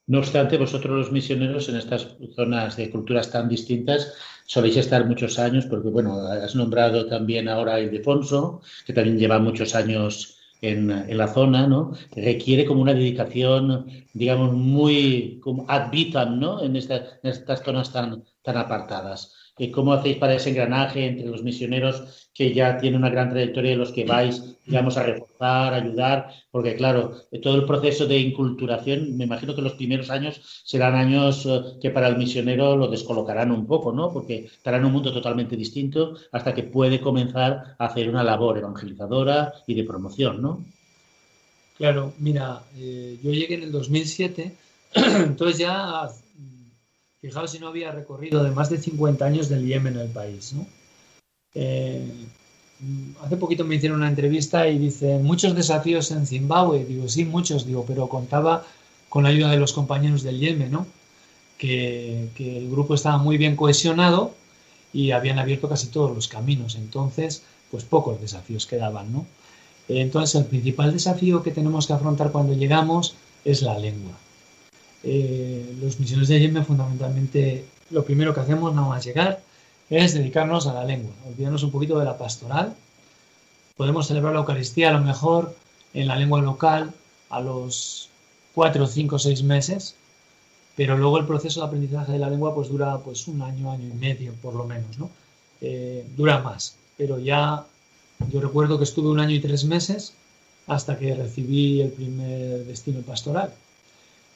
No 0.06 0.20
obstante, 0.20 0.58
vosotros 0.58 0.96
los 0.96 1.10
misioneros 1.10 1.68
en 1.68 1.76
estas 1.76 2.06
zonas 2.36 2.76
de 2.76 2.88
culturas 2.88 3.32
tan 3.32 3.48
distintas 3.48 4.12
soléis 4.50 4.76
estar 4.76 5.06
muchos 5.06 5.38
años, 5.38 5.66
porque 5.66 5.90
bueno, 5.90 6.26
has 6.26 6.56
nombrado 6.56 7.06
también 7.06 7.48
ahora 7.48 7.74
a 7.74 7.80
Ildefonso, 7.80 8.62
que 8.84 8.92
también 8.92 9.16
lleva 9.16 9.38
muchos 9.38 9.76
años 9.76 10.38
en, 10.60 10.88
la 11.16 11.28
zona, 11.28 11.68
¿no? 11.68 11.92
Requiere 12.16 12.64
como 12.66 12.82
una 12.82 12.92
dedicación, 12.92 13.86
digamos, 14.12 14.52
muy 14.52 15.38
como 15.40 15.66
ad 15.68 15.92
vitam, 15.92 16.40
¿no? 16.40 16.62
En, 16.64 16.74
en 16.74 16.82
estas 17.22 17.62
zonas 17.64 17.92
tan, 17.92 18.24
tan 18.42 18.56
apartadas. 18.56 19.36
Cómo 19.68 19.92
hacéis 19.92 20.16
para 20.16 20.34
ese 20.34 20.50
engranaje 20.50 21.06
entre 21.06 21.26
los 21.26 21.42
misioneros 21.42 22.28
que 22.32 22.54
ya 22.54 22.78
tienen 22.78 23.00
una 23.00 23.10
gran 23.10 23.28
trayectoria 23.28 23.72
y 23.72 23.76
los 23.76 23.92
que 23.92 24.06
vais, 24.06 24.56
digamos, 24.64 24.96
a 24.96 25.02
reforzar, 25.02 25.74
ayudar, 25.74 26.30
porque 26.50 26.74
claro, 26.76 27.12
todo 27.42 27.56
el 27.56 27.66
proceso 27.66 28.06
de 28.06 28.18
inculturación, 28.18 29.16
me 29.18 29.24
imagino 29.24 29.54
que 29.54 29.60
los 29.60 29.74
primeros 29.74 30.08
años 30.08 30.62
serán 30.64 30.94
años 30.94 31.44
eh, 31.44 31.60
que 31.82 31.90
para 31.90 32.08
el 32.08 32.16
misionero 32.16 32.76
lo 32.76 32.88
descolocarán 32.88 33.50
un 33.50 33.66
poco, 33.66 33.92
¿no? 33.92 34.10
Porque 34.12 34.46
estará 34.46 34.78
en 34.78 34.86
un 34.86 34.92
mundo 34.92 35.12
totalmente 35.12 35.56
distinto 35.56 36.14
hasta 36.32 36.54
que 36.54 36.62
puede 36.62 37.00
comenzar 37.00 37.76
a 37.78 37.84
hacer 37.84 38.08
una 38.08 38.24
labor 38.24 38.56
evangelizadora 38.56 39.52
y 39.66 39.74
de 39.74 39.84
promoción, 39.84 40.40
¿no? 40.40 40.64
Claro, 41.76 42.12
mira, 42.18 42.62
eh, 42.78 43.18
yo 43.22 43.32
llegué 43.32 43.54
en 43.54 43.64
el 43.64 43.72
2007, 43.72 44.52
entonces 44.94 45.58
ya 45.58 46.08
Fijaos 47.20 47.50
si 47.50 47.58
no 47.58 47.68
había 47.68 47.92
recorrido 47.92 48.42
de 48.42 48.50
más 48.50 48.70
de 48.70 48.78
50 48.78 49.24
años 49.24 49.48
del 49.48 49.66
Yemen 49.66 49.94
en 49.94 50.00
el 50.00 50.08
país. 50.08 50.54
¿no? 50.54 50.66
Eh, 51.54 52.10
hace 53.22 53.36
poquito 53.36 53.64
me 53.64 53.74
hicieron 53.74 53.98
una 53.98 54.08
entrevista 54.08 54.66
y 54.68 54.78
dicen 54.78 55.22
muchos 55.22 55.54
desafíos 55.54 56.10
en 56.12 56.26
Zimbabue. 56.26 56.84
Digo, 56.86 57.08
sí, 57.08 57.24
muchos, 57.24 57.66
digo, 57.66 57.84
pero 57.86 58.08
contaba 58.08 58.64
con 59.10 59.24
la 59.24 59.28
ayuda 59.28 59.50
de 59.50 59.58
los 59.58 59.72
compañeros 59.72 60.22
del 60.22 60.40
Yemen, 60.40 60.72
¿no? 60.72 60.86
que, 61.58 62.30
que 62.34 62.56
el 62.56 62.70
grupo 62.70 62.94
estaba 62.94 63.18
muy 63.18 63.36
bien 63.36 63.54
cohesionado 63.54 64.32
y 64.92 65.10
habían 65.10 65.38
abierto 65.38 65.68
casi 65.68 65.88
todos 65.88 66.14
los 66.14 66.26
caminos. 66.26 66.74
Entonces, 66.76 67.42
pues 67.70 67.84
pocos 67.84 68.18
desafíos 68.18 68.66
quedaban. 68.66 69.12
¿no? 69.12 69.26
Entonces, 69.88 70.40
el 70.40 70.46
principal 70.46 70.92
desafío 70.92 71.42
que 71.42 71.50
tenemos 71.50 71.86
que 71.86 71.92
afrontar 71.92 72.32
cuando 72.32 72.54
llegamos 72.54 73.14
es 73.44 73.60
la 73.60 73.78
lengua. 73.78 74.12
Eh, 75.02 75.76
los 75.80 75.98
misioneros 75.98 76.28
de 76.28 76.40
Yemen 76.40 76.66
fundamentalmente 76.66 77.64
lo 77.90 78.04
primero 78.04 78.34
que 78.34 78.40
hacemos 78.40 78.74
nada 78.74 78.88
más 78.88 79.04
llegar 79.04 79.40
es 79.88 80.14
dedicarnos 80.14 80.66
a 80.66 80.74
la 80.74 80.84
lengua, 80.84 81.12
olvidarnos 81.26 81.62
un 81.62 81.70
poquito 81.70 81.98
de 81.98 82.04
la 82.04 82.18
pastoral. 82.18 82.74
Podemos 83.76 84.06
celebrar 84.06 84.34
la 84.34 84.40
Eucaristía 84.40 84.90
a 84.90 84.92
lo 84.92 85.00
mejor 85.00 85.56
en 85.94 86.06
la 86.06 86.16
lengua 86.16 86.40
local 86.40 86.92
a 87.30 87.40
los 87.40 88.08
cuatro, 88.54 88.86
cinco, 88.86 89.18
seis 89.18 89.42
meses, 89.42 89.94
pero 90.76 90.96
luego 90.96 91.18
el 91.18 91.26
proceso 91.26 91.60
de 91.60 91.66
aprendizaje 91.66 92.12
de 92.12 92.18
la 92.18 92.30
lengua 92.30 92.54
pues 92.54 92.68
dura 92.68 92.98
pues 92.98 93.26
un 93.26 93.42
año, 93.42 93.70
año 93.70 93.88
y 93.88 93.94
medio 93.94 94.32
por 94.34 94.54
lo 94.54 94.64
menos, 94.64 94.98
¿no? 94.98 95.10
Eh, 95.60 96.06
dura 96.16 96.40
más, 96.40 96.76
pero 96.96 97.18
ya 97.18 97.64
yo 98.30 98.40
recuerdo 98.40 98.78
que 98.78 98.84
estuve 98.84 99.08
un 99.08 99.20
año 99.20 99.34
y 99.34 99.40
tres 99.40 99.64
meses 99.64 100.14
hasta 100.66 100.98
que 100.98 101.14
recibí 101.14 101.80
el 101.80 101.90
primer 101.90 102.64
destino 102.64 103.00
pastoral. 103.00 103.52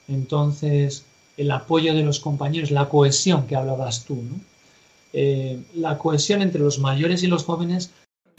Entonces, 0.08 1.04
el 1.36 1.50
apoyo 1.50 1.94
de 1.94 2.02
los 2.02 2.20
compañeros, 2.20 2.70
la 2.70 2.88
cohesión 2.88 3.46
que 3.46 3.56
hablabas 3.56 4.04
tú, 4.04 4.16
¿no? 4.16 4.40
Eh, 5.12 5.62
la 5.74 5.96
cohesión 5.96 6.42
entre 6.42 6.60
los 6.60 6.78
mayores 6.78 7.22
y 7.22 7.28
los 7.28 7.44
jóvenes, 7.44 7.90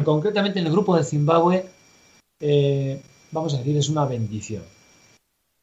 concretamente 0.03 0.59
en 0.59 0.66
el 0.66 0.72
grupo 0.72 0.95
de 0.95 1.05
Zimbabue, 1.05 1.66
eh, 2.41 3.01
vamos 3.32 3.53
a 3.53 3.59
decir, 3.59 3.78
es 3.78 3.88
una 3.88 4.05
bendición. 4.05 4.63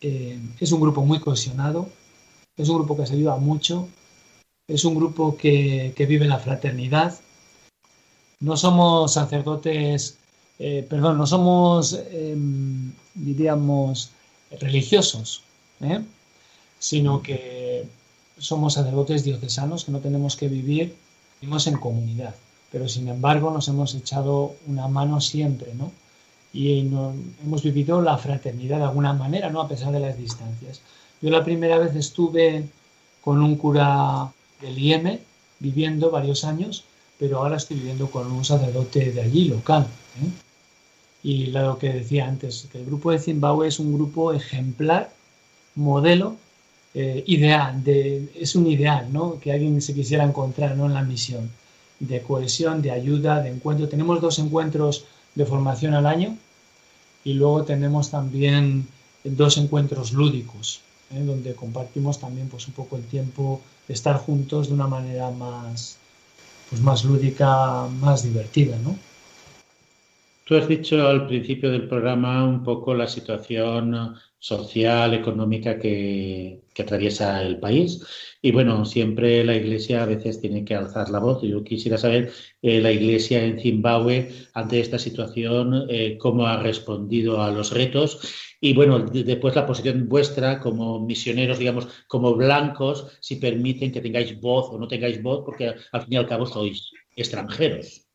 Eh, 0.00 0.40
es 0.58 0.72
un 0.72 0.80
grupo 0.80 1.04
muy 1.04 1.20
cohesionado, 1.20 1.88
es 2.56 2.68
un 2.68 2.76
grupo 2.76 2.96
que 2.96 3.06
se 3.06 3.14
ayuda 3.14 3.36
mucho, 3.36 3.88
es 4.66 4.84
un 4.84 4.94
grupo 4.94 5.36
que, 5.36 5.92
que 5.94 6.06
vive 6.06 6.26
la 6.26 6.38
fraternidad. 6.38 7.18
No 8.40 8.56
somos 8.56 9.12
sacerdotes, 9.12 10.16
perdón, 10.58 11.18
no 11.18 11.26
somos, 11.26 11.92
em, 12.10 12.92
diríamos, 13.14 14.10
religiosos, 14.60 15.42
¿eh? 15.82 16.00
sino 16.78 17.22
que 17.22 17.86
somos 18.38 18.74
sacerdotes 18.74 19.24
diocesanos 19.24 19.84
que 19.84 19.92
no 19.92 20.00
tenemos 20.00 20.36
que 20.36 20.48
vivir, 20.48 20.96
vivimos 21.40 21.66
en 21.66 21.76
comunidad, 21.76 22.34
pero 22.70 22.88
sin 22.88 23.08
embargo 23.08 23.50
nos 23.50 23.68
hemos 23.68 23.94
echado 23.94 24.54
una 24.66 24.88
mano 24.88 25.20
siempre, 25.20 25.74
¿no? 25.74 25.92
Y 26.52 26.80
hemos 26.80 27.62
vivido 27.62 28.02
la 28.02 28.18
fraternidad 28.18 28.78
de 28.78 28.84
alguna 28.84 29.12
manera, 29.14 29.48
¿no? 29.48 29.60
A 29.60 29.68
pesar 29.68 29.92
de 29.92 30.00
las 30.00 30.18
distancias. 30.18 30.80
Yo 31.22 31.30
la 31.30 31.44
primera 31.44 31.78
vez 31.78 31.94
estuve 31.94 32.68
con 33.22 33.40
un 33.42 33.56
cura 33.56 34.30
del 34.60 34.78
IEM 34.78 35.18
viviendo 35.60 36.10
varios 36.10 36.44
años, 36.44 36.84
pero 37.18 37.38
ahora 37.38 37.56
estoy 37.56 37.76
viviendo 37.76 38.10
con 38.10 38.30
un 38.30 38.44
sacerdote 38.44 39.12
de 39.12 39.22
allí, 39.22 39.44
local. 39.48 39.86
¿eh? 40.20 40.28
Y 41.22 41.46
lo 41.46 41.78
que 41.78 41.92
decía 41.92 42.26
antes, 42.26 42.68
que 42.70 42.78
el 42.78 42.86
grupo 42.86 43.12
de 43.12 43.20
Zimbabue 43.20 43.68
es 43.68 43.78
un 43.78 43.94
grupo 43.94 44.32
ejemplar 44.32 45.12
modelo 45.74 46.36
eh, 46.94 47.24
ideal, 47.26 47.82
de, 47.82 48.30
es 48.38 48.54
un 48.54 48.66
ideal 48.66 49.12
¿no? 49.12 49.40
que 49.40 49.52
alguien 49.52 49.80
se 49.80 49.94
quisiera 49.94 50.24
encontrar 50.24 50.76
¿no? 50.76 50.86
en 50.86 50.94
la 50.94 51.02
misión, 51.02 51.50
de 52.00 52.20
cohesión, 52.20 52.82
de 52.82 52.90
ayuda, 52.90 53.40
de 53.40 53.50
encuentro. 53.50 53.88
Tenemos 53.88 54.20
dos 54.20 54.38
encuentros 54.38 55.06
de 55.34 55.46
formación 55.46 55.94
al 55.94 56.06
año 56.06 56.36
y 57.24 57.34
luego 57.34 57.64
tenemos 57.64 58.10
también 58.10 58.86
dos 59.24 59.56
encuentros 59.56 60.12
lúdicos, 60.12 60.80
¿eh? 61.14 61.20
donde 61.20 61.54
compartimos 61.54 62.18
también 62.18 62.48
pues, 62.48 62.66
un 62.68 62.74
poco 62.74 62.96
el 62.96 63.04
tiempo 63.04 63.62
de 63.88 63.94
estar 63.94 64.16
juntos 64.16 64.68
de 64.68 64.74
una 64.74 64.86
manera 64.86 65.30
más, 65.30 65.96
pues, 66.68 66.82
más 66.82 67.04
lúdica, 67.04 67.86
más 68.00 68.22
divertida. 68.22 68.76
¿no? 68.78 68.96
Tú 70.44 70.56
has 70.56 70.66
dicho 70.68 71.06
al 71.06 71.26
principio 71.26 71.70
del 71.70 71.88
programa 71.88 72.44
un 72.44 72.64
poco 72.64 72.94
la 72.94 73.06
situación 73.06 74.16
social, 74.38 75.14
económica 75.14 75.78
que, 75.78 76.62
atraviesa 76.76 77.42
el 77.42 77.60
país. 77.60 78.04
Y 78.42 78.50
bueno, 78.50 78.84
siempre 78.84 79.44
la 79.44 79.54
Iglesia 79.54 80.02
a 80.02 80.06
veces 80.06 80.40
tiene 80.40 80.64
que 80.64 80.74
alzar 80.74 81.10
la 81.10 81.20
voz. 81.20 81.42
Yo 81.42 81.62
quisiera 81.62 81.96
saber, 81.96 82.32
eh, 82.60 82.80
la 82.80 82.90
Iglesia 82.90 83.44
en 83.44 83.60
Zimbabue, 83.60 84.32
ante 84.52 84.80
esta 84.80 84.98
situación, 84.98 85.86
eh, 85.88 86.18
cómo 86.18 86.46
ha 86.46 86.60
respondido 86.60 87.40
a 87.40 87.52
los 87.52 87.70
retos. 87.70 88.20
Y 88.60 88.74
bueno, 88.74 88.98
después 88.98 89.54
la 89.54 89.66
posición 89.66 90.08
vuestra 90.08 90.58
como 90.58 90.98
misioneros, 91.06 91.58
digamos, 91.60 91.86
como 92.08 92.34
blancos, 92.34 93.06
si 93.20 93.36
permiten 93.36 93.92
que 93.92 94.00
tengáis 94.00 94.40
voz 94.40 94.70
o 94.70 94.78
no 94.78 94.88
tengáis 94.88 95.22
voz, 95.22 95.42
porque 95.44 95.74
al 95.92 96.02
fin 96.02 96.14
y 96.14 96.16
al 96.16 96.26
cabo 96.26 96.46
sois 96.46 96.90
extranjeros. 97.14 98.06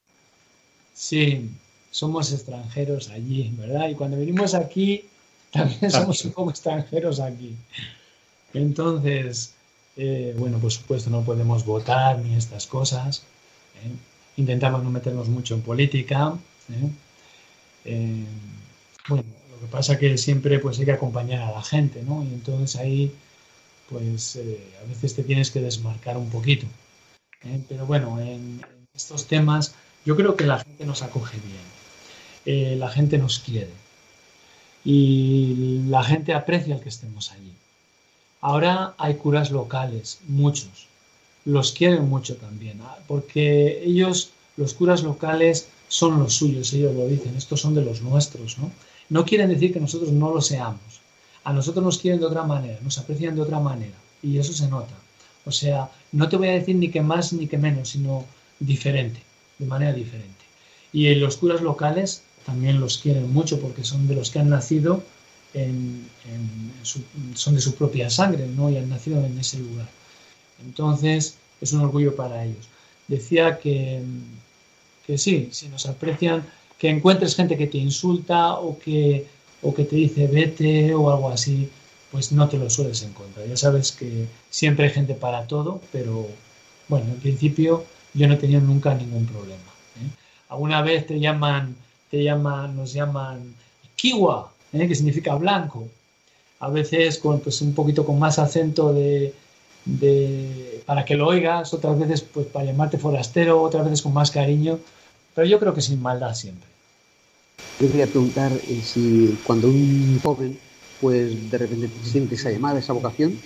Sí, 0.94 1.52
somos 1.92 2.32
extranjeros 2.32 3.10
allí, 3.10 3.54
¿verdad? 3.58 3.90
Y 3.90 3.96
cuando 3.96 4.18
venimos 4.18 4.54
aquí, 4.54 5.06
también 5.52 5.92
somos 5.92 6.24
un 6.26 6.32
poco 6.32 6.50
extranjeros 6.52 7.20
aquí. 7.20 7.56
Entonces, 8.54 9.54
eh, 9.96 10.36
bueno, 10.38 10.60
por 10.60 10.72
supuesto 10.72 11.10
no 11.10 11.24
podemos 11.24 11.66
votar 11.66 12.20
ni 12.20 12.36
estas 12.36 12.68
cosas. 12.68 13.24
¿eh? 13.84 13.92
Intentamos 14.38 14.84
no 14.84 14.92
meternos 14.92 15.28
mucho 15.28 15.56
en 15.56 15.62
política. 15.62 16.38
¿eh? 16.70 18.26
bueno, 19.08 19.24
lo 19.52 19.60
que 19.60 19.68
pasa 19.72 19.94
es 19.94 20.00
que 20.00 20.18
siempre 20.18 20.60
pues 20.60 20.78
hay 20.80 20.86
que 20.86 20.92
acompañar 20.92 21.42
a 21.42 21.52
la 21.52 21.64
gente, 21.64 22.04
¿no? 22.04 22.24
Y 22.24 22.28
entonces 22.28 22.80
ahí, 22.80 23.12
pues 23.90 24.38
a 24.84 24.88
veces 24.88 25.16
te 25.16 25.24
tienes 25.24 25.50
que 25.50 25.62
desmarcar 25.62 26.18
un 26.18 26.30
poquito. 26.30 26.68
Pero 27.70 27.86
bueno, 27.86 28.20
en, 28.20 28.62
estos 28.94 29.28
temas 29.28 29.76
yo 30.06 30.16
creo 30.16 30.36
que 30.36 30.46
la 30.46 30.60
gente 30.60 30.86
nos 30.86 31.02
acoge 31.02 31.38
bien. 31.38 31.77
La 32.48 32.90
gente 32.90 33.18
nos 33.18 33.40
quiere 33.40 33.72
y 34.90 35.84
la 35.90 36.02
gente 36.02 36.34
aprecia 36.34 36.76
el 36.76 36.82
que 36.82 36.88
estemos 36.88 37.34
allí. 37.34 37.52
Ahora 38.40 38.94
hay 38.98 39.16
curas 39.16 39.52
locales, 39.52 40.20
muchos. 40.30 40.88
Los 41.44 41.74
quieren 41.74 42.08
mucho 42.08 42.38
también, 42.38 42.80
ah, 42.82 42.98
porque 43.06 43.84
ellos, 43.84 44.32
los 44.56 44.74
curas 44.74 45.04
locales, 45.04 45.68
son 45.90 46.20
los 46.20 46.36
suyos, 46.36 46.72
ellos 46.72 46.96
lo 46.96 47.06
dicen, 47.06 47.36
estos 47.36 47.60
son 47.60 47.76
de 47.76 47.84
los 47.84 48.02
nuestros, 48.02 48.58
¿no? 48.60 48.72
No 49.10 49.26
quieren 49.26 49.50
decir 49.50 49.74
que 49.74 49.82
nosotros 49.82 50.12
no 50.12 50.34
lo 50.34 50.42
seamos. 50.42 51.02
A 51.44 51.52
nosotros 51.52 51.84
nos 51.84 51.98
quieren 51.98 52.22
de 52.22 52.26
otra 52.26 52.44
manera, 52.44 52.80
nos 52.82 52.98
aprecian 52.98 53.36
de 53.36 53.42
otra 53.42 53.60
manera, 53.60 53.96
y 54.24 54.38
eso 54.38 54.54
se 54.54 54.70
nota. 54.70 54.96
O 55.46 55.52
sea, 55.52 55.90
no 56.14 56.30
te 56.30 56.38
voy 56.38 56.48
a 56.48 56.60
decir 56.60 56.78
ni 56.78 56.90
que 56.92 57.02
más 57.02 57.34
ni 57.34 57.48
que 57.48 57.58
menos, 57.58 57.90
sino 57.90 58.26
diferente, 58.60 59.22
de 59.60 59.66
manera 59.66 59.92
diferente. 59.92 60.46
Y 60.94 61.14
los 61.16 61.36
curas 61.36 61.62
locales 61.62 62.24
también 62.48 62.80
los 62.80 62.98
quieren 62.98 63.32
mucho 63.34 63.60
porque 63.60 63.84
son 63.84 64.08
de 64.08 64.16
los 64.16 64.32
que 64.32 64.40
han 64.40 64.50
nacido, 64.50 65.04
en, 65.54 66.08
son 67.36 67.56
de 67.56 67.62
su 67.62 67.76
propia 67.76 68.10
sangre 68.10 68.48
¿no? 68.48 68.70
y 68.70 68.78
han 68.78 68.90
nacido 68.90 69.24
en 69.24 69.38
ese 69.38 69.60
lugar. 69.60 69.90
Entonces 70.66 71.36
es 71.60 71.74
un 71.74 71.82
orgullo 71.82 72.16
para 72.16 72.46
ellos. 72.46 72.70
Decía 73.10 73.60
que, 73.60 74.02
que 75.06 75.18
sí, 75.18 75.50
si 75.52 75.68
nos 75.68 75.88
aprecian, 75.88 76.46
que 76.78 76.90
encuentres 76.90 77.36
gente 77.36 77.58
que 77.58 77.68
te 77.68 77.80
insulta 77.80 78.54
o 78.54 78.80
que, 78.80 79.28
o 79.62 79.74
que 79.74 79.84
te 79.84 79.98
dice 79.98 80.28
vete 80.28 80.94
o 80.94 81.12
algo 81.12 81.30
así, 81.30 81.70
pues 82.14 82.32
no 82.32 82.48
te 82.48 82.58
lo 82.58 82.70
sueles 82.70 83.04
encontrar. 83.04 83.46
Ya 83.46 83.58
sabes 83.58 83.92
que 83.92 84.26
siempre 84.50 84.86
hay 84.86 84.94
gente 84.94 85.16
para 85.16 85.48
todo, 85.48 85.82
pero 85.92 86.28
bueno, 86.88 87.08
en 87.08 87.20
principio 87.20 87.84
yo 88.14 88.26
no 88.26 88.36
he 88.36 88.38
tenido 88.38 88.62
nunca 88.62 88.94
ningún 88.94 89.26
problema. 89.26 89.72
¿eh? 89.98 90.10
Alguna 90.48 90.82
vez 90.82 91.06
te 91.08 91.20
llaman 91.20 91.76
te 92.10 92.24
llaman, 92.24 92.76
nos 92.76 92.94
llaman 92.94 93.54
kiwa, 93.96 94.52
¿eh? 94.74 94.88
que 94.88 94.96
significa 94.96 95.36
blanco. 95.36 95.88
A 96.60 96.70
veces 96.70 97.20
con 97.20 97.40
pues, 97.40 97.62
un 97.62 97.74
poquito 97.74 98.06
con 98.06 98.18
más 98.18 98.40
acento 98.40 98.94
de, 98.94 99.34
de, 99.86 100.82
para 100.86 101.06
que 101.06 101.16
lo 101.16 101.28
oigas, 101.28 101.74
otras 101.74 102.00
veces 102.00 102.22
pues 102.22 102.48
para 102.48 102.66
llamarte 102.66 102.98
forastero, 102.98 103.62
otras 103.62 103.86
veces 103.86 104.02
con 104.02 104.14
más 104.14 104.32
cariño, 104.32 104.80
pero 105.36 105.48
yo 105.48 105.60
creo 105.60 105.74
que 105.74 105.82
sin 105.82 106.02
maldad 106.02 106.34
siempre. 106.34 106.68
Yo 107.80 107.88
quería 107.88 108.08
preguntar 108.08 108.52
eh, 108.54 108.82
si 108.84 109.38
cuando 109.46 109.68
un 109.68 110.20
joven 110.24 110.58
pues 111.00 111.52
de 111.52 111.58
repente 111.60 111.90
siente 112.04 112.36
esa 112.36 112.50
llamada, 112.50 112.80
esa 112.80 112.94
vocación, 112.94 113.40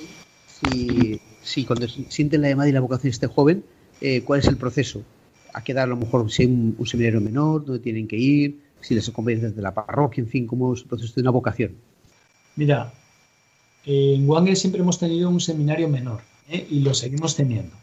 si, 0.48 1.20
si 1.44 1.66
cuando 1.66 1.88
siente 1.88 2.38
la 2.38 2.50
llamada 2.50 2.70
y 2.70 2.72
la 2.72 2.80
vocación 2.80 3.12
este 3.12 3.28
joven, 3.28 3.64
eh, 4.00 4.22
¿cuál 4.24 4.40
es 4.40 4.48
el 4.48 4.58
proceso? 4.58 5.02
¿A 5.54 5.64
qué 5.64 5.74
dar 5.74 5.86
a 5.86 5.88
lo 5.88 5.98
mejor 5.98 6.32
si 6.32 6.46
un, 6.46 6.76
un 6.78 6.88
seminario 6.88 7.22
menor, 7.22 7.66
dónde 7.66 7.82
tienen 7.82 8.08
que 8.08 8.18
ir? 8.18 8.62
Si 8.82 8.96
les 8.96 9.08
acompañan 9.08 9.42
desde 9.42 9.62
la 9.62 9.74
parroquia, 9.74 10.22
en 10.22 10.28
fin, 10.28 10.48
¿cómo 10.48 10.74
es 10.74 10.82
el 10.82 10.88
proceso 10.88 11.14
de 11.16 11.22
una 11.22 11.32
vocación? 11.32 11.76
Mira, 12.56 12.92
en 13.86 14.30
Wange 14.30 14.56
siempre 14.56 14.82
hemos 14.82 15.00
tenido 15.00 15.30
un 15.30 15.40
seminario 15.40 15.88
menor 15.88 16.22
¿eh? 16.50 16.68
y 16.70 16.82
lo 16.82 16.94
seguimos 16.94 17.36
teniendo. 17.36 17.76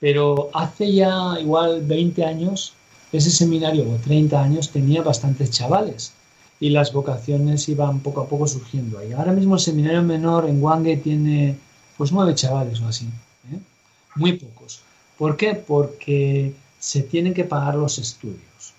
Pero 0.00 0.50
hace 0.52 0.92
ya 0.92 1.38
igual 1.40 1.82
20 1.86 2.24
años, 2.24 2.74
ese 3.12 3.30
seminario, 3.30 3.90
o 3.90 3.96
30 3.96 4.42
años, 4.42 4.70
tenía 4.70 5.02
bastantes 5.02 5.50
chavales 5.50 6.12
y 6.60 6.70
las 6.70 6.92
vocaciones 6.92 7.68
iban 7.68 8.00
poco 8.00 8.22
a 8.22 8.28
poco 8.28 8.46
surgiendo 8.46 8.98
ahí. 8.98 9.12
Ahora 9.12 9.32
mismo 9.32 9.54
el 9.54 9.60
seminario 9.60 10.02
menor 10.02 10.48
en 10.48 10.62
Wange 10.62 10.96
tiene 10.98 11.56
pues 11.96 12.12
nueve 12.12 12.34
chavales 12.34 12.80
o 12.80 12.86
así, 12.86 13.06
¿eh? 13.52 13.58
muy 14.16 14.32
pocos. 14.34 14.80
¿Por 15.18 15.36
qué? 15.36 15.54
Porque 15.54 16.54
se 16.84 17.00
tienen 17.00 17.32
que 17.32 17.44
pagar 17.44 17.76
los 17.76 17.96
estudios. 17.96 18.74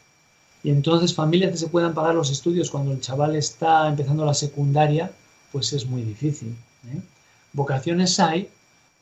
Y 0.64 0.70
entonces 0.70 1.16
familias 1.16 1.50
que 1.50 1.58
se 1.58 1.70
puedan 1.70 1.96
pagar 1.96 2.14
los 2.14 2.30
estudios 2.30 2.70
cuando 2.70 2.92
el 2.92 3.02
chaval 3.02 3.36
está 3.36 3.88
empezando 3.88 4.24
la 4.24 4.36
secundaria, 4.36 5.12
pues 5.52 5.74
es 5.74 5.88
muy 5.88 6.04
difícil. 6.04 6.56
¿eh? 6.88 7.02
Vocaciones 7.54 8.20
hay, 8.20 8.48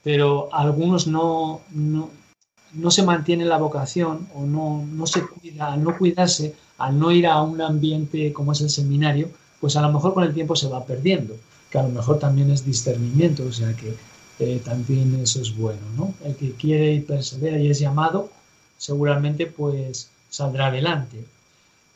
pero 0.06 0.48
algunos 0.54 1.06
no, 1.06 1.60
no, 1.74 2.92
se 2.92 3.04
mantiene 3.04 3.44
la 3.44 3.58
vocación 3.58 4.26
o 4.36 4.46
no, 4.46 4.86
no 4.90 5.06
se 5.06 5.22
cuida, 5.28 5.74
al 5.74 5.84
no 5.84 5.98
cuidarse, 5.98 6.56
al 6.78 6.98
no 6.98 7.12
ir 7.12 7.28
a 7.28 7.42
un 7.42 7.60
ambiente 7.60 8.32
como 8.32 8.54
es 8.54 8.62
el 8.62 8.70
seminario, 8.70 9.30
pues 9.60 9.76
a 9.76 9.82
lo 9.82 9.92
mejor 9.92 10.14
con 10.14 10.24
el 10.24 10.34
tiempo 10.34 10.56
se 10.56 10.70
va 10.70 10.86
perdiendo, 10.86 11.36
que 11.70 11.78
a 11.78 11.84
lo 11.84 11.90
mejor 11.90 12.20
también 12.20 12.52
es 12.52 12.66
discernimiento, 12.66 13.44
o 13.44 13.52
sea 13.52 13.76
que 13.76 13.98
eh, 14.40 14.62
también 14.64 15.20
eso 15.22 15.42
es 15.42 15.54
bueno, 15.58 15.82
¿no? 15.98 16.14
El 16.24 16.38
que 16.38 16.54
quiere 16.54 16.94
y 16.94 17.02
persevera 17.02 17.60
y 17.60 17.70
es 17.70 17.80
llamado, 17.80 18.30
seguramente 18.78 19.46
pues 19.48 20.10
saldrá 20.30 20.68
adelante. 20.68 21.24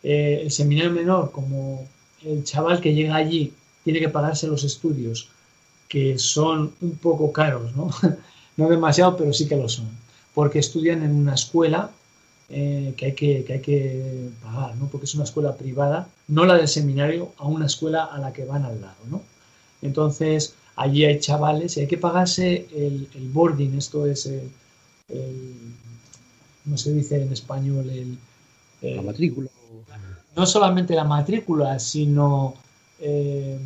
Eh, 0.03 0.41
el 0.43 0.51
seminario 0.51 0.91
menor, 0.91 1.31
como 1.31 1.87
el 2.23 2.43
chaval 2.43 2.81
que 2.81 2.93
llega 2.93 3.15
allí 3.15 3.53
tiene 3.83 3.99
que 3.99 4.09
pagarse 4.09 4.47
los 4.47 4.63
estudios, 4.63 5.29
que 5.87 6.17
son 6.17 6.73
un 6.81 6.97
poco 6.97 7.31
caros, 7.31 7.75
¿no? 7.75 7.89
no 8.57 8.69
demasiado, 8.69 9.15
pero 9.17 9.33
sí 9.33 9.47
que 9.47 9.55
lo 9.55 9.69
son, 9.69 9.89
porque 10.33 10.59
estudian 10.59 11.03
en 11.03 11.15
una 11.15 11.35
escuela 11.35 11.91
eh, 12.49 12.93
que, 12.95 13.05
hay 13.07 13.13
que, 13.13 13.45
hay 13.49 13.59
que 13.59 14.29
pagar, 14.41 14.75
¿no? 14.77 14.87
porque 14.87 15.05
es 15.05 15.15
una 15.15 15.25
escuela 15.25 15.55
privada, 15.55 16.07
no 16.27 16.45
la 16.45 16.55
del 16.55 16.67
seminario, 16.67 17.33
a 17.37 17.45
una 17.45 17.65
escuela 17.65 18.05
a 18.05 18.17
la 18.19 18.31
que 18.31 18.45
van 18.45 18.63
al 18.63 18.79
lado. 18.79 18.95
¿no? 19.09 19.21
Entonces, 19.81 20.55
allí 20.75 21.05
hay 21.05 21.19
chavales 21.19 21.75
y 21.75 21.81
hay 21.81 21.87
que 21.87 21.97
pagarse 21.97 22.67
el, 22.73 23.29
boarding, 23.33 23.77
esto 23.77 24.05
es 24.05 24.27
el, 24.27 24.49
¿cómo 26.67 26.77
se 26.77 26.93
dice 26.93 27.21
en 27.21 27.31
español? 27.31 27.89
El, 27.89 28.17
la 28.95 29.01
matrícula. 29.01 29.49
No 30.35 30.45
solamente 30.45 30.93
la 30.95 31.05
matrícula, 31.05 31.79
sino 31.79 32.55
eh, 32.99 33.57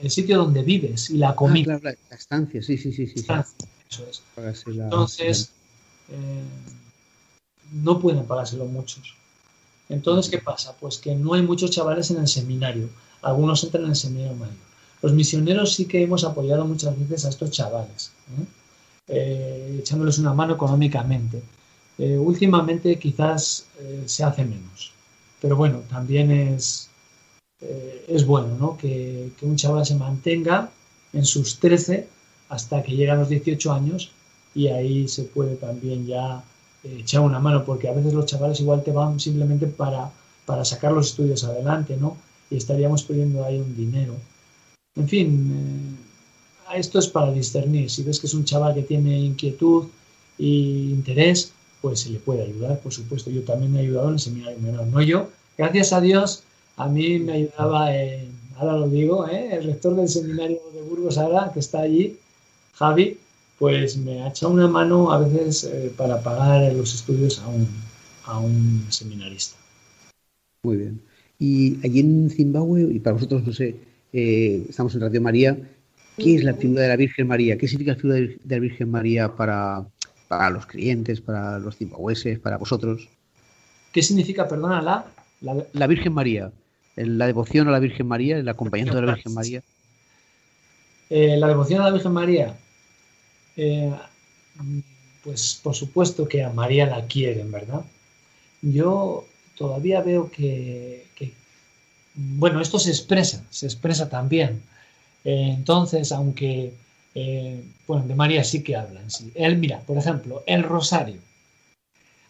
el 0.00 0.10
sitio 0.10 0.38
donde 0.38 0.62
vives 0.62 1.10
y 1.10 1.18
la 1.18 1.34
comida. 1.34 1.74
Ah, 1.74 1.80
la 1.82 2.16
estancia, 2.16 2.62
sí, 2.62 2.78
sí, 2.78 2.92
sí. 2.94 3.06
sí, 3.08 3.26
Eso 3.90 4.06
es. 4.08 4.22
Entonces, 4.66 5.50
eh, 6.08 6.44
no 7.72 8.00
pueden 8.00 8.24
pagárselo 8.24 8.64
muchos. 8.64 9.14
Entonces, 9.90 10.30
¿qué 10.30 10.38
pasa? 10.38 10.74
Pues 10.80 10.96
que 10.96 11.14
no 11.14 11.34
hay 11.34 11.42
muchos 11.42 11.70
chavales 11.70 12.10
en 12.10 12.20
el 12.20 12.28
seminario. 12.28 12.88
Algunos 13.20 13.62
entran 13.64 13.84
en 13.84 13.90
el 13.90 13.96
seminario 13.96 14.34
mayor. 14.34 14.54
Los 15.02 15.12
misioneros 15.12 15.74
sí 15.74 15.84
que 15.84 16.02
hemos 16.02 16.24
apoyado 16.24 16.64
muchas 16.64 16.98
veces 16.98 17.26
a 17.26 17.28
estos 17.28 17.50
chavales, 17.50 18.12
¿eh? 19.08 19.76
echándoles 19.78 20.18
una 20.18 20.32
mano 20.32 20.54
económicamente. 20.54 21.42
Últimamente 21.98 22.98
quizás 22.98 23.66
se 24.06 24.24
hace 24.24 24.44
menos. 24.44 24.92
Pero 25.40 25.56
bueno, 25.56 25.82
también 25.88 26.30
es, 26.30 26.88
eh, 27.60 28.04
es 28.08 28.24
bueno 28.24 28.56
¿no? 28.56 28.78
que, 28.78 29.30
un 29.42 29.56
chaval 29.56 29.84
se 29.84 29.96
mantenga 29.96 30.70
en 31.12 31.24
sus 31.24 31.58
13 31.58 32.08
hasta 32.48 32.82
que 32.82 32.94
llega 32.94 33.14
a 33.14 33.16
los 33.16 33.28
18 33.28 33.72
años 33.72 34.12
y 34.54 34.68
ahí 34.68 35.08
se 35.08 35.24
puede 35.24 35.56
también 35.56 36.06
ya 36.06 36.42
eh, 36.84 36.98
echar 37.00 37.20
una 37.20 37.38
mano, 37.38 37.64
porque 37.64 37.88
a 37.88 37.92
veces 37.92 38.14
los 38.14 38.26
chavales 38.26 38.60
igual 38.60 38.82
te 38.82 38.92
van 38.92 39.20
simplemente 39.20 39.66
para, 39.66 40.10
para 40.46 40.64
sacar 40.64 40.92
los 40.92 41.08
estudios 41.10 41.44
adelante, 41.44 41.96
¿no? 41.96 42.16
Y 42.50 42.56
estaríamos 42.56 43.02
perdiendo 43.02 43.44
ahí 43.44 43.58
un 43.58 43.76
dinero. 43.76 44.14
En 44.96 45.08
fin, 45.08 45.98
eh, 46.72 46.78
esto 46.78 46.98
es 46.98 47.08
para 47.08 47.32
discernir. 47.32 47.90
Si 47.90 48.02
ves 48.02 48.18
que 48.18 48.26
es 48.26 48.34
un 48.34 48.44
chaval 48.44 48.74
que 48.74 48.82
tiene 48.82 49.18
inquietud 49.18 49.86
e 50.38 50.44
interés, 50.46 51.52
pues 51.80 52.00
se 52.00 52.10
le 52.10 52.18
puede 52.18 52.42
ayudar, 52.42 52.80
por 52.80 52.92
supuesto. 52.92 53.30
Yo 53.30 53.42
también 53.42 53.76
he 53.76 53.80
ayudado 53.80 54.08
en 54.08 54.14
el 54.14 54.20
seminario 54.20 54.58
menor, 54.58 54.86
no 54.86 55.00
yo. 55.02 55.28
Gracias 55.56 55.92
a 55.92 56.00
Dios, 56.00 56.42
a 56.76 56.88
mí 56.88 57.18
me 57.18 57.32
ayudaba, 57.32 57.88
ahora 58.56 58.76
lo 58.76 58.88
digo, 58.88 59.28
¿eh? 59.28 59.56
el 59.56 59.64
rector 59.64 59.96
del 59.96 60.08
seminario 60.08 60.60
de 60.72 60.82
Burgos 60.82 61.18
ahora, 61.18 61.50
que 61.52 61.60
está 61.60 61.80
allí, 61.80 62.16
Javi, 62.74 63.18
pues 63.58 63.96
me 63.96 64.22
ha 64.22 64.28
echado 64.28 64.52
una 64.52 64.68
mano 64.68 65.10
a 65.12 65.18
veces 65.18 65.64
eh, 65.64 65.92
para 65.96 66.22
pagar 66.22 66.72
los 66.74 66.94
estudios 66.94 67.40
a 67.40 67.48
un, 67.48 67.66
a 68.24 68.38
un 68.38 68.86
seminarista. 68.88 69.56
Muy 70.62 70.76
bien. 70.76 71.00
Y 71.40 71.84
allí 71.84 72.00
en 72.00 72.30
Zimbabue, 72.30 72.82
y 72.82 73.00
para 73.00 73.14
vosotros, 73.14 73.44
no 73.44 73.52
sé, 73.52 73.76
eh, 74.12 74.64
estamos 74.68 74.94
en 74.94 75.00
Radio 75.00 75.20
María, 75.20 75.58
¿qué 76.16 76.36
es 76.36 76.44
la 76.44 76.54
figura 76.54 76.82
de 76.82 76.88
la 76.88 76.96
Virgen 76.96 77.26
María? 77.26 77.58
¿Qué 77.58 77.66
significa 77.66 77.94
la 77.94 78.00
figura 78.00 78.16
de 78.16 78.38
la 78.48 78.58
Virgen 78.58 78.90
María 78.90 79.34
para, 79.34 79.88
para 80.28 80.50
los 80.50 80.66
clientes, 80.66 81.20
para 81.20 81.58
los 81.58 81.76
zimbabueses, 81.76 82.38
para 82.38 82.58
vosotros? 82.58 83.08
¿Qué 83.92 84.02
significa, 84.02 84.46
perdona, 84.46 84.82
la... 84.82 85.04
La 85.72 85.86
Virgen 85.86 86.12
María 86.12 86.52
la 87.06 87.26
devoción 87.26 87.68
a 87.68 87.70
la 87.70 87.78
Virgen 87.78 88.06
María, 88.06 88.38
el 88.38 88.48
acompañamiento 88.48 89.00
de 89.00 89.06
la 89.06 89.14
Virgen 89.14 89.34
María? 89.34 89.62
Eh, 91.10 91.36
la 91.36 91.48
devoción 91.48 91.80
a 91.80 91.84
la 91.84 91.90
Virgen 91.90 92.12
María, 92.12 92.56
eh, 93.56 93.92
pues 95.22 95.58
por 95.62 95.74
supuesto 95.74 96.28
que 96.28 96.44
a 96.44 96.50
María 96.50 96.86
la 96.86 97.06
quieren, 97.06 97.50
¿verdad? 97.50 97.82
Yo 98.60 99.26
todavía 99.56 100.00
veo 100.02 100.30
que, 100.30 101.06
bueno, 102.14 102.60
esto 102.60 102.78
se 102.78 102.90
expresa, 102.90 103.44
se 103.50 103.66
expresa 103.66 104.08
también. 104.08 104.60
Eh, 105.24 105.54
entonces, 105.56 106.12
aunque, 106.12 106.74
bueno, 107.86 108.06
de 108.06 108.14
María 108.14 108.44
sí 108.44 108.62
que 108.62 108.76
hablan, 108.76 109.10
sí. 109.10 109.32
Él, 109.34 109.58
mira, 109.58 109.80
por 109.80 109.98
ejemplo, 109.98 110.42
el 110.46 110.62
rosario 110.62 111.20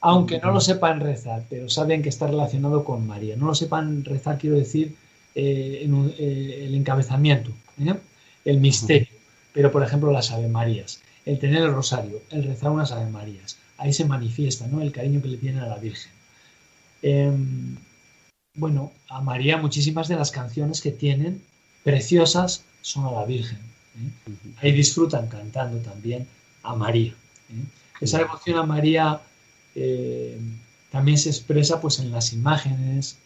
aunque 0.00 0.38
no 0.38 0.52
lo 0.52 0.60
sepan 0.60 1.00
rezar, 1.00 1.44
pero 1.50 1.68
saben 1.68 2.02
que 2.02 2.08
está 2.08 2.26
relacionado 2.28 2.84
con 2.84 3.06
María. 3.06 3.36
No 3.36 3.46
lo 3.46 3.54
sepan 3.54 4.04
rezar, 4.04 4.38
quiero 4.38 4.56
decir, 4.56 4.94
eh, 5.34 5.80
en 5.82 6.14
eh, 6.18 6.64
el 6.66 6.74
encabezamiento, 6.74 7.50
¿eh? 7.80 7.94
el 8.44 8.60
misterio, 8.60 9.08
pero 9.52 9.70
por 9.70 9.82
ejemplo 9.82 10.10
las 10.10 10.30
Ave 10.30 10.48
Marías, 10.48 11.00
el 11.26 11.38
tener 11.38 11.62
el 11.62 11.72
rosario, 11.72 12.20
el 12.30 12.44
rezar 12.44 12.70
unas 12.70 12.92
Ave 12.92 13.10
Marías, 13.10 13.58
ahí 13.76 13.92
se 13.92 14.04
manifiesta 14.04 14.66
¿no? 14.66 14.80
el 14.80 14.92
cariño 14.92 15.20
que 15.20 15.28
le 15.28 15.36
tienen 15.36 15.62
a 15.62 15.68
la 15.68 15.78
Virgen. 15.78 16.12
Em, 17.02 17.76
bueno, 18.54 18.92
a 19.08 19.20
María 19.20 19.56
muchísimas 19.58 20.08
de 20.08 20.16
las 20.16 20.30
canciones 20.30 20.80
que 20.80 20.90
tienen 20.90 21.42
preciosas 21.84 22.64
son 22.80 23.06
a 23.06 23.12
la 23.12 23.24
Virgen. 23.24 23.58
Ahí 24.60 24.72
disfrutan 24.72 25.28
cantando 25.28 25.78
también 25.78 26.26
a 26.62 26.74
María. 26.74 27.14
Esa 28.00 28.18
devoción 28.18 28.58
a 28.58 28.62
María 28.62 29.20
eh, 29.74 30.38
también 30.90 31.18
se 31.18 31.30
expresa 31.30 31.80
pues 31.80 31.98
en 31.98 32.10
las 32.10 32.32
imágenes 32.32 33.18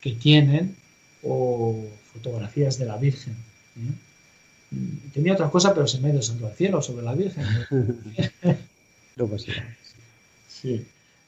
que 0.00 0.12
tienen 0.12 0.76
o 1.22 1.84
fotografías 2.12 2.78
de 2.78 2.86
la 2.86 2.96
Virgen. 2.96 3.34
¿eh? 3.76 4.78
Tenía 5.12 5.34
otra 5.34 5.50
cosa, 5.50 5.74
pero 5.74 5.86
se 5.86 6.00
me 6.00 6.08
ha 6.08 6.12
ido 6.12 6.22
santo 6.22 6.46
al 6.46 6.54
cielo 6.54 6.82
sobre 6.82 7.04
la 7.04 7.14
Virgen. 7.14 7.44
sí. 10.48 10.84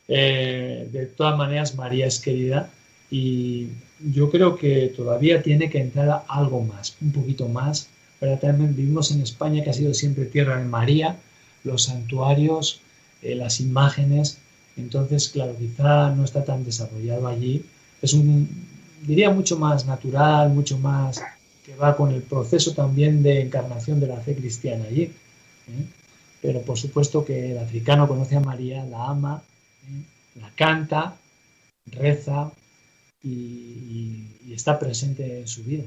Eh, 0.09 0.89
de 0.93 1.07
todas 1.07 1.37
maneras, 1.37 1.75
María 1.77 2.07
es 2.07 2.19
querida 2.19 2.71
y 3.11 3.69
yo 4.13 4.31
creo 4.31 4.57
que 4.57 4.93
todavía 4.95 5.43
tiene 5.43 5.71
que 5.71 5.79
entrar 5.79 6.25
algo 6.29 6.63
más, 6.63 6.97
un 7.01 7.13
poquito 7.13 7.49
más. 7.49 7.89
Pero 8.21 8.39
también 8.39 8.75
vivimos 8.75 9.11
en 9.11 9.21
España, 9.21 9.63
que 9.63 9.71
ha 9.71 9.75
sido 9.75 9.95
siempre 9.95 10.27
tierra 10.27 10.59
de 10.59 10.65
María, 10.65 11.17
los 11.65 11.85
santuarios, 11.85 12.81
las 13.23 13.61
imágenes, 13.61 14.39
entonces, 14.77 15.29
claro, 15.29 15.57
quizá 15.59 16.11
no 16.11 16.25
está 16.25 16.45
tan 16.45 16.65
desarrollado 16.65 17.29
allí. 17.29 17.65
Es 18.03 18.13
un, 18.13 18.49
diría, 19.07 19.31
mucho 19.31 19.59
más 19.59 19.87
natural, 19.87 20.51
mucho 20.51 20.79
más 20.79 21.23
que 21.65 21.75
va 21.77 21.97
con 21.97 22.13
el 22.13 22.23
proceso 22.23 22.73
también 22.73 23.23
de 23.23 23.41
encarnación 23.41 24.01
de 24.01 24.09
la 24.09 24.17
fe 24.17 24.35
cristiana 24.35 24.85
allí. 24.85 25.03
¿eh? 25.03 25.87
pero 26.45 26.61
por 26.61 26.79
supuesto 26.79 27.25
que 27.25 27.53
el 27.53 27.59
africano 27.59 28.07
conoce 28.07 28.37
a 28.37 28.41
María, 28.41 28.85
la 28.85 29.09
ama, 29.09 29.43
¿eh? 29.89 30.41
la 30.41 30.51
canta, 30.51 31.17
reza 31.87 32.53
y, 33.23 34.29
está 34.53 34.79
presente 34.79 35.41
en 35.41 35.49
su 35.49 35.65
vida. 35.65 35.85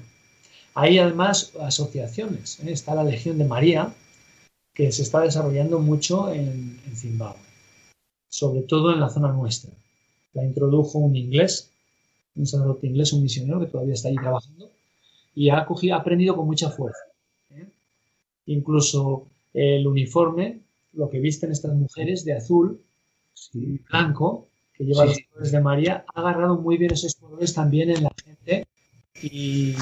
Hay 0.80 1.00
además 1.00 1.54
asociaciones, 1.60 2.60
¿eh? 2.60 2.72
está 2.72 2.94
la 2.94 3.04
Legión 3.04 3.40
de 3.40 3.46
María, 3.46 3.96
que 4.76 4.92
se 4.92 5.02
está 5.02 5.22
desarrollando 5.22 5.80
mucho 5.80 6.32
en, 6.32 6.80
en 6.86 6.96
Zimbabue, 6.96 7.42
sobre 8.30 8.62
todo 8.62 8.94
en 8.94 9.00
la 9.00 9.10
zona 9.10 9.32
nuestra. 9.32 9.72
La 10.34 10.46
introdujo 10.46 11.00
un 11.00 11.16
inglés, 11.16 11.72
un 12.36 12.46
sacerdote 12.46 12.86
inglés, 12.86 13.12
un 13.12 13.24
misionero 13.24 13.60
que 13.60 13.66
todavía 13.66 13.96
está 13.96 14.10
ahí 14.10 14.16
trabajando, 14.18 14.70
y 15.34 15.50
ha, 15.50 15.66
cogido, 15.66 15.96
ha 15.96 16.02
aprendido 16.02 16.36
con 16.36 16.46
mucha 16.46 16.70
fuerza. 16.70 17.06
¿eh? 17.56 17.68
Incluso 18.46 19.26
el 19.56 19.88
uniforme, 19.88 20.60
lo 20.94 21.10
que 21.10 21.20
visten 21.20 21.52
estas 21.52 21.74
mujeres 21.74 22.24
de 22.24 22.34
azul 22.34 22.80
y 23.52 23.80
blanco, 23.80 24.48
que 24.76 24.84
lleva 24.84 25.06
los 25.06 25.18
colores 25.28 25.52
de 25.52 25.60
María, 25.60 26.06
ha 26.14 26.20
agarrado 26.20 26.62
muy 26.62 26.78
bien 26.78 26.94
esos 26.94 27.16
colores 27.16 27.56
también 27.56 27.90
en 27.90 28.04
la 28.04 28.12
y, 29.22 29.76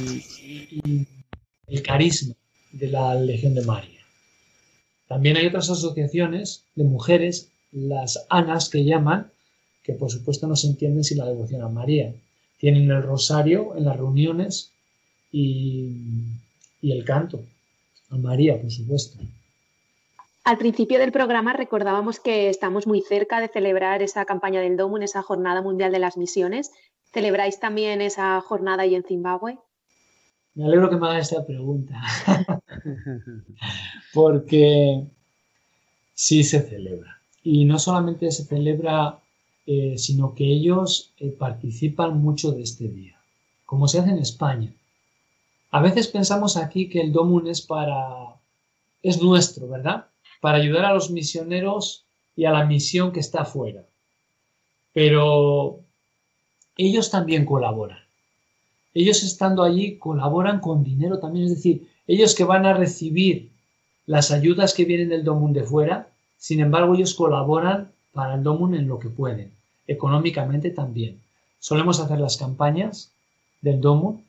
el 1.67 1.81
carisma 1.81 2.35
de 2.71 2.87
la 2.87 3.15
Legión 3.15 3.55
de 3.55 3.65
María. 3.65 3.99
También 5.07 5.37
hay 5.37 5.47
otras 5.47 5.69
asociaciones 5.69 6.63
de 6.75 6.83
mujeres, 6.83 7.49
las 7.71 8.25
Anas 8.29 8.69
que 8.69 8.83
llaman, 8.83 9.31
que 9.83 9.93
por 9.93 10.11
supuesto 10.11 10.47
no 10.47 10.55
se 10.55 10.67
entienden 10.67 11.03
sin 11.03 11.19
la 11.19 11.25
devoción 11.25 11.61
a 11.61 11.69
María. 11.69 12.13
Tienen 12.57 12.89
el 12.89 13.03
rosario 13.03 13.75
en 13.75 13.85
las 13.85 13.97
reuniones 13.97 14.71
y, 15.31 15.95
el 16.81 17.03
canto. 17.03 17.43
A 18.09 18.17
María, 18.17 18.59
por 18.61 18.71
supuesto. 18.71 19.17
Al 20.43 20.59
principio 20.59 20.99
del 20.99 21.11
programa 21.11 21.53
recordábamos 21.53 22.19
que 22.19 22.49
estamos 22.49 22.85
muy 22.85 23.01
cerca 23.01 23.39
de 23.39 23.47
celebrar 23.47 24.03
esa 24.03 24.25
campaña 24.25 24.61
del 24.61 24.79
en 24.79 25.03
esa 25.03 25.23
Jornada 25.23 25.61
Mundial 25.63 25.91
de 25.91 25.99
las 25.99 26.17
Misiones. 26.17 26.71
¿Celebráis 27.15 27.61
también 27.61 28.01
esa 28.01 28.41
jornada 28.41 28.83
ahí 28.83 28.93
en 28.93 29.05
Zimbabue? 29.05 29.57
Me 30.53 30.65
alegro 30.65 30.89
que 30.89 30.97
me 30.97 31.07
haga 31.07 31.19
esta 31.19 31.45
pregunta, 31.45 32.01
porque 34.13 35.05
sí 36.13 36.43
se 36.43 36.59
celebra. 36.59 37.21
Y 37.41 37.63
no 37.63 37.79
solamente 37.79 38.29
se 38.31 38.43
celebra, 38.43 39.17
eh, 39.65 39.97
sino 39.97 40.35
que 40.35 40.43
ellos 40.43 41.13
eh, 41.17 41.29
participan 41.29 42.17
mucho 42.17 42.51
de 42.51 42.63
este 42.63 42.89
día, 42.89 43.17
como 43.65 43.87
se 43.87 43.99
hace 43.99 44.09
en 44.09 44.19
España. 44.19 44.73
A 45.71 45.81
veces 45.81 46.09
pensamos 46.09 46.57
aquí 46.57 46.89
que 46.89 46.99
el 46.99 47.13
Domun 47.13 47.47
es 47.47 47.61
para 47.61 48.35
es 49.01 49.21
nuestro, 49.21 49.69
¿verdad? 49.69 50.07
Para 50.41 50.57
ayudar 50.57 50.83
a 50.83 50.93
los 50.93 51.11
misioneros 51.11 52.03
y 52.35 52.43
a 52.43 52.51
la 52.51 52.65
misión 52.65 53.13
que 53.13 53.21
está 53.21 53.43
afuera. 53.43 53.85
Pero 54.91 55.84
ellos 56.77 57.09
también 57.09 57.45
colaboran. 57.45 57.99
Ellos 58.93 59.23
estando 59.23 59.63
allí 59.63 59.97
colaboran 59.97 60.59
con 60.59 60.83
dinero 60.83 61.19
también, 61.19 61.45
es 61.45 61.51
decir, 61.55 61.87
ellos 62.07 62.35
que 62.35 62.43
van 62.43 62.65
a 62.65 62.73
recibir 62.73 63.49
las 64.05 64.31
ayudas 64.31 64.73
que 64.73 64.85
vienen 64.85 65.09
del 65.09 65.23
Domun 65.23 65.53
de 65.53 65.63
fuera, 65.63 66.07
sin 66.37 66.59
embargo 66.59 66.95
ellos 66.95 67.13
colaboran 67.13 67.91
para 68.13 68.35
el 68.35 68.43
Domun 68.43 68.75
en 68.75 68.87
lo 68.87 68.99
que 68.99 69.09
pueden, 69.09 69.51
económicamente 69.87 70.69
también. 70.69 71.19
Solemos 71.59 71.99
hacer 71.99 72.19
las 72.19 72.37
campañas 72.37 73.11
del 73.61 73.81
Domun 73.81 74.23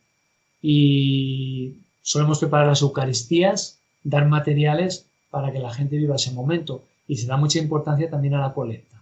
y 0.62 1.74
solemos 2.02 2.38
preparar 2.38 2.66
las 2.66 2.82
Eucaristías, 2.82 3.78
dar 4.02 4.26
materiales 4.26 5.06
para 5.30 5.52
que 5.52 5.58
la 5.58 5.72
gente 5.72 5.96
viva 5.96 6.16
ese 6.16 6.32
momento 6.32 6.82
y 7.06 7.16
se 7.16 7.26
da 7.26 7.36
mucha 7.36 7.58
importancia 7.58 8.10
también 8.10 8.34
a 8.34 8.40
la 8.40 8.54
colecta 8.54 9.00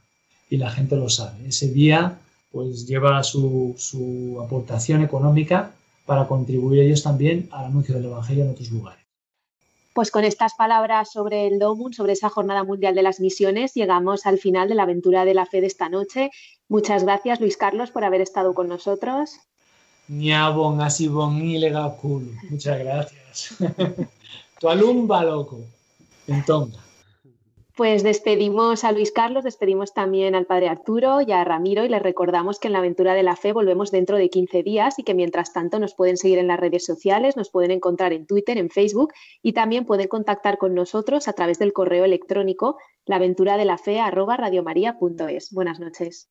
y 0.51 0.57
la 0.57 0.70
gente 0.70 0.97
lo 0.97 1.09
sabe. 1.09 1.49
Ese 1.49 1.70
día 1.70 2.18
pues 2.55 2.86
lleva 2.86 3.20
su, 3.24 3.74
su 3.76 4.40
aportación 4.40 5.02
económica 5.02 5.72
para 6.07 6.28
contribuir 6.28 6.82
ellos 6.82 7.02
también 7.02 7.48
al 7.50 7.64
anuncio 7.64 7.96
del 7.96 8.05
Evangelio 8.05 8.44
en 8.44 8.50
otros 8.50 8.70
lugares. 8.70 9.05
Pues 9.92 10.12
con 10.12 10.22
estas 10.22 10.55
palabras 10.55 11.11
sobre 11.12 11.48
el 11.48 11.59
DOMUN, 11.59 11.92
sobre 11.92 12.12
esa 12.12 12.28
Jornada 12.28 12.62
Mundial 12.62 12.94
de 12.94 13.02
las 13.02 13.18
Misiones, 13.18 13.74
llegamos 13.74 14.24
al 14.24 14.38
final 14.38 14.68
de 14.68 14.76
la 14.76 14.84
aventura 14.84 15.24
de 15.24 15.34
la 15.34 15.46
fe 15.46 15.61
de 15.61 15.66
esta 15.66 15.88
noche. 15.88 16.30
Muchas 16.68 17.02
gracias, 17.02 17.40
Luis 17.40 17.57
Carlos, 17.57 17.90
por 17.90 18.05
haber 18.05 18.20
estado 18.20 18.55
con 18.55 18.68
nosotros. 18.68 19.32
Muchas 22.50 22.78
gracias. 22.78 23.57
tu 24.61 24.68
alumba, 24.68 25.24
loco. 25.24 25.61
Entonces. 26.28 26.80
Pues 27.76 28.04
despedimos 28.04 28.84
a 28.84 28.92
Luis 28.92 29.10
Carlos, 29.10 29.42
despedimos 29.42 29.92
también 29.92 30.36
al 30.36 30.46
padre 30.46 30.68
Arturo 30.68 31.22
y 31.22 31.32
a 31.32 31.42
Ramiro 31.42 31.84
y 31.84 31.88
les 31.88 32.00
recordamos 32.00 32.60
que 32.60 32.68
en 32.68 32.72
la 32.72 32.78
aventura 32.78 33.14
de 33.14 33.24
la 33.24 33.34
fe 33.34 33.52
volvemos 33.52 33.90
dentro 33.90 34.16
de 34.16 34.30
15 34.30 34.62
días 34.62 34.96
y 35.00 35.02
que 35.02 35.12
mientras 35.12 35.52
tanto 35.52 35.80
nos 35.80 35.96
pueden 35.96 36.16
seguir 36.16 36.38
en 36.38 36.46
las 36.46 36.60
redes 36.60 36.84
sociales, 36.84 37.36
nos 37.36 37.50
pueden 37.50 37.72
encontrar 37.72 38.12
en 38.12 38.26
Twitter, 38.26 38.58
en 38.58 38.70
Facebook 38.70 39.12
y 39.42 39.54
también 39.54 39.86
pueden 39.86 40.06
contactar 40.06 40.56
con 40.56 40.72
nosotros 40.72 41.26
a 41.26 41.32
través 41.32 41.58
del 41.58 41.72
correo 41.72 42.04
electrónico 42.04 42.78
laventuradelafe@radiomaria.es. 43.06 45.50
Buenas 45.50 45.80
noches. 45.80 46.30